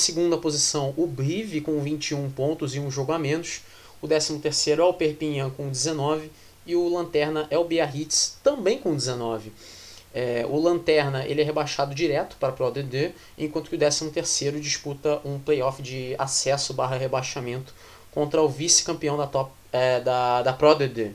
posição, 0.41 0.95
o 0.97 1.05
Brive 1.05 1.61
com 1.61 1.79
21 1.79 2.31
pontos 2.31 2.73
e 2.73 2.79
um 2.79 2.89
jogo 2.89 3.11
a 3.11 3.19
menos. 3.19 3.61
O 4.01 4.07
13 4.07 4.71
é 4.71 4.83
o 4.83 4.93
Perpignan 4.93 5.51
com 5.51 5.69
19 5.69 6.31
e 6.65 6.75
o 6.75 6.89
Lanterna 6.89 7.45
é 7.51 7.57
o 7.57 7.63
Biarritz 7.63 8.37
também 8.43 8.79
com 8.79 8.95
19. 8.95 9.51
É, 10.11 10.43
o 10.49 10.59
Lanterna 10.59 11.25
ele 11.27 11.41
é 11.41 11.43
rebaixado 11.43 11.93
direto 11.93 12.35
para 12.39 12.49
a 12.49 12.51
Pro 12.51 12.71
D2, 12.71 13.11
enquanto 13.37 13.69
que 13.69 13.75
o 13.75 13.79
13º 13.79 14.59
disputa 14.59 15.21
um 15.23 15.37
playoff 15.37 15.83
de 15.83 16.15
acesso 16.17 16.73
barra 16.73 16.97
rebaixamento 16.97 17.75
contra 18.11 18.41
o 18.41 18.49
vice-campeão 18.49 19.17
da, 19.17 19.27
top, 19.27 19.51
é, 19.71 19.99
da, 19.99 20.41
da 20.41 20.53
Pro 20.53 20.75
D2. 20.75 21.11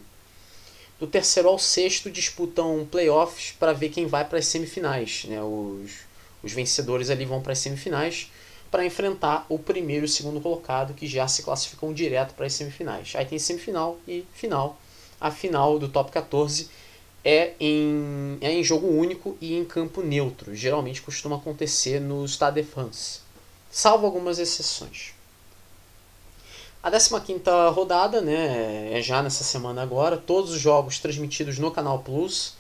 Do 1.01 1.07
terceiro 1.07 1.49
ao 1.49 1.59
sexto 1.59 2.09
disputam 2.11 2.86
playoffs 2.91 3.53
para 3.59 3.72
ver 3.72 3.89
quem 3.89 4.07
vai 4.07 4.24
para 4.24 4.39
as 4.39 4.47
semifinais. 4.47 5.26
Né? 5.28 5.41
Os, 5.43 6.08
os 6.43 6.53
vencedores 6.53 7.11
ali 7.11 7.24
vão 7.24 7.41
para 7.41 7.53
as 7.53 7.59
semifinais 7.59 8.30
para 8.70 8.84
enfrentar 8.84 9.47
o 9.49 9.59
primeiro 9.59 10.05
e 10.05 10.09
o 10.09 10.09
segundo 10.09 10.41
colocado 10.41 10.95
que 10.95 11.07
já 11.07 11.26
se 11.26 11.43
classificam 11.43 11.93
direto 11.93 12.34
para 12.34 12.47
as 12.47 12.53
semifinais. 12.53 13.12
Aí 13.14 13.24
tem 13.24 13.39
semifinal 13.39 13.99
e 14.07 14.24
final. 14.34 14.78
A 15.20 15.30
final 15.30 15.78
do 15.78 15.89
top 15.89 16.12
14 16.12 16.68
é 17.24 17.55
em, 17.59 18.39
é 18.41 18.53
em 18.53 18.62
jogo 18.62 18.86
único 18.86 19.36
e 19.41 19.55
em 19.55 19.64
campo 19.64 20.03
neutro. 20.03 20.55
Geralmente 20.55 21.03
costuma 21.03 21.36
acontecer 21.36 22.01
no 22.01 22.26
Stade 22.26 22.62
de 22.62 22.68
France, 22.68 23.20
salvo 23.70 24.07
algumas 24.07 24.39
exceções. 24.39 25.14
A 26.80 26.91
15 26.91 27.43
rodada 27.74 28.20
né, 28.20 28.91
é 28.93 29.03
já 29.03 29.20
nessa 29.22 29.43
semana 29.43 29.82
agora. 29.82 30.16
Todos 30.16 30.53
os 30.53 30.61
jogos 30.61 30.99
transmitidos 30.99 31.59
no 31.59 31.72
Canal 31.72 31.99
Plus. 31.99 32.55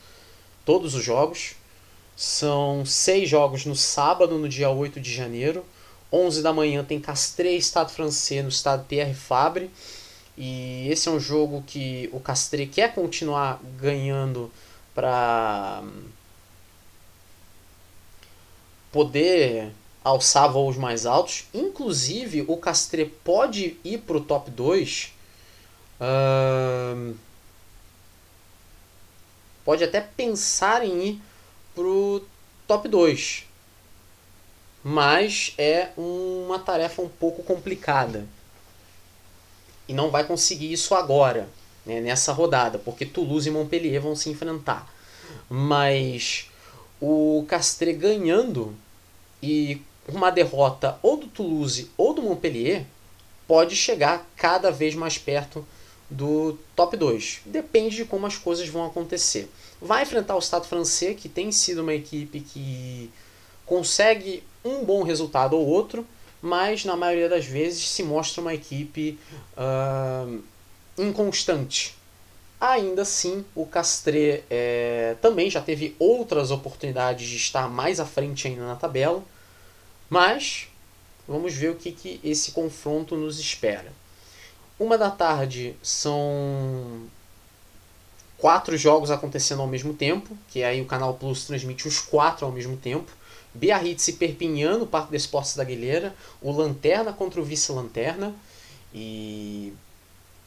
Todos 0.64 0.94
os 0.94 1.04
jogos. 1.04 1.54
São 2.18 2.84
seis 2.84 3.28
jogos 3.30 3.64
no 3.64 3.76
sábado, 3.76 4.38
no 4.38 4.48
dia 4.48 4.68
8 4.68 5.00
de 5.00 5.14
janeiro. 5.14 5.64
11 6.12 6.42
da 6.42 6.52
manhã 6.52 6.82
tem 6.82 6.98
Castres 6.98 7.66
Estado 7.66 7.92
Francês 7.92 8.42
no 8.42 8.48
estado 8.48 8.84
Pierre 8.86 9.14
Fabre. 9.14 9.70
E 10.36 10.88
esse 10.90 11.08
é 11.08 11.12
um 11.12 11.20
jogo 11.20 11.62
que 11.64 12.10
o 12.12 12.18
Castre 12.18 12.66
quer 12.66 12.92
continuar 12.92 13.60
ganhando 13.80 14.50
para 14.92 15.84
poder 18.90 19.70
alçar 20.02 20.50
voos 20.50 20.76
mais 20.76 21.06
altos. 21.06 21.44
Inclusive, 21.54 22.44
o 22.48 22.56
Castre 22.56 23.04
pode 23.22 23.76
ir 23.84 23.98
para 23.98 24.16
o 24.16 24.20
top 24.20 24.50
2. 24.50 25.12
Uh, 26.00 27.14
pode 29.64 29.84
até 29.84 30.00
pensar 30.00 30.84
em 30.84 31.10
ir 31.10 31.27
para 31.78 31.86
o 31.86 32.20
top 32.66 32.88
2. 32.88 33.44
Mas 34.82 35.54
é 35.56 35.90
uma 35.96 36.58
tarefa 36.58 37.00
um 37.02 37.08
pouco 37.08 37.44
complicada 37.44 38.26
e 39.86 39.92
não 39.92 40.10
vai 40.10 40.24
conseguir 40.24 40.72
isso 40.72 40.94
agora, 40.94 41.48
né, 41.86 42.00
nessa 42.00 42.32
rodada, 42.32 42.78
porque 42.80 43.06
Toulouse 43.06 43.48
e 43.48 43.52
Montpellier 43.52 44.00
vão 44.00 44.16
se 44.16 44.28
enfrentar. 44.28 44.92
Mas 45.48 46.50
o 47.00 47.44
Castre 47.46 47.92
ganhando 47.92 48.74
e 49.40 49.80
uma 50.08 50.30
derrota 50.30 50.98
ou 51.00 51.16
do 51.16 51.28
Toulouse 51.28 51.90
ou 51.96 52.12
do 52.12 52.22
Montpellier 52.22 52.84
pode 53.46 53.76
chegar 53.76 54.26
cada 54.36 54.72
vez 54.72 54.96
mais 54.96 55.16
perto 55.16 55.64
do 56.10 56.58
top 56.74 56.96
2. 56.96 57.40
Depende 57.44 57.96
de 57.96 58.04
como 58.04 58.26
as 58.26 58.36
coisas 58.36 58.68
vão 58.68 58.86
acontecer. 58.86 59.48
Vai 59.80 60.02
enfrentar 60.02 60.36
o 60.36 60.40
Stade 60.40 60.66
francês, 60.66 61.18
que 61.20 61.28
tem 61.28 61.52
sido 61.52 61.82
uma 61.82 61.94
equipe 61.94 62.40
que 62.40 63.10
consegue 63.66 64.42
um 64.64 64.84
bom 64.84 65.02
resultado 65.02 65.56
ou 65.56 65.66
outro, 65.66 66.06
mas 66.40 66.84
na 66.84 66.96
maioria 66.96 67.28
das 67.28 67.44
vezes 67.44 67.88
se 67.88 68.02
mostra 68.02 68.40
uma 68.40 68.54
equipe 68.54 69.18
uh, 69.56 70.42
inconstante. 70.96 71.96
Ainda 72.60 73.02
assim, 73.02 73.44
o 73.54 73.64
Castre 73.64 74.42
é, 74.50 75.14
também 75.22 75.48
já 75.48 75.60
teve 75.60 75.94
outras 75.98 76.50
oportunidades 76.50 77.28
de 77.28 77.36
estar 77.36 77.68
mais 77.68 78.00
à 78.00 78.06
frente 78.06 78.48
ainda 78.48 78.66
na 78.66 78.74
tabela, 78.74 79.22
mas 80.10 80.66
vamos 81.26 81.54
ver 81.54 81.70
o 81.70 81.76
que, 81.76 81.92
que 81.92 82.20
esse 82.24 82.50
confronto 82.50 83.16
nos 83.16 83.38
espera. 83.38 83.92
Uma 84.78 84.96
da 84.96 85.10
tarde 85.10 85.74
são 85.82 87.08
quatro 88.38 88.76
jogos 88.76 89.10
acontecendo 89.10 89.60
ao 89.60 89.66
mesmo 89.66 89.92
tempo, 89.92 90.38
que 90.48 90.62
aí 90.62 90.80
o 90.80 90.86
Canal 90.86 91.14
Plus 91.14 91.46
transmite 91.46 91.88
os 91.88 91.98
quatro 91.98 92.46
ao 92.46 92.52
mesmo 92.52 92.76
tempo. 92.76 93.10
Biarritz 93.52 94.06
e 94.06 94.12
Perpignan 94.12 94.78
no 94.78 94.86
Parque 94.86 95.10
de 95.10 95.16
Esportes 95.16 95.56
da 95.56 95.64
Guilheira, 95.64 96.14
o 96.40 96.52
Lanterna 96.52 97.12
contra 97.12 97.40
o 97.40 97.44
Vice-Lanterna. 97.44 98.32
E 98.94 99.72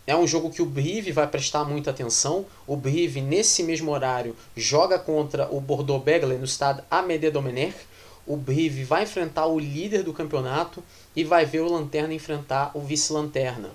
é 0.08 0.16
um 0.16 0.26
jogo 0.26 0.50
que 0.50 0.62
o 0.62 0.66
Brive 0.66 1.12
vai 1.12 1.28
prestar 1.28 1.66
muita 1.66 1.90
atenção. 1.90 2.46
O 2.66 2.78
Brive, 2.78 3.20
nesse 3.20 3.64
mesmo 3.64 3.92
horário, 3.92 4.34
joga 4.56 4.98
contra 4.98 5.54
o 5.54 5.60
Bordeaux-Bègles 5.60 6.40
no 6.40 6.46
estado 6.46 6.84
Amédée 6.90 7.32
Domenech. 7.32 7.76
O 8.26 8.38
Brive 8.38 8.86
vai 8.86 9.04
enfrentar 9.04 9.48
o 9.48 9.60
líder 9.60 10.04
do 10.04 10.14
campeonato 10.14 10.82
e 11.14 11.26
vai 11.26 11.46
ver 11.46 11.60
o 11.60 11.72
Lanterna 11.72 12.14
enfrentar 12.14 12.72
o 12.74 12.80
Vice-Lanterna. 12.80 13.72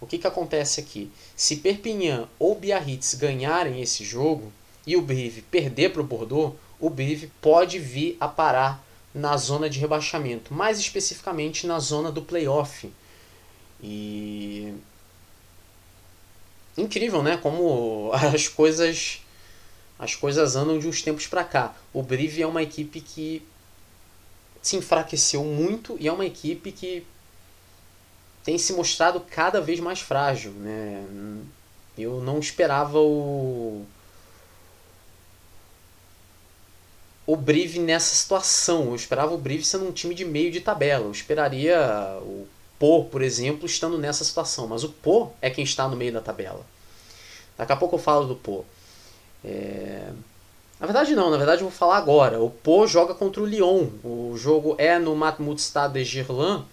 O 0.00 0.06
que, 0.06 0.18
que 0.18 0.26
acontece 0.26 0.80
aqui? 0.80 1.10
Se 1.36 1.56
Perpignan 1.56 2.28
ou 2.38 2.54
Biarritz 2.54 3.14
ganharem 3.14 3.80
esse 3.80 4.04
jogo 4.04 4.52
e 4.86 4.96
o 4.96 5.02
Brive 5.02 5.42
perder 5.42 5.92
para 5.92 6.00
o 6.00 6.04
Bordeaux, 6.04 6.56
o 6.78 6.88
Brive 6.88 7.30
pode 7.40 7.78
vir 7.78 8.16
a 8.20 8.28
parar 8.28 8.84
na 9.12 9.36
zona 9.36 9.68
de 9.68 9.78
rebaixamento, 9.78 10.54
mais 10.54 10.78
especificamente 10.78 11.66
na 11.66 11.80
zona 11.80 12.12
do 12.12 12.22
playoff. 12.22 12.90
E 13.82 14.72
incrível, 16.76 17.22
né? 17.22 17.36
Como 17.36 18.10
as 18.14 18.46
coisas 18.48 19.20
as 19.98 20.14
coisas 20.14 20.54
andam 20.54 20.78
de 20.78 20.86
uns 20.86 21.02
tempos 21.02 21.26
para 21.26 21.42
cá. 21.42 21.74
O 21.92 22.02
Brive 22.04 22.40
é 22.40 22.46
uma 22.46 22.62
equipe 22.62 23.00
que 23.00 23.42
se 24.62 24.76
enfraqueceu 24.76 25.42
muito 25.42 25.96
e 25.98 26.06
é 26.06 26.12
uma 26.12 26.24
equipe 26.24 26.70
que 26.70 27.04
tem 28.48 28.56
se 28.56 28.72
mostrado 28.72 29.20
cada 29.20 29.60
vez 29.60 29.78
mais 29.78 30.00
frágil, 30.00 30.52
né? 30.52 31.04
Eu 31.98 32.22
não 32.22 32.38
esperava 32.38 32.98
o 32.98 33.84
o 37.26 37.36
Brive 37.36 37.78
nessa 37.78 38.14
situação. 38.14 38.86
Eu 38.86 38.96
esperava 38.96 39.34
o 39.34 39.36
Brive 39.36 39.62
sendo 39.66 39.86
um 39.86 39.92
time 39.92 40.14
de 40.14 40.24
meio 40.24 40.50
de 40.50 40.62
tabela. 40.62 41.04
Eu 41.04 41.10
esperaria 41.10 42.18
o 42.22 42.48
Pô, 42.78 43.04
por 43.04 43.20
exemplo, 43.20 43.66
estando 43.66 43.98
nessa 43.98 44.24
situação. 44.24 44.66
Mas 44.66 44.82
o 44.82 44.88
Pô 44.88 45.28
é 45.42 45.50
quem 45.50 45.62
está 45.62 45.86
no 45.86 45.94
meio 45.94 46.14
da 46.14 46.22
tabela. 46.22 46.64
Daqui 47.54 47.72
a 47.72 47.76
pouco 47.76 47.96
eu 47.96 48.00
falo 48.00 48.28
do 48.28 48.34
Pô. 48.34 48.64
É... 49.44 50.10
Na 50.80 50.86
verdade 50.86 51.14
não, 51.14 51.28
na 51.30 51.36
verdade 51.36 51.60
eu 51.60 51.68
vou 51.68 51.78
falar 51.78 51.98
agora. 51.98 52.40
O 52.40 52.48
Pô 52.48 52.86
joga 52.86 53.12
contra 53.14 53.42
o 53.42 53.46
Lyon. 53.46 53.88
O 54.02 54.32
jogo 54.38 54.74
é 54.78 54.98
no 54.98 55.14
Matmut 55.14 55.60
Stade 55.60 55.92
de 55.92 56.04
Girlan. 56.06 56.64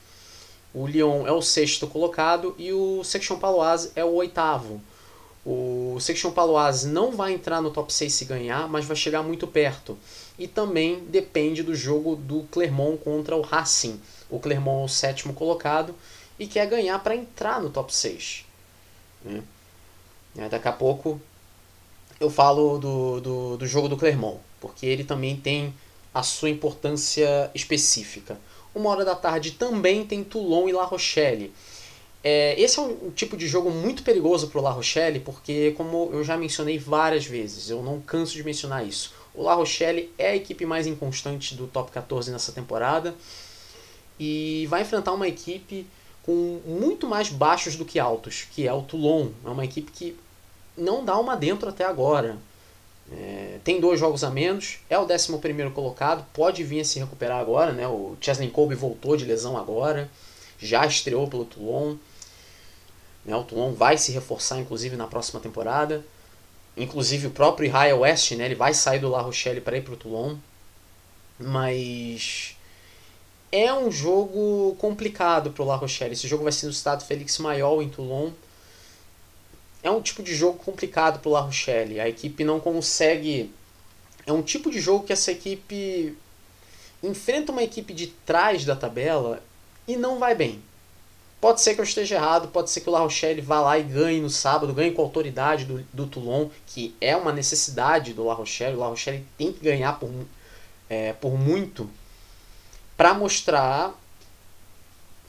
O 0.76 0.86
Lyon 0.86 1.26
é 1.26 1.32
o 1.32 1.42
sexto 1.42 1.88
colocado 1.88 2.54
e 2.58 2.74
o 2.74 3.02
Section 3.02 3.40
Paloise 3.40 3.94
é 3.96 4.04
o 4.04 4.12
oitavo. 4.16 4.82
O 5.46 5.98
Section 6.02 6.32
Paloise 6.32 6.86
não 6.86 7.12
vai 7.12 7.32
entrar 7.32 7.62
no 7.62 7.72
top 7.72 7.94
6 7.94 8.14
se 8.14 8.26
ganhar, 8.26 8.68
mas 8.68 8.84
vai 8.84 8.98
chegar 8.98 9.24
muito 9.24 9.48
perto 9.48 9.98
e 10.38 10.50
também 10.50 11.00
depende 11.06 11.64
do 11.64 11.74
jogo 11.74 12.18
do 12.18 12.44
Clermont 12.52 13.02
contra 13.02 13.38
o 13.38 13.42
Racing. 13.42 14.02
O 14.30 14.38
Clermont 14.38 14.82
é 14.82 14.86
o 14.86 14.90
sétimo 14.90 15.34
colocado 15.34 15.96
e 16.38 16.46
quer 16.46 16.68
ganhar 16.68 17.00
para 17.00 17.16
entrar 17.16 17.62
no 17.62 17.70
top 17.70 17.96
6. 17.96 18.44
Né? 19.24 20.50
Daqui 20.50 20.68
a 20.68 20.74
pouco 20.74 21.22
eu 22.20 22.30
falo 22.30 22.78
do, 22.78 23.22
do, 23.22 23.58
do 23.58 23.66
jogo 23.66 23.88
do 23.88 23.96
Clermont, 23.96 24.40
porque 24.60 24.86
ele 24.86 25.06
também 25.06 25.38
tem 25.38 25.74
a 26.14 26.22
sua 26.22 26.50
importância 26.50 27.50
específica. 27.56 28.38
Uma 28.76 28.90
hora 28.90 29.06
da 29.06 29.16
tarde 29.16 29.52
também 29.52 30.06
tem 30.06 30.24
Toulon 30.24 30.68
e 30.68 30.74
La 30.74 30.84
Rochelle. 30.84 31.54
É, 32.22 32.60
esse 32.60 32.78
é 32.78 32.82
um, 32.82 33.12
tipo 33.12 33.38
de 33.38 33.48
jogo 33.48 33.70
muito 33.70 34.04
perigoso 34.04 34.50
para 34.50 34.60
o 34.60 34.64
La 34.64 34.72
Rochelle, 34.72 35.20
porque, 35.20 35.74
como 35.78 36.10
eu 36.12 36.24
já 36.24 36.36
mencionei 36.36 36.78
várias 36.78 37.26
vezes, 37.26 37.70
eu 37.70 37.82
não 37.82 38.02
canso 38.02 38.34
de 38.34 38.44
mencionar 38.44 38.86
isso. 38.86 39.14
O 39.34 39.44
La 39.44 39.54
Rochelle 39.54 40.12
é 40.18 40.32
a 40.32 40.36
equipe 40.36 40.66
mais 40.66 40.88
inconstante 40.88 41.56
do 41.56 41.68
top 41.68 41.92
14 41.92 42.32
nessa 42.32 42.52
temporada 42.52 43.16
e 44.20 44.66
vai 44.70 44.82
enfrentar 44.82 45.14
uma 45.14 45.28
equipe 45.28 45.88
com 46.24 46.60
muito 46.66 47.08
mais 47.08 47.30
baixos 47.30 47.76
do 47.76 47.86
que 47.86 48.00
altos, 48.00 48.48
que 48.52 48.68
é 48.68 48.74
o 48.74 48.82
Toulon. 48.82 49.30
É 49.46 49.50
uma 49.50 49.64
equipe 49.64 49.92
que 49.92 50.18
não 50.76 51.06
dá 51.06 51.18
uma 51.18 51.38
dentro 51.38 51.70
até 51.70 51.86
agora. 51.86 52.38
É, 53.12 53.60
tem 53.64 53.80
dois 53.80 54.00
jogos 54.00 54.24
a 54.24 54.32
menos, 54.32 54.80
é 54.90 54.98
o 54.98 55.04
11 55.04 55.70
colocado, 55.74 56.26
pode 56.34 56.64
vir 56.64 56.82
a 56.82 56.86
se 56.86 57.00
recuperar 57.00 57.40
agora. 57.40 57.72
Né? 57.72 57.88
O 57.88 58.16
Chesley 58.20 58.50
Colby 58.50 58.76
voltou 58.76 59.16
de 59.16 59.26
lesão 59.26 59.58
agora, 59.58 60.10
já 60.58 60.86
estreou 60.86 61.28
pelo 61.28 61.46
Toulon. 61.46 61.96
Né? 63.24 63.36
O 63.36 63.44
Toulon 63.44 63.74
vai 63.74 63.98
se 63.98 64.12
reforçar, 64.12 64.60
inclusive, 64.60 64.96
na 64.96 65.08
próxima 65.08 65.40
temporada. 65.40 66.04
Inclusive 66.78 67.28
o 67.28 67.32
próprio 67.32 67.68
Israel 67.68 68.00
West, 68.00 68.32
né, 68.32 68.46
ele 68.46 68.56
vai 68.56 68.74
sair 68.74 69.00
do 69.00 69.10
La 69.10 69.22
Rochelle 69.22 69.62
para 69.62 69.78
ir 69.78 69.82
para 69.82 69.94
o 69.94 69.98
Toulon. 69.98 70.36
Mas 71.40 72.56
é 73.52 73.74
um 73.74 73.90
jogo 73.90 74.76
complicado 74.78 75.52
para 75.52 75.64
o 75.64 75.66
La 75.66 75.76
Rochelle. 75.76 76.14
Esse 76.14 76.28
jogo 76.28 76.44
vai 76.44 76.52
ser 76.52 76.66
no 76.66 76.72
estado 76.72 77.06
Félix 77.06 77.38
Maior 77.38 77.82
em 77.82 77.90
Toulon. 77.90 78.32
É 79.86 79.92
um 79.92 80.02
tipo 80.02 80.24
de 80.24 80.34
jogo 80.34 80.58
complicado 80.58 81.20
para 81.20 81.30
o 81.30 81.32
La 81.32 81.42
Rochelle. 81.42 82.00
A 82.00 82.10
equipe 82.10 82.44
não 82.44 82.60
consegue. 82.60 83.54
É 84.26 84.34
um 84.34 84.42
tipo 84.42 84.72
de 84.72 84.82
jogo 84.82 85.06
que 85.06 85.14
essa 85.14 85.32
equipe 85.32 86.18
enfrenta 87.04 87.52
uma 87.52 87.62
equipe 87.62 87.94
de 87.94 88.08
trás 88.08 88.66
da 88.66 88.76
tabela 88.76 89.44
e 89.88 89.96
não 89.96 90.18
vai 90.18 90.34
bem. 90.34 90.60
Pode 91.40 91.62
ser 91.62 91.76
que 91.76 91.82
eu 91.82 91.86
esteja 91.86 92.16
errado, 92.16 92.48
pode 92.48 92.72
ser 92.72 92.82
que 92.82 92.90
o 92.90 92.92
La 92.92 93.02
Rochelle 93.02 93.42
vá 93.42 93.62
lá 93.62 93.78
e 93.78 93.84
ganhe 93.84 94.20
no 94.20 94.30
sábado, 94.32 94.74
ganhe 94.74 94.92
com 94.92 95.04
a 95.04 95.06
autoridade 95.06 95.66
do, 95.66 95.86
do 95.94 96.08
Toulon, 96.08 96.50
que 96.66 96.96
é 97.00 97.16
uma 97.16 97.32
necessidade 97.32 98.12
do 98.12 98.26
La 98.26 98.34
Rochelle. 98.34 98.76
O 98.76 98.80
La 98.80 98.88
Rochelle 98.88 99.24
tem 99.38 99.54
que 99.54 99.64
ganhar 99.64 100.00
por, 100.00 100.10
é, 100.90 101.14
por 101.14 101.38
muito 101.38 101.88
para 102.98 103.14
mostrar 103.14 103.94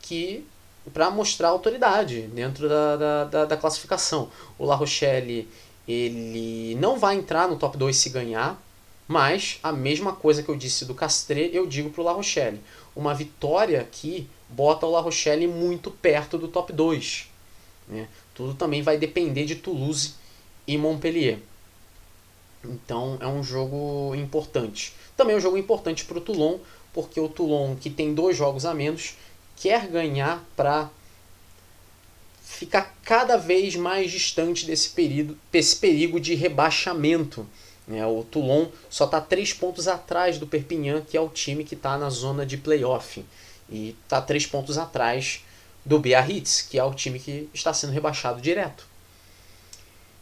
que 0.01 0.47
para 0.93 1.11
mostrar 1.11 1.49
autoridade 1.49 2.23
dentro 2.23 2.69
da, 2.69 2.97
da, 2.97 3.25
da, 3.25 3.45
da, 3.45 3.57
classificação. 3.57 4.31
O 4.59 4.65
La 4.65 4.75
Rochelle 4.75 5.49
ele 5.87 6.75
não 6.77 6.99
vai 6.99 7.17
entrar 7.17 7.49
no 7.49 7.57
top 7.57 7.77
2 7.77 7.97
se 7.97 8.11
ganhar, 8.11 8.61
mas 9.07 9.59
a 9.63 9.73
mesma 9.73 10.13
coisa 10.13 10.43
que 10.43 10.49
eu 10.49 10.57
disse 10.57 10.85
do 10.85 10.95
Castre, 10.95 11.51
eu 11.53 11.67
digo 11.67 11.91
para 11.91 12.03
o 12.03 12.05
La 12.05 12.13
Rochelle. 12.13 12.61
Uma 12.95 13.15
vitória 13.15 13.81
aqui 13.81 14.29
bota 14.49 14.87
o 14.87 14.91
La 14.91 15.01
Rochelle 15.01 15.47
muito 15.47 15.91
perto 15.91 16.39
do 16.39 16.49
top 16.49 16.73
2. 16.73 17.29
Né? 17.89 18.09
Tudo 18.35 18.55
também 18.55 18.83
vai 18.83 18.99
depender 18.99 19.45
de 19.45 19.57
Toulouse 19.57 20.15
e 20.67 20.77
Montpellier. 20.77 21.39
Então 22.65 23.17
é 23.21 23.27
um 23.27 23.43
jogo 23.43 24.15
importante. 24.15 24.93
Também 25.17 25.35
é 25.35 25.39
um 25.39 25.41
jogo 25.41 25.57
importante 25.57 26.05
para 26.05 26.19
o 26.19 26.21
Toulon, 26.21 26.59
porque 26.93 27.21
o 27.21 27.29
Toulon, 27.29 27.77
que 27.77 27.89
tem 27.89 28.15
dois 28.15 28.37
jogos 28.37 28.65
a 28.65 28.75
menos, 28.75 29.15
quer 29.57 29.87
ganhar 29.89 30.45
para 30.55 30.91
ficar 32.43 32.95
cada 33.03 33.37
vez 33.37 33.77
mais 33.77 34.11
distante 34.11 34.65
desse 34.67 34.91
perigo, 34.91 35.37
desse 35.53 35.77
perigo 35.77 36.19
de 36.19 36.35
rebaixamento. 36.35 37.47
Né? 37.87 38.05
O 38.07 38.25
Toulon 38.25 38.69
só 38.89 39.05
está 39.05 39.21
três 39.21 39.53
pontos 39.53 39.87
atrás 39.89 40.39
do 40.39 40.47
Perpignan, 40.47 41.03
que 41.03 41.17
é 41.17 41.21
o 41.21 41.29
time 41.29 41.65
que 41.65 41.75
está 41.75 41.99
na 41.99 42.09
zona 42.09 42.47
de 42.47 42.57
playoff 42.57 43.25
e 43.69 43.97
está 44.05 44.21
três 44.21 44.47
pontos 44.47 44.79
atrás 44.79 45.45
do 45.85 45.99
Biarritz, 45.99 46.63
que 46.63 46.79
é 46.79 46.85
o 46.85 46.95
time 46.95 47.19
que 47.19 47.49
está 47.53 47.73
sendo 47.73 47.93
rebaixado 47.93 48.41
direto. 48.41 48.87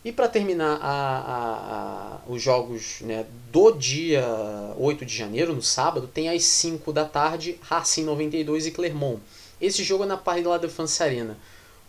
E 0.05 0.13
para 0.13 0.29
terminar 0.29 0.79
a, 0.83 0.91
a, 0.91 2.17
a, 2.17 2.19
os 2.29 2.43
jogos 2.43 3.01
né, 3.01 3.25
do 3.51 3.73
dia 3.73 4.23
8 4.77 5.07
de 5.07 5.17
janeiro, 5.17 5.55
no 5.55 5.63
sábado, 5.63 6.07
tem 6.07 6.29
às 6.29 6.45
5 6.45 6.93
da 6.93 7.07
tarde 7.07 7.59
Racing 7.63 8.05
92 8.05 8.67
e 8.67 8.71
Clermont. 8.71 9.23
Esse 9.59 9.83
jogo 9.83 10.05
é 10.05 10.07
na 10.07 10.19
Paris 10.19 10.45
de 10.61 10.69
France 10.69 11.03
Arena. 11.03 11.39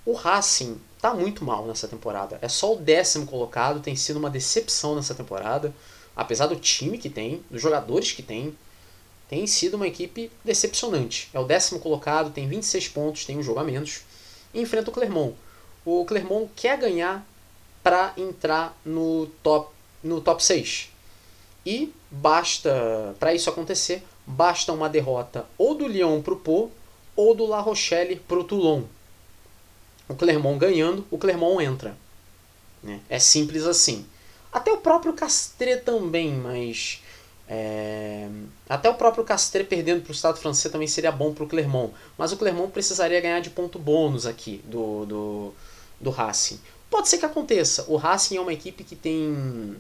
O 0.05 0.13
Racing 0.13 0.80
está 0.95 1.13
muito 1.13 1.43
mal 1.43 1.66
nessa 1.66 1.89
temporada. 1.89 2.39
É 2.41 2.47
só 2.47 2.74
o 2.74 2.78
décimo 2.78 3.26
colocado, 3.26 3.82
tem 3.82 3.97
sido 3.97 4.18
uma 4.18 4.30
decepção 4.30 4.95
nessa 4.95 5.13
temporada. 5.13 5.74
Apesar 6.16 6.47
do 6.47 6.55
time 6.55 6.97
que 6.97 7.09
tem, 7.09 7.43
dos 7.51 7.61
jogadores 7.61 8.13
que 8.13 8.24
tem, 8.24 8.55
tem 9.28 9.45
sido 9.45 9.74
uma 9.74 9.88
equipe 9.88 10.32
decepcionante. 10.41 11.30
É 11.34 11.39
o 11.39 11.43
décimo 11.43 11.82
colocado, 11.82 12.32
tem 12.32 12.47
26 12.47 12.88
pontos, 12.88 13.26
tem 13.26 13.38
um 13.38 13.43
jogo 13.43 13.59
a 13.59 13.63
menos. 13.66 14.03
E 14.53 14.61
enfrenta 14.61 14.89
o 14.89 14.93
Clermont. 14.93 15.36
o 15.84 16.05
Clermont 16.05 16.49
quer 16.55 16.78
ganhar 16.78 17.28
para 17.86 18.13
entrar 18.17 18.75
no 18.83 19.27
top, 19.43 19.69
no 20.03 20.19
top 20.19 20.43
6. 20.43 20.89
E 21.63 21.93
basta, 22.09 23.15
para 23.19 23.31
isso 23.31 23.47
acontecer, 23.47 24.03
basta 24.25 24.73
uma 24.73 24.89
derrota 24.89 25.45
ou 25.55 25.75
do 25.75 25.88
Lyon 25.88 26.19
para 26.23 26.33
o 26.33 26.38
Pau 26.38 26.71
ou 27.15 27.36
do 27.36 27.45
La 27.45 27.59
Rochelle 27.59 28.15
para 28.15 28.39
o 28.39 28.43
Toulon. 28.43 28.86
O 30.09 30.15
Clermont 30.15 30.57
ganhando, 30.57 31.05
o 31.11 31.17
Clermont 31.19 31.63
entra. 31.63 31.95
Né? 32.81 33.01
É 33.07 33.19
simples 33.19 33.67
assim. 33.67 34.03
Até 34.51 34.71
o 34.71 34.77
próprio 34.77 35.13
Castre 35.13 35.77
também, 35.77 36.33
mas. 36.33 37.03
É... 37.47 38.27
Até 38.67 38.89
o 38.89 38.95
próprio 38.95 39.23
Castre 39.23 39.63
perdendo 39.63 40.01
para 40.01 40.11
o 40.11 40.15
Estado 40.15 40.39
francês 40.39 40.71
também 40.71 40.88
seria 40.88 41.11
bom 41.11 41.36
para 41.36 41.43
o 41.43 41.47
Clermont. 41.47 41.93
Mas 42.17 42.31
o 42.31 42.38
Clermont 42.38 42.71
precisaria 42.71 43.21
ganhar 43.21 43.41
de 43.41 43.51
ponto 43.51 43.77
bônus 43.77 44.25
aqui 44.25 44.59
do, 44.65 45.05
do, 45.05 45.53
do 46.01 46.09
Racing. 46.09 46.59
Pode 46.89 47.09
ser 47.09 47.17
que 47.17 47.25
aconteça. 47.25 47.86
O 47.88 47.95
Racing 47.95 48.38
é 48.38 48.41
uma 48.41 48.53
equipe 48.53 48.83
que 48.83 48.95
tem 48.95 49.75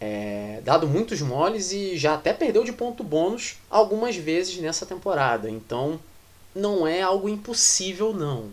é, 0.00 0.60
dado 0.64 0.86
muitos 0.86 1.20
moles 1.20 1.72
e 1.72 1.96
já 1.96 2.14
até 2.14 2.32
perdeu 2.32 2.64
de 2.64 2.72
ponto 2.72 3.04
bônus 3.04 3.56
algumas 3.70 4.16
vezes 4.16 4.56
nessa 4.58 4.86
temporada. 4.86 5.50
Então 5.50 6.00
não 6.54 6.86
é 6.86 7.02
algo 7.02 7.28
impossível, 7.28 8.12
não. 8.12 8.50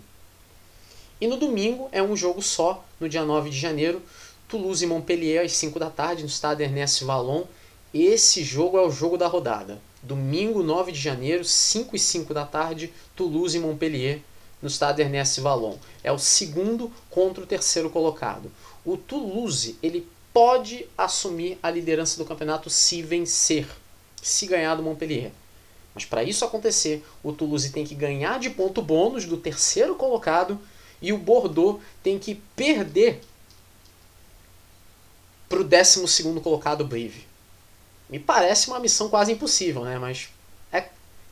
E 1.19 1.28
no 1.28 1.38
domingo 1.38 1.88
é 1.91 2.03
um 2.03 2.15
jogo 2.15 2.41
só, 2.41 2.84
no 2.99 3.07
dia 3.07 3.24
9 3.24 3.49
de 3.49 3.57
janeiro, 3.57 4.01
Toulouse 4.47 4.84
e 4.84 4.88
Montpellier 4.88 5.43
às 5.43 5.53
5 5.53 5.80
da 5.80 5.89
tarde 5.89 6.24
no 6.24 6.28
estádio 6.28 6.65
Ernest 6.65 7.03
Vallon. 7.05 7.45
Esse 7.93 8.43
jogo 8.43 8.78
é 8.78 8.86
o 8.86 8.91
jogo 8.91 9.17
da 9.17 9.28
rodada. 9.28 9.82
Domingo 10.01 10.61
9 10.61 10.91
de 10.91 10.99
janeiro, 10.99 11.45
5 11.45 11.95
e 11.95 11.99
5 11.99 12.34
da 12.34 12.45
tarde, 12.45 12.91
Toulouse 13.15 13.55
e 13.55 13.59
Montpellier 13.61 14.21
no 14.64 14.70
estádio 14.70 15.03
Ernest 15.03 15.41
Vallon. 15.41 15.76
É 16.01 16.11
o 16.11 16.18
segundo 16.18 16.89
contra 17.09 17.43
o 17.43 17.47
terceiro 17.47 17.89
colocado. 17.89 18.49
O 18.86 18.95
Toulouse 18.95 19.78
ele 19.84 20.07
pode 20.32 20.88
assumir 20.97 21.59
a 21.61 21.70
liderança 21.70 22.18
do 22.18 22.26
campeonato 22.26 22.70
se 22.70 23.01
vencer, 23.01 23.68
se 24.22 24.47
ganhar 24.47 24.76
do 24.76 24.82
Montpellier. 24.82 25.32
Mas 25.93 26.05
para 26.05 26.24
isso 26.24 26.45
acontecer, 26.45 27.05
o 27.22 27.34
Toulouse 27.34 27.72
tem 27.72 27.86
que 27.86 27.93
ganhar 27.93 28.39
de 28.39 28.49
ponto 28.49 28.82
bônus 28.82 29.26
do 29.26 29.38
terceiro 29.38 29.95
colocado 29.95 30.57
e 31.01 31.11
o 31.11 31.18
Bordeaux 31.18 31.84
tem 32.01 32.18
que 32.18 32.36
perder 32.55 33.22
para 35.49 35.59
o 35.59 35.64
décimo 35.64 36.07
segundo 36.07 36.39
colocado 36.39 36.86
Brive. 36.86 37.28
Me 38.09 38.18
parece 38.18 38.70
uma 38.70 38.80
missão 38.80 39.09
quase 39.09 39.34
impossível, 39.34 39.84
né? 39.84 39.99
Mas 39.99 40.30
é, 40.72 40.86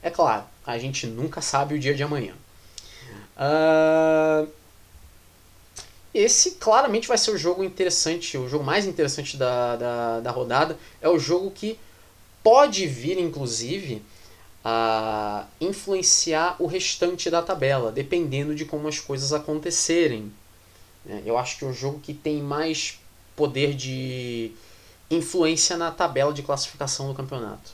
é 0.04 0.10
claro, 0.10 0.44
a 0.66 0.78
gente 0.78 1.08
nunca 1.08 1.42
sabe 1.42 1.74
o 1.74 1.80
dia 1.80 1.96
de 1.96 2.04
amanhã. 2.04 2.36
Uh, 3.42 4.48
esse 6.14 6.52
claramente 6.52 7.08
vai 7.08 7.18
ser 7.18 7.32
o 7.32 7.38
jogo 7.38 7.64
interessante, 7.64 8.38
o 8.38 8.48
jogo 8.48 8.64
mais 8.64 8.86
interessante 8.86 9.36
da, 9.36 9.76
da, 9.76 10.20
da 10.20 10.32
rodada. 10.32 10.78
É 11.02 11.10
o 11.10 11.18
jogo 11.18 11.50
que 11.50 11.80
pode 12.44 12.86
vir, 12.86 13.18
inclusive, 13.18 14.04
a 14.64 15.48
influenciar 15.60 16.56
o 16.60 16.68
restante 16.68 17.30
da 17.30 17.42
tabela, 17.42 17.92
dependendo 17.92 18.54
de 18.54 18.66
como 18.66 18.88
as 18.88 19.00
coisas 19.00 19.34
acontecerem. 19.34 20.32
É, 21.08 21.24
eu 21.26 21.38
acho 21.38 21.58
que 21.58 21.66
é 21.66 21.68
o 21.68 21.74
jogo 21.74 22.00
que 22.00 22.14
tem 22.14 22.42
mais 22.42 23.00
poder 23.36 23.74
de 23.74 24.52
influência 25.10 25.78
na 25.78 25.90
tabela 25.92 26.34
de 26.34 26.44
classificação 26.44 27.08
do 27.08 27.16
campeonato. 27.16 27.72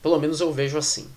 Pelo 0.00 0.18
menos 0.18 0.40
eu 0.40 0.52
vejo 0.52 0.78
assim. 0.78 1.10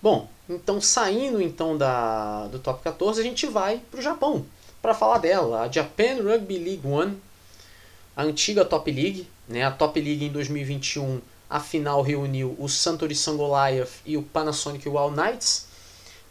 Bom, 0.00 0.30
então 0.54 0.80
saindo 0.80 1.40
então 1.40 1.78
da, 1.78 2.46
do 2.48 2.58
top 2.58 2.82
14, 2.82 3.20
a 3.20 3.24
gente 3.24 3.46
vai 3.46 3.80
para 3.90 4.00
o 4.00 4.02
Japão 4.02 4.44
para 4.82 4.94
falar 4.94 5.18
dela, 5.18 5.62
a 5.62 5.68
Japan 5.68 6.22
Rugby 6.22 6.58
League 6.58 6.86
One, 6.86 7.20
a 8.16 8.22
antiga 8.22 8.64
Top 8.64 8.90
League, 8.90 9.28
né? 9.48 9.62
A 9.62 9.70
Top 9.70 9.98
League 10.00 10.24
em 10.24 10.32
2021, 10.32 11.20
a 11.48 11.60
final 11.60 12.02
reuniu 12.02 12.56
o 12.58 12.68
Santori 12.68 13.14
Sangoliath 13.14 14.00
e 14.06 14.16
o 14.16 14.22
Panasonic 14.22 14.88
Wild 14.88 15.16
Knights. 15.16 15.66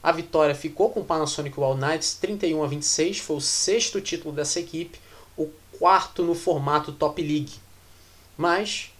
A 0.01 0.11
vitória 0.11 0.55
ficou 0.55 0.89
com 0.89 1.01
o 1.01 1.05
Panasonic 1.05 1.59
Wild 1.59 1.79
Knights 1.79 2.15
31 2.15 2.63
a 2.63 2.67
26, 2.67 3.19
foi 3.19 3.35
o 3.35 3.41
sexto 3.41 4.01
título 4.01 4.33
dessa 4.33 4.59
equipe, 4.59 4.97
o 5.37 5.47
quarto 5.77 6.23
no 6.23 6.33
formato 6.33 6.91
Top 6.91 7.21
League. 7.21 7.53
Mas, 8.37 8.91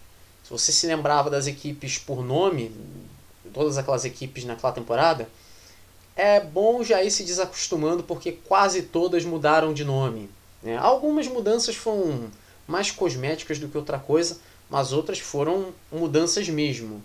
se 0.44 0.50
você 0.50 0.70
se 0.70 0.86
lembrava 0.86 1.30
das 1.30 1.46
equipes 1.46 1.98
por 1.98 2.22
nome, 2.22 2.70
todas 3.52 3.78
aquelas 3.78 4.04
equipes 4.04 4.44
naquela 4.44 4.72
temporada, 4.72 5.28
é 6.16 6.40
bom 6.40 6.82
já 6.82 7.02
ir 7.02 7.10
se 7.10 7.24
desacostumando 7.24 8.02
porque 8.02 8.32
quase 8.32 8.82
todas 8.82 9.24
mudaram 9.24 9.72
de 9.72 9.84
nome. 9.84 10.28
Né? 10.62 10.76
Algumas 10.76 11.26
mudanças 11.26 11.76
foram 11.76 12.28
mais 12.66 12.90
cosméticas 12.90 13.58
do 13.58 13.68
que 13.68 13.78
outra 13.78 13.98
coisa, 13.98 14.38
mas 14.68 14.92
outras 14.92 15.18
foram 15.18 15.72
mudanças 15.90 16.48
mesmo. 16.48 17.02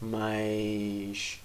Mas 0.00 1.40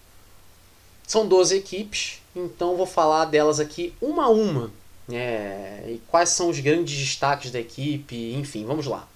são 1.08 1.28
12 1.28 1.56
equipes, 1.58 2.22
então 2.36 2.78
vou 2.78 2.86
falar 2.86 3.26
delas 3.26 3.60
aqui 3.60 3.94
uma 4.00 4.26
a 4.26 4.30
uma. 4.30 4.72
Né? 5.08 5.84
E 5.88 6.02
quais 6.08 6.30
são 6.30 6.50
os 6.50 6.60
grandes 6.60 6.98
destaques 6.98 7.52
da 7.52 7.60
equipe, 7.60 8.34
enfim, 8.34 8.66
vamos 8.66 8.86
lá. 8.86 9.08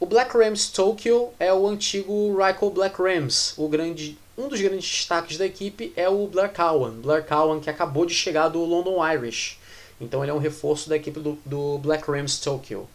O 0.00 0.06
Black 0.06 0.36
Rams 0.36 0.68
Tokyo 0.68 1.30
é 1.40 1.52
o 1.52 1.66
antigo 1.66 2.36
Ryko 2.36 2.70
Black 2.70 3.02
Rams. 3.02 3.54
O 3.56 3.68
grande, 3.68 4.16
um 4.36 4.46
dos 4.46 4.60
grandes 4.60 4.88
destaques 4.88 5.36
da 5.36 5.44
equipe 5.44 5.92
é 5.96 6.08
o 6.08 6.24
Blair 6.28 6.52
Cowan. 6.54 7.00
Blair 7.00 7.26
Cowan 7.26 7.58
que 7.58 7.68
acabou 7.68 8.06
de 8.06 8.14
chegar 8.14 8.48
do 8.48 8.64
London 8.64 9.04
Irish. 9.04 9.58
Então 10.00 10.22
ele 10.22 10.30
é 10.30 10.34
um 10.34 10.38
reforço 10.38 10.88
da 10.88 10.94
equipe 10.94 11.18
do, 11.18 11.36
do 11.44 11.78
Black 11.78 12.08
Rams 12.08 12.38
Tokyo. 12.38 12.88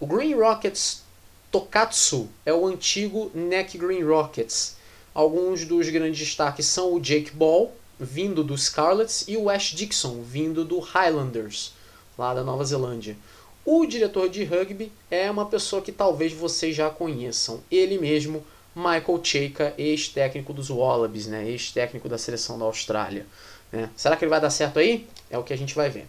O 0.00 0.06
Green 0.06 0.34
Rockets 0.34 1.04
Tokatsu 1.52 2.28
é 2.44 2.52
o 2.52 2.66
antigo 2.66 3.30
Neck 3.32 3.78
Green 3.78 4.02
Rockets. 4.02 4.76
Alguns 5.14 5.64
dos 5.64 5.88
grandes 5.90 6.18
destaques 6.18 6.66
são 6.66 6.92
o 6.92 7.00
Jake 7.00 7.30
Ball, 7.30 7.72
vindo 8.00 8.42
do 8.42 8.58
Scarlets, 8.58 9.26
e 9.28 9.36
o 9.36 9.48
Ash 9.48 9.72
Dixon, 9.74 10.22
vindo 10.22 10.64
do 10.64 10.80
Highlanders, 10.80 11.72
lá 12.18 12.34
da 12.34 12.42
Nova 12.42 12.64
Zelândia. 12.64 13.16
O 13.64 13.84
diretor 13.86 14.28
de 14.28 14.42
rugby 14.42 14.90
é 15.10 15.30
uma 15.30 15.46
pessoa 15.46 15.82
que 15.82 15.92
talvez 15.92 16.32
vocês 16.32 16.74
já 16.74 16.88
conheçam. 16.88 17.62
Ele 17.70 17.98
mesmo, 17.98 18.44
Michael 18.74 19.20
Cheika, 19.22 19.74
ex-técnico 19.76 20.52
dos 20.52 20.70
Wallabies, 20.70 21.26
né? 21.26 21.48
ex-técnico 21.48 22.08
da 22.08 22.16
seleção 22.16 22.58
da 22.58 22.64
Austrália. 22.64 23.26
Né? 23.70 23.90
Será 23.96 24.16
que 24.16 24.24
ele 24.24 24.30
vai 24.30 24.40
dar 24.40 24.50
certo 24.50 24.78
aí? 24.78 25.06
É 25.30 25.36
o 25.36 25.42
que 25.42 25.52
a 25.52 25.58
gente 25.58 25.74
vai 25.74 25.90
ver. 25.90 26.06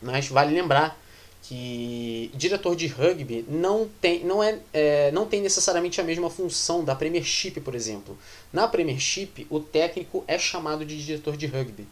Mas 0.00 0.28
vale 0.28 0.54
lembrar 0.54 0.98
que 1.42 2.30
diretor 2.34 2.76
de 2.76 2.86
rugby 2.86 3.44
não 3.48 3.88
tem, 4.00 4.24
não 4.24 4.42
é, 4.42 4.58
é, 4.72 5.10
não 5.12 5.26
tem 5.26 5.40
necessariamente 5.40 6.00
a 6.00 6.04
mesma 6.04 6.28
função 6.28 6.84
da 6.84 6.94
Premiership, 6.94 7.60
por 7.60 7.74
exemplo. 7.74 8.16
Na 8.52 8.68
Premiership, 8.68 9.46
o 9.50 9.58
técnico 9.58 10.22
é 10.28 10.38
chamado 10.38 10.84
de 10.84 11.02
diretor 11.04 11.36
de 11.36 11.46
rugby. 11.46 11.86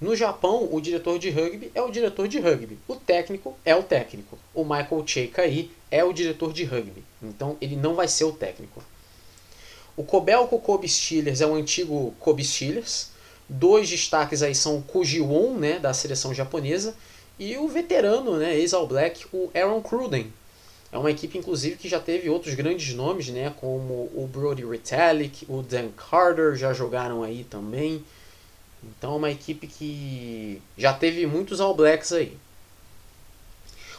No 0.00 0.16
Japão, 0.16 0.68
o 0.72 0.80
diretor 0.80 1.18
de 1.18 1.28
rugby 1.28 1.70
é 1.74 1.82
o 1.82 1.90
diretor 1.90 2.26
de 2.26 2.40
rugby. 2.40 2.78
O 2.88 2.96
técnico 2.96 3.54
é 3.64 3.76
o 3.76 3.82
técnico. 3.82 4.38
O 4.54 4.64
Michael 4.64 5.06
Cheika 5.06 5.42
aí 5.42 5.70
é 5.90 6.02
o 6.02 6.12
diretor 6.12 6.52
de 6.52 6.64
rugby. 6.64 7.04
Então 7.22 7.56
ele 7.60 7.76
não 7.76 7.94
vai 7.94 8.08
ser 8.08 8.24
o 8.24 8.32
técnico. 8.32 8.82
O 9.96 10.02
Kobelco 10.02 10.58
Kobe 10.58 10.88
Steelers 10.88 11.42
é 11.42 11.46
o 11.46 11.54
antigo 11.54 12.14
Kobe 12.18 12.42
Steelers. 12.42 13.10
Dois 13.46 13.90
destaques 13.90 14.42
aí 14.42 14.54
são 14.54 14.78
o 14.78 14.82
Kujiwon, 14.82 15.54
né, 15.54 15.78
da 15.78 15.92
seleção 15.92 16.32
japonesa, 16.32 16.94
e 17.38 17.58
o 17.58 17.66
veterano, 17.68 18.38
né, 18.38 18.56
ex-All 18.56 18.86
Black, 18.86 19.26
o 19.32 19.50
Aaron 19.52 19.82
Cruden. 19.82 20.32
É 20.92 20.96
uma 20.96 21.10
equipe, 21.10 21.36
inclusive, 21.36 21.76
que 21.76 21.88
já 21.88 21.98
teve 21.98 22.30
outros 22.30 22.54
grandes 22.54 22.94
nomes, 22.94 23.28
né, 23.28 23.52
como 23.60 24.10
o 24.14 24.28
Brody 24.32 24.64
Retallick, 24.64 25.44
o 25.48 25.62
Dan 25.62 25.88
Carter, 25.96 26.54
já 26.54 26.72
jogaram 26.72 27.22
aí 27.22 27.44
também. 27.44 28.04
Então 28.82 29.12
é 29.12 29.16
uma 29.16 29.30
equipe 29.30 29.66
que 29.66 30.62
já 30.76 30.92
teve 30.92 31.26
muitos 31.26 31.60
All 31.60 31.74
Blacks 31.74 32.12
aí. 32.12 32.36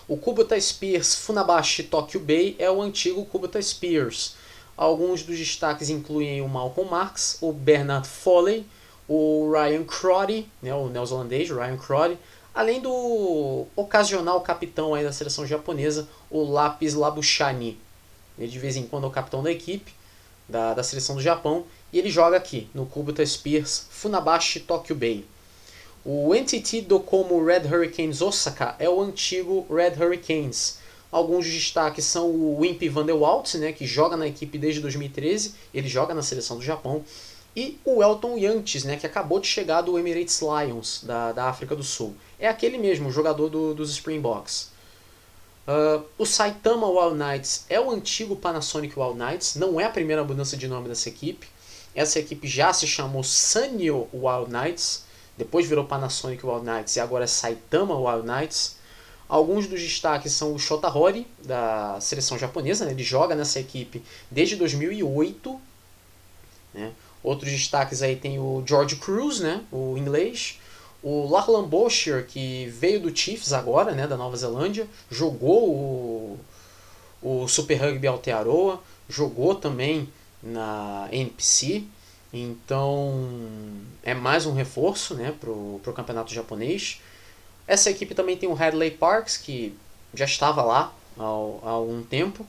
O 0.08 0.18
Kubota 0.18 0.60
Spears 0.60 1.16
Funabashi 1.16 1.84
Tokyo 1.84 2.20
Bay 2.20 2.56
é 2.60 2.70
o 2.70 2.82
antigo 2.82 3.26
Kubota 3.26 3.62
Spears. 3.62 4.36
Alguns 4.76 5.24
dos 5.24 5.38
destaques 5.38 5.90
incluem 5.90 6.42
o 6.42 6.50
Malcolm 6.50 6.90
Marx, 6.90 7.38
o 7.42 7.54
Bernard 7.54 8.08
Foley, 8.08 8.66
o 9.08 9.52
Ryan 9.52 9.84
Crotty, 9.84 10.50
né, 10.62 10.74
o 10.74 10.88
neozelandês 10.88 11.50
Ryan 11.50 11.78
Crotty, 11.78 12.18
além 12.54 12.82
do 12.82 13.68
ocasional 13.76 14.42
capitão 14.42 14.94
aí 14.94 15.04
da 15.04 15.14
seleção 15.14 15.46
japonesa, 15.46 16.08
o 16.30 16.44
Lapis 16.44 16.94
Labushani. 16.94 17.78
Ele 18.38 18.48
de 18.48 18.60
vez 18.60 18.76
em 18.76 18.88
quando 18.88 19.04
é 19.04 19.08
o 19.08 19.12
capitão 19.12 19.44
da 19.44 19.52
equipe 19.52 19.94
da, 20.48 20.74
da 20.74 20.84
seleção 20.84 21.16
do 21.16 21.22
Japão 21.22 21.66
e 21.92 22.00
ele 22.00 22.10
joga 22.10 22.38
aqui, 22.38 22.70
no 22.74 22.86
Kubota 22.86 23.26
Spears 23.26 23.88
Funabashi 23.90 24.60
Tokyo 24.62 24.96
Bay. 24.96 25.26
O 26.04 26.34
NTT 26.34 26.82
Docomo 26.82 27.46
Red 27.46 27.68
Hurricanes 27.68 28.22
Osaka 28.22 28.76
é 28.80 28.90
o 28.90 29.02
antigo 29.02 29.68
Red 29.70 30.04
Hurricanes. 30.04 30.80
Alguns 31.12 31.46
destaques 31.46 32.06
são 32.06 32.28
o 32.28 32.60
Wimpy 32.60 32.90
Van 32.90 33.06
der 33.06 33.16
Waals, 33.16 33.54
né, 33.56 33.72
que 33.74 33.86
joga 33.86 34.16
na 34.16 34.26
equipe 34.26 34.58
desde 34.58 34.80
2013, 34.80 35.54
ele 35.74 35.88
joga 35.88 36.14
na 36.14 36.24
seleção 36.24 36.58
do 36.58 36.64
Japão. 36.64 37.04
e 37.54 37.78
o 37.84 38.02
Elton 38.02 38.38
Yantes, 38.38 38.86
né, 38.86 38.96
que 38.96 39.06
acabou 39.06 39.38
de 39.38 39.46
chegar 39.46 39.82
do 39.82 40.00
Emirates 40.00 40.40
Lions, 40.40 41.04
da, 41.04 41.34
da 41.34 41.50
África 41.50 41.76
do 41.76 41.84
Sul. 41.84 42.16
É 42.40 42.48
aquele 42.48 42.78
mesmo, 42.78 43.12
jogador 43.12 43.50
do, 43.50 43.74
dos 43.76 43.92
Springboks. 43.92 44.72
Uh, 45.68 46.04
o 46.18 46.26
Saitama 46.26 46.88
Wild 46.88 47.18
Knights 47.18 47.66
é 47.70 47.80
o 47.80 47.92
antigo 47.92 48.38
Panasonic 48.38 48.98
Wild 48.98 49.20
Knights, 49.20 49.56
não 49.56 49.80
é 49.80 49.84
a 49.84 49.90
primeira 49.90 50.24
mudança 50.24 50.56
de 50.56 50.68
nome 50.68 50.88
dessa 50.88 51.10
equipe. 51.10 51.46
Essa 51.94 52.20
equipe 52.20 52.48
já 52.48 52.72
se 52.72 52.88
chamou 52.88 53.24
Sanyo 53.24 54.08
Wild 54.14 54.52
Knights, 54.52 55.04
depois 55.38 55.68
virou 55.68 55.86
Panasonic 55.86 56.46
Wild 56.46 56.66
Knights 56.66 56.96
e 56.96 57.00
agora 57.00 57.24
é 57.24 57.28
Saitama 57.28 57.98
Wild 57.98 58.28
Knights. 58.28 58.78
Alguns 59.28 59.66
dos 59.66 59.82
destaques 59.82 60.34
são 60.34 60.54
o 60.54 60.60
Shota 60.60 60.90
Hori, 60.90 61.26
da 61.44 62.00
seleção 62.02 62.38
japonesa, 62.38 62.86
né? 62.86 62.92
ele 62.92 63.04
joga 63.04 63.34
nessa 63.34 63.60
equipe 63.60 64.04
desde 64.30 64.56
2008. 64.58 65.60
Né? 66.74 66.92
Outros 67.24 67.50
destaques 67.50 68.02
aí 68.02 68.16
tem 68.16 68.40
o 68.40 68.64
George 68.66 68.98
Cruz, 68.98 69.40
né? 69.40 69.64
o 69.72 69.98
inglês. 69.98 70.60
O 71.02 71.28
Lachlan 71.28 71.64
Bosher, 71.64 72.26
que 72.28 72.68
veio 72.68 73.00
do 73.00 73.16
Chiefs 73.16 73.54
agora, 73.54 73.94
né? 73.94 74.06
da 74.06 74.18
Nova 74.18 74.36
Zelândia. 74.36 74.88
Jogou 75.10 75.70
o, 75.70 76.40
o 77.22 77.48
Super 77.48 77.76
Rugby 77.76 78.08
Aotearoa. 78.08 78.82
Jogou 79.10 79.56
também 79.56 80.10
na 80.42 81.08
NPC. 81.12 81.84
Então 82.34 83.28
é 84.04 84.14
mais 84.14 84.46
um 84.46 84.54
reforço 84.54 85.16
né, 85.16 85.34
para 85.40 85.50
o 85.50 85.94
campeonato 85.96 86.34
japonês. 86.34 87.02
Essa 87.68 87.90
equipe 87.90 88.16
também 88.16 88.38
tem 88.38 88.50
o 88.50 88.56
Hadley 88.56 88.92
Parks, 88.92 89.38
que 89.38 89.76
já 90.14 90.26
estava 90.26 90.64
lá 90.64 90.94
há, 91.18 91.24
há 91.24 91.70
algum 91.70 92.02
tempo, 92.04 92.46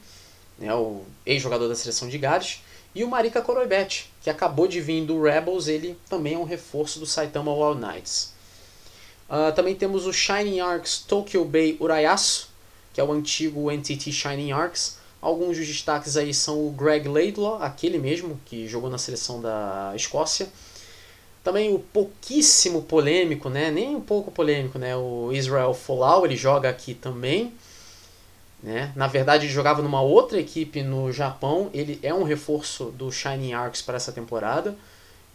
né, 0.58 0.72
o 0.74 1.02
ex-jogador 1.26 1.68
da 1.68 1.74
seleção 1.74 2.08
de 2.08 2.18
Gales. 2.18 2.60
E 2.94 3.04
o 3.04 3.08
Marika 3.08 3.40
Koroibet, 3.40 4.10
que 4.22 4.28
acabou 4.28 4.68
de 4.68 4.80
vir 4.80 5.04
do 5.06 5.22
Rebels, 5.22 5.66
ele 5.66 5.98
também 6.08 6.34
é 6.34 6.38
um 6.38 6.44
reforço 6.44 6.98
do 6.98 7.06
Saitama 7.06 7.52
Wild 7.52 7.80
Knights. 7.80 8.32
Uh, 9.28 9.50
também 9.54 9.74
temos 9.74 10.06
o 10.06 10.12
Shining 10.12 10.60
Arcs 10.60 10.98
Tokyo 10.98 11.42
Bay 11.44 11.76
Urayasu, 11.80 12.48
que 12.92 13.00
é 13.00 13.04
o 13.04 13.10
antigo 13.10 13.70
NTT 13.70 14.12
Shining 14.12 14.52
Arcs. 14.52 14.98
Alguns 15.22 15.56
dos 15.56 15.68
destaques 15.68 16.16
aí 16.16 16.34
são 16.34 16.66
o 16.66 16.72
Greg 16.72 17.06
Laidlaw, 17.06 17.62
aquele 17.62 17.96
mesmo 17.96 18.40
que 18.44 18.66
jogou 18.66 18.90
na 18.90 18.98
seleção 18.98 19.40
da 19.40 19.92
Escócia. 19.94 20.48
Também 21.44 21.72
o 21.72 21.78
pouquíssimo 21.78 22.82
polêmico, 22.82 23.48
né? 23.48 23.70
nem 23.70 23.94
um 23.94 24.00
pouco 24.00 24.32
polêmico, 24.32 24.80
né? 24.80 24.96
o 24.96 25.30
Israel 25.32 25.74
Folau, 25.74 26.26
ele 26.26 26.36
joga 26.36 26.68
aqui 26.68 26.92
também. 26.92 27.52
Né? 28.60 28.92
Na 28.96 29.06
verdade, 29.06 29.46
ele 29.46 29.52
jogava 29.52 29.80
numa 29.80 30.00
outra 30.00 30.40
equipe 30.40 30.82
no 30.82 31.12
Japão. 31.12 31.70
Ele 31.72 32.00
é 32.02 32.12
um 32.12 32.24
reforço 32.24 32.86
do 32.86 33.12
Shining 33.12 33.52
Arcs 33.52 33.80
para 33.80 33.96
essa 33.96 34.10
temporada. 34.10 34.76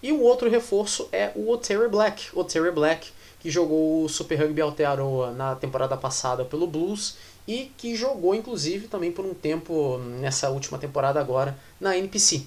E 0.03 0.11
o 0.11 0.21
outro 0.21 0.49
reforço 0.49 1.07
é 1.13 1.31
o 1.33 1.49
Otere 1.49 1.87
Black. 1.87 2.27
Otere 2.37 2.71
Black, 2.71 3.09
que 3.39 3.49
jogou 3.49 4.03
o 4.03 4.09
Super 4.09 4.41
Rugby 4.41 4.61
Aotearoa 4.61 5.31
na 5.31 5.55
temporada 5.55 5.95
passada 5.95 6.43
pelo 6.43 6.67
Blues 6.67 7.15
e 7.47 7.71
que 7.77 7.95
jogou 7.95 8.35
inclusive 8.35 8.87
também 8.87 9.11
por 9.11 9.25
um 9.25 9.33
tempo 9.33 9.97
nessa 10.19 10.49
última 10.49 10.77
temporada 10.77 11.19
agora 11.19 11.57
na 11.79 11.97
NPC. 11.97 12.45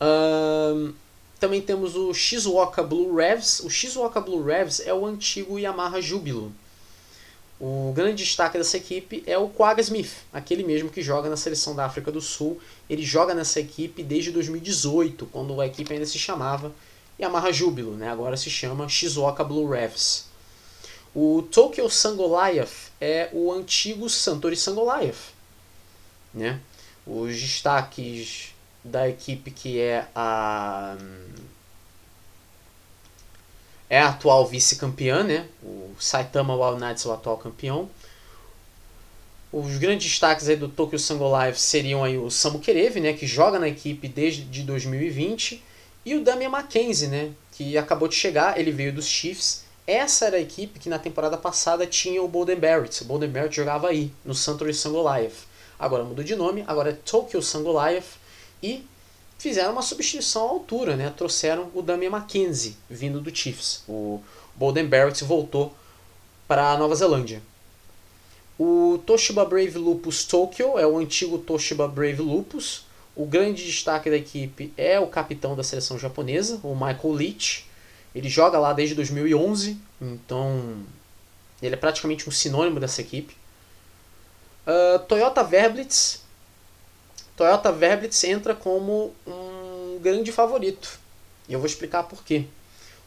Um, 0.00 0.92
também 1.40 1.60
temos 1.60 1.96
o 1.96 2.14
Shizuoka 2.14 2.82
Blue 2.82 3.14
Revs. 3.14 3.60
O 3.60 3.70
Shizuoka 3.70 4.20
Blue 4.20 4.42
Revs 4.42 4.80
é 4.80 4.94
o 4.94 5.04
antigo 5.04 5.58
Yamaha 5.58 6.00
Júbilo. 6.00 6.52
O 7.58 7.92
grande 7.94 8.22
destaque 8.22 8.58
dessa 8.58 8.76
equipe 8.76 9.22
é 9.26 9.38
o 9.38 9.48
Quagga 9.48 9.80
Smith, 9.80 10.12
aquele 10.30 10.62
mesmo 10.62 10.90
que 10.90 11.00
joga 11.00 11.30
na 11.30 11.38
seleção 11.38 11.74
da 11.74 11.86
África 11.86 12.12
do 12.12 12.20
Sul. 12.20 12.60
Ele 12.88 13.02
joga 13.02 13.34
nessa 13.34 13.58
equipe 13.58 14.02
desde 14.02 14.30
2018, 14.30 15.26
quando 15.26 15.58
a 15.58 15.66
equipe 15.66 15.92
ainda 15.92 16.04
se 16.04 16.18
chamava 16.18 16.72
Yamaha 17.18 17.50
Júbilo, 17.50 17.92
né? 17.92 18.10
agora 18.10 18.36
se 18.36 18.50
chama 18.50 18.88
Shizuoka 18.88 19.42
Blue 19.42 19.70
Revs. 19.70 20.25
O 21.18 21.40
Tokyo 21.40 21.88
Sangoliath 21.88 22.92
é 23.00 23.30
o 23.32 23.50
antigo 23.50 24.06
Santori 24.10 24.54
Sangoliath. 24.54 25.32
Né? 26.34 26.60
Os 27.06 27.40
destaques 27.40 28.54
da 28.84 29.08
equipe 29.08 29.50
que 29.50 29.80
é 29.80 30.06
a 30.14 30.94
é 33.88 33.98
a 33.98 34.10
atual 34.10 34.46
vice-campeã, 34.46 35.22
né? 35.22 35.48
O 35.62 35.94
Saitama 35.98 36.54
Wild 36.54 36.84
Knights 36.84 37.06
é 37.06 37.08
o 37.08 37.12
atual 37.12 37.38
campeão. 37.38 37.88
Os 39.50 39.78
grandes 39.78 40.10
destaques 40.10 40.50
aí 40.50 40.56
do 40.56 40.68
Tokyo 40.68 40.98
Sango 40.98 41.28
Live 41.28 41.58
seriam 41.58 42.04
aí 42.04 42.18
o 42.18 42.30
Samu 42.30 42.58
Kerevi, 42.58 43.00
né, 43.00 43.14
que 43.14 43.26
joga 43.26 43.58
na 43.58 43.68
equipe 43.68 44.06
desde 44.06 44.42
de 44.42 44.62
2020, 44.64 45.62
e 46.04 46.14
o 46.14 46.22
Damian 46.22 46.50
Mackenzie, 46.50 47.08
né, 47.08 47.32
que 47.52 47.78
acabou 47.78 48.06
de 48.06 48.16
chegar, 48.16 48.58
ele 48.58 48.70
veio 48.70 48.92
dos 48.92 49.06
Chiefs. 49.06 49.65
Essa 49.86 50.26
era 50.26 50.36
a 50.36 50.40
equipe 50.40 50.80
que 50.80 50.88
na 50.88 50.98
temporada 50.98 51.36
passada 51.36 51.86
tinha 51.86 52.20
o 52.20 52.26
Bolden 52.26 52.56
Barrett. 52.56 53.02
O 53.02 53.04
Bolden 53.04 53.30
Barrett 53.30 53.54
jogava 53.54 53.88
aí, 53.88 54.10
no 54.24 54.34
Santori 54.34 54.74
Sango 54.74 55.00
Live. 55.02 55.36
Agora 55.78 56.02
mudou 56.02 56.24
de 56.24 56.34
nome, 56.34 56.64
agora 56.66 56.90
é 56.90 56.92
Tokyo 56.92 57.40
Sango 57.40 57.70
Live 57.70 58.06
e 58.62 58.84
fizeram 59.38 59.72
uma 59.72 59.82
substituição 59.82 60.46
à 60.46 60.50
altura, 60.50 60.96
né? 60.96 61.12
Trouxeram 61.16 61.70
o 61.74 61.82
Damian 61.82 62.10
Mackenzie, 62.10 62.76
vindo 62.90 63.20
do 63.20 63.34
Chiefs. 63.34 63.84
O 63.88 64.20
Bolden 64.56 64.86
Barrett 64.86 65.22
voltou 65.22 65.72
para 66.48 66.72
a 66.72 66.78
Nova 66.78 66.94
Zelândia. 66.94 67.42
O 68.58 68.98
Toshiba 69.04 69.44
Brave 69.44 69.76
Lupus 69.76 70.24
Tokyo 70.24 70.78
é 70.78 70.86
o 70.86 70.96
antigo 70.96 71.38
Toshiba 71.38 71.86
Brave 71.86 72.22
Lupus. 72.22 72.86
O 73.14 73.26
grande 73.26 73.64
destaque 73.64 74.10
da 74.10 74.16
equipe 74.16 74.72
é 74.76 74.98
o 74.98 75.06
capitão 75.06 75.54
da 75.54 75.62
seleção 75.62 75.98
japonesa, 75.98 76.58
o 76.62 76.74
Michael 76.74 77.12
Leach. 77.12 77.65
Ele 78.16 78.30
joga 78.30 78.58
lá 78.58 78.72
desde 78.72 78.94
2011, 78.94 79.76
então 80.00 80.82
ele 81.60 81.74
é 81.74 81.76
praticamente 81.76 82.26
um 82.26 82.32
sinônimo 82.32 82.80
dessa 82.80 83.02
equipe. 83.02 83.36
Uh, 84.66 84.98
Toyota 85.00 85.44
Verblitz 85.44 86.24
Toyota 87.36 87.70
Verblitz 87.70 88.24
entra 88.24 88.54
como 88.54 89.14
um 89.26 89.98
grande 90.00 90.32
favorito. 90.32 90.98
E 91.46 91.52
eu 91.52 91.58
vou 91.58 91.66
explicar 91.66 92.04
por 92.04 92.24
quê. 92.24 92.46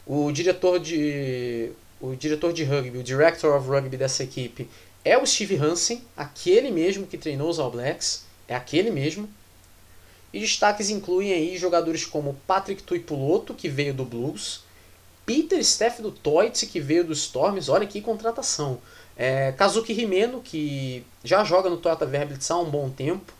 O 0.06 0.30
diretor 0.30 0.78
de 0.78 1.72
o 2.00 2.14
diretor 2.14 2.52
de 2.52 2.62
rugby, 2.62 2.96
o 2.96 3.02
director 3.02 3.54
of 3.54 3.68
rugby 3.68 3.96
dessa 3.96 4.22
equipe 4.22 4.70
é 5.04 5.18
o 5.18 5.26
Steve 5.26 5.56
Hansen, 5.56 6.02
aquele 6.16 6.70
mesmo 6.70 7.06
que 7.06 7.18
treinou 7.18 7.50
os 7.50 7.58
All 7.58 7.70
Blacks, 7.70 8.24
é 8.46 8.54
aquele 8.54 8.92
mesmo. 8.92 9.28
E 10.32 10.38
destaques 10.38 10.88
incluem 10.88 11.32
aí 11.32 11.58
jogadores 11.58 12.04
como 12.04 12.38
Patrick 12.46 12.84
Tuipuloto, 12.84 13.52
que 13.52 13.68
veio 13.68 13.92
do 13.92 14.04
Blues, 14.04 14.62
Peter 15.30 15.62
Steff 15.64 16.02
do 16.02 16.10
Toits, 16.10 16.62
que 16.62 16.80
veio 16.80 17.04
do 17.04 17.12
Storms, 17.12 17.68
olha 17.68 17.86
que 17.86 18.00
contratação. 18.00 18.78
É, 19.16 19.52
Kazuki 19.52 19.92
Himeno, 19.92 20.40
que 20.40 21.04
já 21.22 21.44
joga 21.44 21.70
no 21.70 21.76
Toyota 21.76 22.04
Verblitz 22.04 22.50
há 22.50 22.58
um 22.58 22.70
bom 22.70 22.90
tempo 22.90 23.32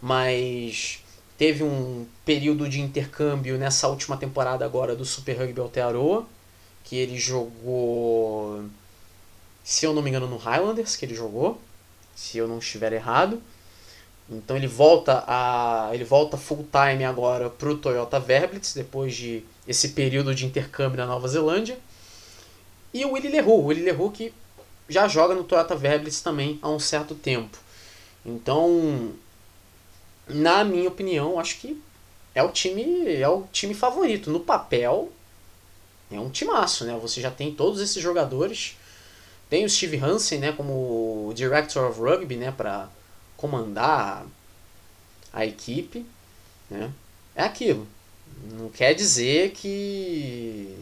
mas 0.00 1.02
teve 1.36 1.62
um 1.62 2.06
período 2.24 2.68
de 2.68 2.80
intercâmbio 2.80 3.58
nessa 3.58 3.88
última 3.88 4.16
temporada 4.16 4.64
agora 4.64 4.96
do 4.96 5.04
Super 5.04 5.38
Rugby 5.38 5.60
Aotearoa, 5.60 6.26
que 6.84 6.96
ele 6.96 7.18
jogou, 7.18 8.64
se 9.62 9.84
eu 9.84 9.92
não 9.92 10.02
me 10.02 10.10
engano, 10.10 10.26
no 10.26 10.36
Highlanders, 10.36 10.96
que 10.96 11.04
ele 11.04 11.14
jogou, 11.14 11.60
se 12.14 12.38
eu 12.38 12.48
não 12.48 12.58
estiver 12.58 12.92
errado. 12.92 13.42
Então 14.28 14.56
ele 14.56 14.68
volta 14.68 15.24
a 15.26 15.90
ele 15.92 16.04
volta 16.04 16.36
full 16.36 16.64
time 16.70 17.04
agora 17.04 17.50
para 17.50 17.68
o 17.68 17.76
Toyota 17.76 18.20
Verblitz 18.20 18.72
depois 18.72 19.12
de 19.12 19.42
esse 19.70 19.90
período 19.90 20.34
de 20.34 20.44
intercâmbio 20.44 20.98
na 20.98 21.06
Nova 21.06 21.28
Zelândia. 21.28 21.78
E 22.92 23.04
o 23.04 23.12
Willy 23.12 23.28
Leroux, 23.28 23.62
o 23.62 23.66
Willy 23.66 23.82
Leroux 23.82 24.10
que 24.12 24.34
já 24.88 25.06
joga 25.06 25.32
no 25.32 25.44
Toyota 25.44 25.76
Verblitz 25.76 26.20
também 26.20 26.58
há 26.60 26.68
um 26.68 26.80
certo 26.80 27.14
tempo. 27.14 27.56
Então 28.26 29.12
na 30.28 30.64
minha 30.64 30.88
opinião, 30.88 31.38
acho 31.38 31.58
que 31.60 31.80
é 32.34 32.42
o 32.42 32.50
time 32.50 33.14
é 33.14 33.28
o 33.28 33.44
time 33.52 33.72
favorito. 33.72 34.28
No 34.28 34.40
papel, 34.40 35.12
é 36.10 36.18
um 36.18 36.30
timaço, 36.30 36.84
né? 36.84 36.98
Você 37.00 37.20
já 37.20 37.30
tem 37.30 37.54
todos 37.54 37.80
esses 37.80 38.02
jogadores. 38.02 38.76
Tem 39.48 39.64
o 39.64 39.70
Steve 39.70 39.98
Hansen, 39.98 40.40
né, 40.40 40.52
como 40.52 41.32
Director 41.34 41.88
of 41.90 42.00
Rugby, 42.00 42.36
né, 42.36 42.52
para 42.52 42.88
comandar 43.36 44.24
a 45.32 45.46
equipe, 45.46 46.04
né? 46.68 46.92
É 47.34 47.44
aquilo. 47.44 47.86
Não 48.52 48.70
quer 48.70 48.94
dizer 48.94 49.52
que 49.52 50.74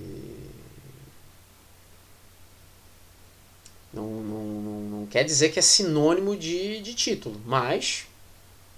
não, 3.92 4.06
não, 4.06 4.44
não, 4.44 4.80
não 4.80 5.06
quer 5.06 5.24
dizer 5.24 5.50
que 5.50 5.59
é 5.59 5.62
sinônimo 5.62 6.36
de, 6.36 6.80
de 6.80 6.94
título, 6.94 7.40
mas 7.44 8.06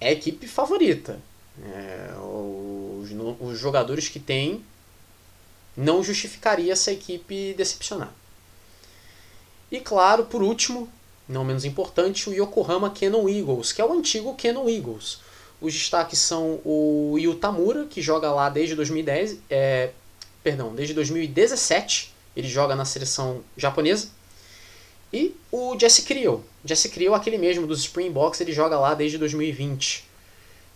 é 0.00 0.08
a 0.08 0.12
equipe 0.12 0.46
favorita. 0.46 1.20
É, 1.62 2.14
os, 2.18 3.10
os 3.40 3.58
jogadores 3.58 4.08
que 4.08 4.18
tem 4.18 4.64
não 5.76 6.02
justificaria 6.02 6.72
essa 6.72 6.90
equipe 6.90 7.54
decepcionar. 7.54 8.12
E 9.70 9.78
claro, 9.80 10.24
por 10.24 10.42
último, 10.42 10.90
não 11.28 11.44
menos 11.44 11.64
importante, 11.64 12.28
o 12.28 12.32
Yokohama 12.32 12.90
Cannon 12.90 13.28
Eagles, 13.28 13.72
que 13.72 13.80
é 13.80 13.84
o 13.84 13.92
antigo 13.92 14.34
Cannon 14.34 14.68
Eagles. 14.68 15.20
Os 15.60 15.74
destaques 15.74 16.18
são 16.18 16.60
o 16.64 17.16
Yutamura, 17.18 17.84
que 17.84 18.00
joga 18.00 18.32
lá 18.32 18.48
desde 18.48 18.74
2010, 18.74 19.38
é, 19.50 19.90
perdão, 20.42 20.74
desde 20.74 20.94
2017, 20.94 22.14
ele 22.34 22.48
joga 22.48 22.74
na 22.74 22.84
seleção 22.84 23.42
japonesa. 23.56 24.08
E 25.12 25.34
o 25.50 25.78
Jesse 25.78 26.02
Creel. 26.02 26.42
Jesse 26.64 26.88
Creel, 26.88 27.14
aquele 27.14 27.36
mesmo 27.36 27.66
dos 27.66 27.80
Springboks, 27.80 28.40
ele 28.40 28.52
joga 28.52 28.78
lá 28.78 28.94
desde 28.94 29.18
2020. 29.18 30.04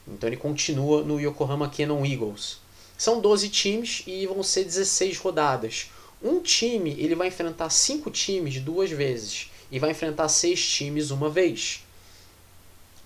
Então 0.07 0.29
ele 0.29 0.37
continua 0.37 1.03
no 1.03 1.21
Yokohama 1.21 1.71
Cannon 1.71 2.05
Eagles. 2.05 2.59
São 2.99 3.21
12 3.21 3.49
times 3.49 4.03
e 4.07 4.27
vão 4.27 4.43
ser 4.43 4.65
16 4.65 5.19
rodadas. 5.19 5.91
Um 6.23 6.41
time 6.41 6.91
ele 6.99 7.15
vai 7.15 7.29
enfrentar 7.29 7.71
cinco 7.71 8.11
times 8.11 8.61
duas 8.61 8.91
vezes 8.91 9.51
e 9.71 9.79
vai 9.79 9.91
enfrentar 9.91 10.29
seis 10.29 10.67
times 10.67 11.11
uma 11.11 11.31
vez. 11.31 11.85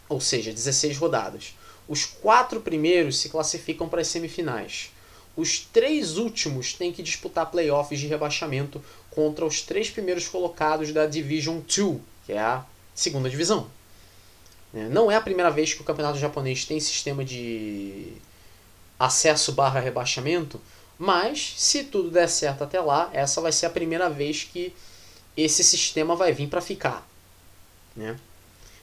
Ou 0.09 0.20
seja, 0.20 0.53
16 0.53 0.97
rodadas. 0.97 1.55
Os 1.89 2.05
quatro 2.05 2.61
primeiros 2.61 3.18
se 3.18 3.28
classificam 3.28 3.89
para 3.89 4.03
as 4.03 4.09
semifinais. 4.09 4.91
Os 5.36 5.61
três 5.61 6.18
últimos 6.18 6.74
têm 6.74 6.93
que 6.93 7.03
disputar 7.03 7.51
playoffs 7.51 7.99
de 7.99 8.07
rebaixamento 8.07 8.82
contra 9.11 9.47
os 9.47 9.62
três 9.62 9.89
primeiros 9.89 10.28
colocados 10.28 10.93
da 10.93 11.07
Division 11.07 11.61
2, 11.61 12.01
que 12.26 12.32
é 12.32 12.41
a 12.41 12.64
segunda 12.95 13.30
divisão. 13.30 13.70
É, 14.74 14.89
não 14.89 15.11
é 15.11 15.16
a 15.16 15.20
primeira 15.20 15.51
vez 15.51 15.72
que 15.72 15.80
o 15.80 15.84
campeonato 15.84 16.18
japonês 16.18 16.64
tem 16.64 16.78
sistema 16.78 17.24
de 17.24 18.12
acesso 18.99 19.53
barra 19.53 19.80
rebaixamento, 19.80 20.61
mas 20.99 21.55
se 21.57 21.84
tudo 21.84 22.11
der 22.11 22.28
certo 22.28 22.64
até 22.64 22.80
lá, 22.80 23.09
essa 23.12 23.41
vai 23.41 23.53
ser 23.53 23.66
a 23.66 23.70
primeira 23.70 24.11
vez 24.11 24.43
que 24.45 24.74
esse 25.36 25.62
sistema 25.62 26.16
vai 26.16 26.32
vir 26.32 26.49
para 26.49 26.61
ficar. 26.61 27.09
Né? 27.95 28.18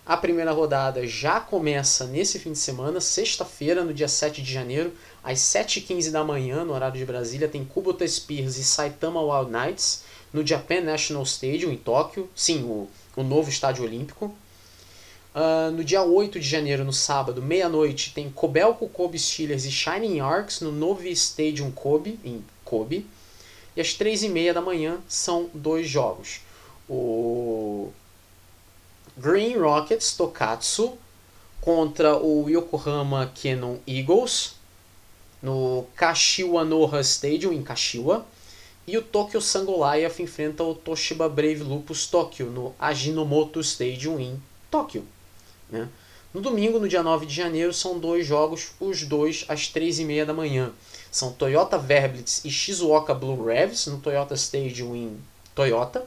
A 0.06 0.16
primeira 0.16 0.52
rodada 0.52 1.08
já 1.08 1.40
começa 1.40 2.06
nesse 2.06 2.38
fim 2.38 2.52
de 2.52 2.60
semana, 2.60 3.02
sexta-feira, 3.02 3.84
no 3.84 3.92
dia 3.92 4.08
7 4.08 4.40
de 4.40 4.54
janeiro, 4.54 4.94
às 5.24 5.40
7h15 5.40 6.12
da 6.12 6.24
manhã, 6.24 6.64
no 6.64 6.74
horário 6.74 7.00
de 7.00 7.06
Brasília, 7.06 7.48
tem 7.48 7.66
Kubota 7.66 8.08
Spears 8.08 8.56
e 8.58 8.64
Saitama 8.64 9.20
Wild 9.20 9.52
Knights, 9.52 10.04
no 10.32 10.46
Japan 10.46 10.82
National 10.82 11.24
Stadium, 11.24 11.72
em 11.72 11.78
Tóquio. 11.78 12.30
Sim, 12.36 12.62
o, 12.66 12.88
o 13.16 13.24
novo 13.24 13.50
estádio 13.50 13.84
olímpico. 13.84 14.26
Uh, 15.34 15.72
no 15.72 15.84
dia 15.84 16.04
8 16.04 16.40
de 16.40 16.48
janeiro, 16.48 16.86
no 16.86 16.94
sábado, 16.94 17.42
meia-noite, 17.42 18.14
tem 18.14 18.30
Kobelco 18.30 18.88
Kobe 18.88 19.18
Steelers 19.18 19.66
e 19.66 19.72
Shining 19.72 20.20
Arcs 20.20 20.62
no 20.62 20.72
Novi 20.72 21.10
Stadium 21.14 21.72
Kobe, 21.72 22.20
em 22.24 22.46
Kobe. 22.64 23.08
E 23.76 23.82
às 23.82 23.88
3h30 23.88 24.54
da 24.54 24.62
manhã 24.62 25.00
são 25.08 25.50
dois 25.52 25.90
jogos. 25.90 26.42
O 26.88 27.92
Green 29.18 29.58
Rockets 29.58 30.16
Tokatsu 30.16 30.98
contra 31.62 32.18
o 32.18 32.50
Yokohama 32.50 33.32
Cannon 33.42 33.78
Eagles 33.88 34.56
no 35.42 35.86
Kashiwa 35.96 36.66
Noha 36.66 37.02
Stadium 37.02 37.54
em 37.54 37.64
Kashiwa. 37.64 38.26
E 38.88 38.98
o 38.98 39.02
Tokyo 39.02 39.42
Sangoliath 39.42 40.20
enfrenta 40.20 40.64
o 40.64 40.76
Toshiba 40.76 41.28
Brave 41.28 41.64
Lupus 41.64 42.06
Tokyo 42.06 42.48
no 42.48 42.76
Ajinomoto 42.80 43.60
Stadium 43.60 44.20
em 44.20 44.42
Tóquio. 44.70 45.06
Né? 45.70 45.88
No 46.34 46.42
domingo, 46.42 46.80
no 46.80 46.88
dia 46.88 47.02
9 47.02 47.26
de 47.26 47.34
janeiro, 47.34 47.74
são 47.74 47.98
dois 47.98 48.28
jogos, 48.28 48.74
os 48.80 49.04
dois 49.04 49.46
às 49.48 49.62
3h30 49.72 50.26
da 50.26 50.34
manhã. 50.34 50.72
São 51.10 51.32
Toyota 51.32 51.78
Verblitz 51.78 52.44
e 52.44 52.52
Shizuoka 52.52 53.14
Blue 53.14 53.46
Revs 53.46 53.88
no 53.88 54.00
Toyota 54.00 54.36
Stadium 54.36 54.96
em 54.96 55.18
Toyota. 55.56 56.06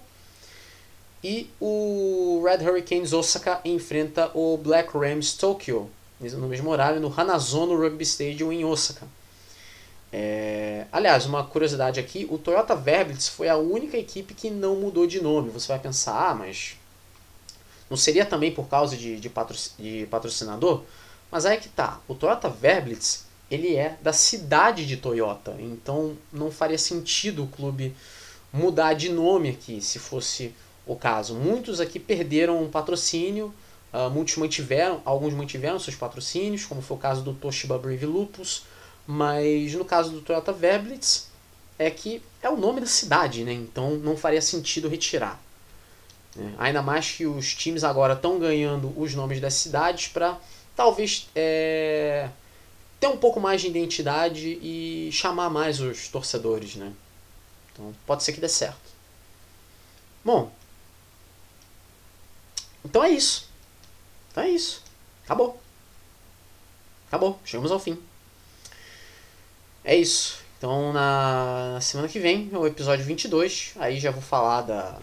E 1.22 1.50
o 1.60 2.42
Red 2.44 2.64
Hurricanes 2.64 3.12
Osaka 3.12 3.60
enfrenta 3.64 4.30
o 4.34 4.56
Black 4.56 4.96
Rams 4.96 5.34
Tokyo 5.34 5.90
no 6.20 6.48
mesmo 6.48 6.70
horário 6.70 7.00
no 7.00 7.12
Hanazono 7.14 7.76
Rugby 7.76 8.02
Stadium 8.04 8.52
em 8.52 8.64
Osaka. 8.64 9.06
É... 10.12 10.86
Aliás, 10.90 11.26
uma 11.26 11.44
curiosidade 11.44 12.00
aqui: 12.00 12.26
o 12.30 12.38
Toyota 12.38 12.74
Verblitz 12.74 13.28
foi 13.28 13.48
a 13.48 13.56
única 13.56 13.96
equipe 13.96 14.34
que 14.34 14.50
não 14.50 14.76
mudou 14.76 15.06
de 15.06 15.20
nome. 15.20 15.50
Você 15.50 15.68
vai 15.68 15.78
pensar, 15.78 16.30
ah, 16.30 16.34
mas 16.34 16.76
não 17.88 17.96
seria 17.96 18.24
também 18.24 18.52
por 18.52 18.68
causa 18.68 18.96
de, 18.96 19.18
de, 19.18 19.30
de 19.78 20.06
patrocinador? 20.06 20.82
Mas 21.30 21.44
aí 21.46 21.56
é 21.56 21.60
que 21.60 21.68
tá. 21.68 22.00
O 22.08 22.14
Toyota 22.14 22.48
Verblitz 22.48 23.26
ele 23.50 23.76
é 23.76 23.96
da 24.02 24.12
cidade 24.12 24.86
de 24.86 24.96
Toyota, 24.96 25.56
então 25.58 26.16
não 26.32 26.50
faria 26.50 26.76
sentido 26.76 27.44
o 27.44 27.48
clube 27.48 27.94
mudar 28.52 28.92
de 28.92 29.10
nome 29.10 29.50
aqui, 29.50 29.80
se 29.80 29.98
fosse 29.98 30.54
o 30.88 30.96
caso. 30.96 31.34
Muitos 31.34 31.80
aqui 31.80 32.00
perderam 32.00 32.60
um 32.60 32.70
patrocínio, 32.70 33.54
uh, 33.92 34.10
muitos 34.10 34.36
mantiveram, 34.36 35.02
alguns 35.04 35.34
mantiveram 35.34 35.78
seus 35.78 35.94
patrocínios, 35.94 36.64
como 36.64 36.80
foi 36.80 36.96
o 36.96 37.00
caso 37.00 37.22
do 37.22 37.34
Toshiba 37.34 37.78
Brave 37.78 38.06
Lupus, 38.06 38.64
mas 39.06 39.74
no 39.74 39.84
caso 39.84 40.10
do 40.10 40.22
Toyota 40.22 40.52
Verblitz 40.52 41.28
é 41.78 41.90
que 41.90 42.22
é 42.42 42.48
o 42.48 42.56
nome 42.56 42.80
da 42.80 42.86
cidade, 42.86 43.44
né? 43.44 43.52
então 43.52 43.96
não 43.96 44.16
faria 44.16 44.42
sentido 44.42 44.88
retirar. 44.88 45.40
Né? 46.34 46.54
Ainda 46.58 46.82
mais 46.82 47.12
que 47.12 47.26
os 47.26 47.54
times 47.54 47.84
agora 47.84 48.14
estão 48.14 48.38
ganhando 48.38 48.92
os 49.00 49.14
nomes 49.14 49.40
das 49.40 49.54
cidades 49.54 50.08
para 50.08 50.38
talvez 50.74 51.28
é, 51.34 52.28
ter 52.98 53.08
um 53.08 53.16
pouco 53.16 53.38
mais 53.40 53.60
de 53.60 53.68
identidade 53.68 54.58
e 54.62 55.10
chamar 55.12 55.50
mais 55.50 55.80
os 55.80 56.08
torcedores. 56.08 56.76
Né? 56.76 56.92
Então 57.72 57.94
pode 58.06 58.24
ser 58.24 58.32
que 58.32 58.40
dê 58.40 58.48
certo. 58.48 58.88
Bom, 60.24 60.50
então 62.84 63.02
é 63.04 63.10
isso. 63.10 63.48
Então 64.30 64.44
é 64.44 64.50
isso. 64.50 64.82
Acabou. 65.24 65.60
Acabou. 67.08 67.38
Chegamos 67.44 67.70
ao 67.70 67.78
fim. 67.78 67.98
É 69.84 69.96
isso. 69.96 70.38
Então 70.58 70.92
na 70.92 71.78
semana 71.80 72.08
que 72.08 72.18
vem 72.18 72.50
é 72.52 72.58
o 72.58 72.66
episódio 72.66 73.04
22. 73.04 73.74
Aí 73.76 73.98
já 73.98 74.10
vou 74.10 74.22
falar 74.22 74.62
da 74.62 74.98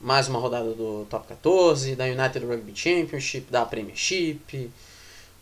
mais 0.00 0.28
uma 0.28 0.38
rodada 0.38 0.72
do 0.74 1.06
Top 1.08 1.26
14, 1.26 1.96
da 1.96 2.04
United 2.04 2.44
Rugby 2.44 2.76
Championship, 2.76 3.50
da 3.50 3.64
Premiership, 3.64 4.70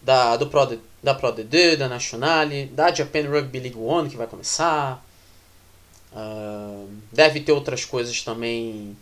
da, 0.01 0.37
do 0.37 0.47
Pro, 0.47 0.79
da 1.03 1.15
Pro 1.15 1.33
DD, 1.33 1.77
da 1.77 1.89
Nationale, 1.89 2.67
da 2.67 2.93
Japan 2.93 3.29
Rugby 3.29 3.59
League 3.59 3.79
One 3.79 4.09
que 4.09 4.17
vai 4.17 4.27
começar. 4.27 5.05
Uh, 6.13 6.89
deve 7.11 7.41
ter 7.41 7.53
outras 7.53 7.85
coisas 7.85 8.23
também 8.23 8.97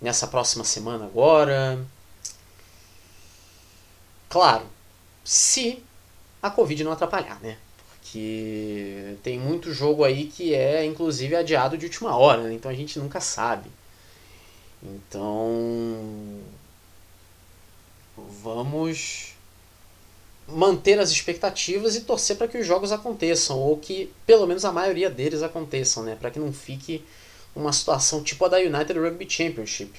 nessa 0.00 0.26
próxima 0.26 0.64
semana 0.64 1.04
agora. 1.04 1.84
Claro, 4.28 4.66
se 5.24 5.82
a 6.42 6.50
Covid 6.50 6.84
não 6.84 6.92
atrapalhar, 6.92 7.40
né? 7.40 7.58
Porque 7.88 9.16
tem 9.22 9.38
muito 9.38 9.72
jogo 9.72 10.04
aí 10.04 10.26
que 10.26 10.54
é 10.54 10.84
inclusive 10.84 11.36
adiado 11.36 11.76
de 11.76 11.86
última 11.86 12.16
hora, 12.16 12.42
né? 12.44 12.54
então 12.54 12.70
a 12.70 12.74
gente 12.74 12.98
nunca 12.98 13.20
sabe. 13.20 13.70
Então, 14.82 16.40
vamos 18.42 19.34
manter 20.48 20.98
as 20.98 21.10
expectativas 21.10 21.94
e 21.94 22.00
torcer 22.00 22.36
para 22.36 22.48
que 22.48 22.58
os 22.58 22.66
jogos 22.66 22.90
aconteçam, 22.90 23.58
ou 23.58 23.76
que 23.76 24.12
pelo 24.26 24.46
menos 24.46 24.64
a 24.64 24.72
maioria 24.72 25.10
deles 25.10 25.42
aconteçam, 25.42 26.02
né? 26.02 26.16
para 26.18 26.30
que 26.30 26.38
não 26.38 26.52
fique 26.52 27.04
uma 27.54 27.72
situação 27.72 28.22
tipo 28.22 28.44
a 28.44 28.48
da 28.48 28.58
United 28.58 28.98
Rugby 28.98 29.28
Championship. 29.28 29.92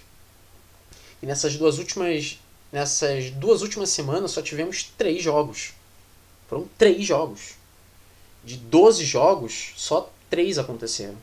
E 1.22 1.26
nessas 1.26 1.56
duas 1.56 1.78
últimas, 1.78 2.40
nessas 2.72 3.32
duas 3.32 3.62
últimas 3.62 3.90
semanas 3.90 4.32
só 4.32 4.42
tivemos 4.42 4.84
três 4.98 5.22
jogos. 5.22 5.74
Foram 6.48 6.68
três 6.78 7.06
jogos. 7.06 7.56
De 8.44 8.58
12 8.58 9.06
jogos, 9.06 9.74
só 9.78 10.12
três 10.30 10.58
aconteceram. 10.58 11.18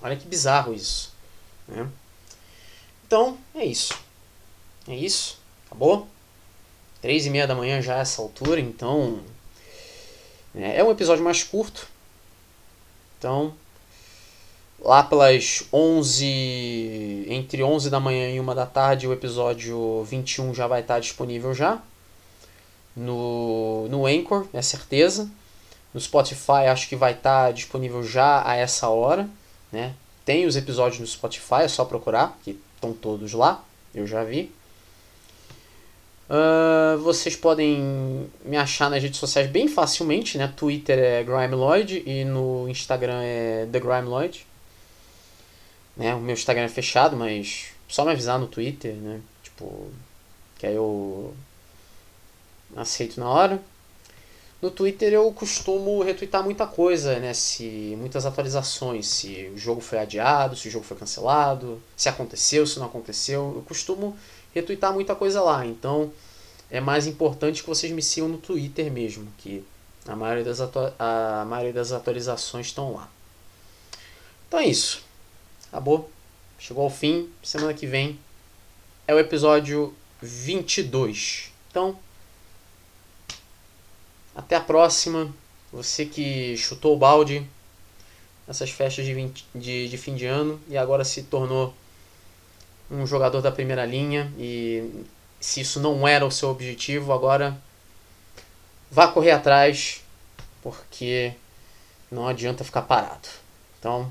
Olha 0.00 0.16
que 0.16 0.26
bizarro 0.26 0.72
isso. 0.72 1.12
Né? 1.66 1.86
Então, 3.06 3.38
é 3.54 3.64
isso. 3.64 3.94
É 4.86 4.96
isso. 4.96 5.38
Acabou. 5.66 6.08
Três 7.02 7.26
e 7.26 7.30
meia 7.30 7.46
da 7.46 7.54
manhã 7.54 7.82
já 7.82 7.98
é 7.98 8.00
essa 8.00 8.22
altura, 8.22 8.60
então... 8.60 9.22
É 10.54 10.82
um 10.82 10.90
episódio 10.90 11.22
mais 11.22 11.44
curto. 11.44 11.86
Então, 13.18 13.54
lá 14.80 15.02
pelas 15.02 15.64
11... 15.72 17.26
Entre 17.28 17.62
11 17.62 17.90
da 17.90 18.00
manhã 18.00 18.30
e 18.30 18.40
1 18.40 18.54
da 18.54 18.66
tarde, 18.66 19.06
o 19.06 19.12
episódio 19.12 20.04
21 20.04 20.54
já 20.54 20.66
vai 20.66 20.80
estar 20.80 20.98
disponível 21.00 21.54
já. 21.54 21.80
No, 22.96 23.88
no 23.88 24.06
Anchor, 24.06 24.46
é 24.52 24.62
certeza. 24.62 25.30
No 25.92 26.00
Spotify 26.00 26.66
acho 26.70 26.88
que 26.88 26.96
vai 26.96 27.12
estar 27.12 27.52
disponível 27.52 28.02
já 28.02 28.46
a 28.46 28.56
essa 28.56 28.88
hora, 28.88 29.28
né? 29.72 29.94
Tem 30.24 30.46
os 30.46 30.56
episódios 30.56 31.00
no 31.00 31.06
Spotify, 31.06 31.62
é 31.62 31.68
só 31.68 31.84
procurar, 31.84 32.38
que 32.44 32.58
estão 32.74 32.92
todos 32.92 33.32
lá, 33.32 33.64
eu 33.94 34.06
já 34.06 34.22
vi. 34.24 34.52
Uh, 36.28 36.98
vocês 36.98 37.34
podem 37.34 38.28
me 38.44 38.58
achar 38.58 38.90
nas 38.90 39.02
redes 39.02 39.18
sociais 39.18 39.50
bem 39.50 39.66
facilmente, 39.66 40.36
né? 40.36 40.52
Twitter 40.54 40.98
é 40.98 41.24
Grimeloid 41.24 42.02
e 42.04 42.24
no 42.24 42.68
Instagram 42.68 43.22
é 43.22 43.66
The 43.72 43.80
Grimeloid. 43.80 44.46
Né? 45.98 46.14
O 46.14 46.20
meu 46.20 46.32
Instagram 46.32 46.64
é 46.64 46.68
fechado, 46.68 47.16
mas 47.16 47.66
só 47.88 48.04
me 48.04 48.12
avisar 48.12 48.38
no 48.38 48.46
Twitter, 48.46 48.94
né? 48.94 49.20
Tipo, 49.42 49.90
que 50.56 50.66
aí 50.66 50.74
eu 50.76 51.34
aceito 52.76 53.18
na 53.18 53.28
hora. 53.28 53.60
No 54.62 54.70
Twitter 54.70 55.12
eu 55.12 55.30
costumo 55.32 56.02
retweetar 56.02 56.42
muita 56.42 56.66
coisa, 56.66 57.18
né? 57.18 57.34
Se 57.34 57.96
muitas 57.98 58.26
atualizações, 58.26 59.08
se 59.08 59.50
o 59.54 59.58
jogo 59.58 59.80
foi 59.80 59.98
adiado, 59.98 60.56
se 60.56 60.68
o 60.68 60.70
jogo 60.70 60.84
foi 60.84 60.96
cancelado, 60.96 61.82
se 61.96 62.08
aconteceu, 62.08 62.66
se 62.66 62.78
não 62.78 62.86
aconteceu. 62.86 63.52
Eu 63.56 63.62
costumo 63.62 64.16
retweetar 64.54 64.92
muita 64.92 65.14
coisa 65.14 65.42
lá. 65.42 65.66
Então 65.66 66.12
é 66.70 66.80
mais 66.80 67.06
importante 67.06 67.62
que 67.62 67.68
vocês 67.68 67.92
me 67.92 68.02
sigam 68.02 68.28
no 68.28 68.38
Twitter 68.38 68.90
mesmo, 68.90 69.28
que 69.38 69.64
a 70.06 70.14
maioria 70.14 70.44
das, 70.44 70.60
a 70.98 71.44
maioria 71.46 71.72
das 71.72 71.92
atualizações 71.92 72.66
estão 72.66 72.94
lá. 72.94 73.08
Então 74.46 74.60
é 74.60 74.66
isso. 74.66 75.07
Acabou. 75.68 76.10
Chegou 76.58 76.84
ao 76.84 76.90
fim. 76.90 77.30
Semana 77.42 77.74
que 77.74 77.86
vem 77.86 78.18
é 79.06 79.14
o 79.14 79.18
episódio 79.18 79.94
22. 80.20 81.52
Então, 81.70 81.98
até 84.34 84.56
a 84.56 84.60
próxima. 84.60 85.32
Você 85.70 86.06
que 86.06 86.56
chutou 86.56 86.94
o 86.94 86.98
balde 86.98 87.46
nessas 88.46 88.70
festas 88.70 89.04
de, 89.04 89.12
20, 89.12 89.46
de, 89.54 89.88
de 89.88 89.98
fim 89.98 90.14
de 90.14 90.24
ano 90.24 90.58
e 90.66 90.78
agora 90.78 91.04
se 91.04 91.24
tornou 91.24 91.74
um 92.90 93.06
jogador 93.06 93.42
da 93.42 93.52
primeira 93.52 93.84
linha 93.84 94.32
e 94.38 95.04
se 95.38 95.60
isso 95.60 95.78
não 95.78 96.08
era 96.08 96.24
o 96.24 96.30
seu 96.30 96.48
objetivo, 96.48 97.12
agora 97.12 97.60
vá 98.90 99.08
correr 99.08 99.32
atrás, 99.32 100.02
porque 100.62 101.34
não 102.10 102.26
adianta 102.26 102.64
ficar 102.64 102.82
parado. 102.82 103.28
Então, 103.78 104.10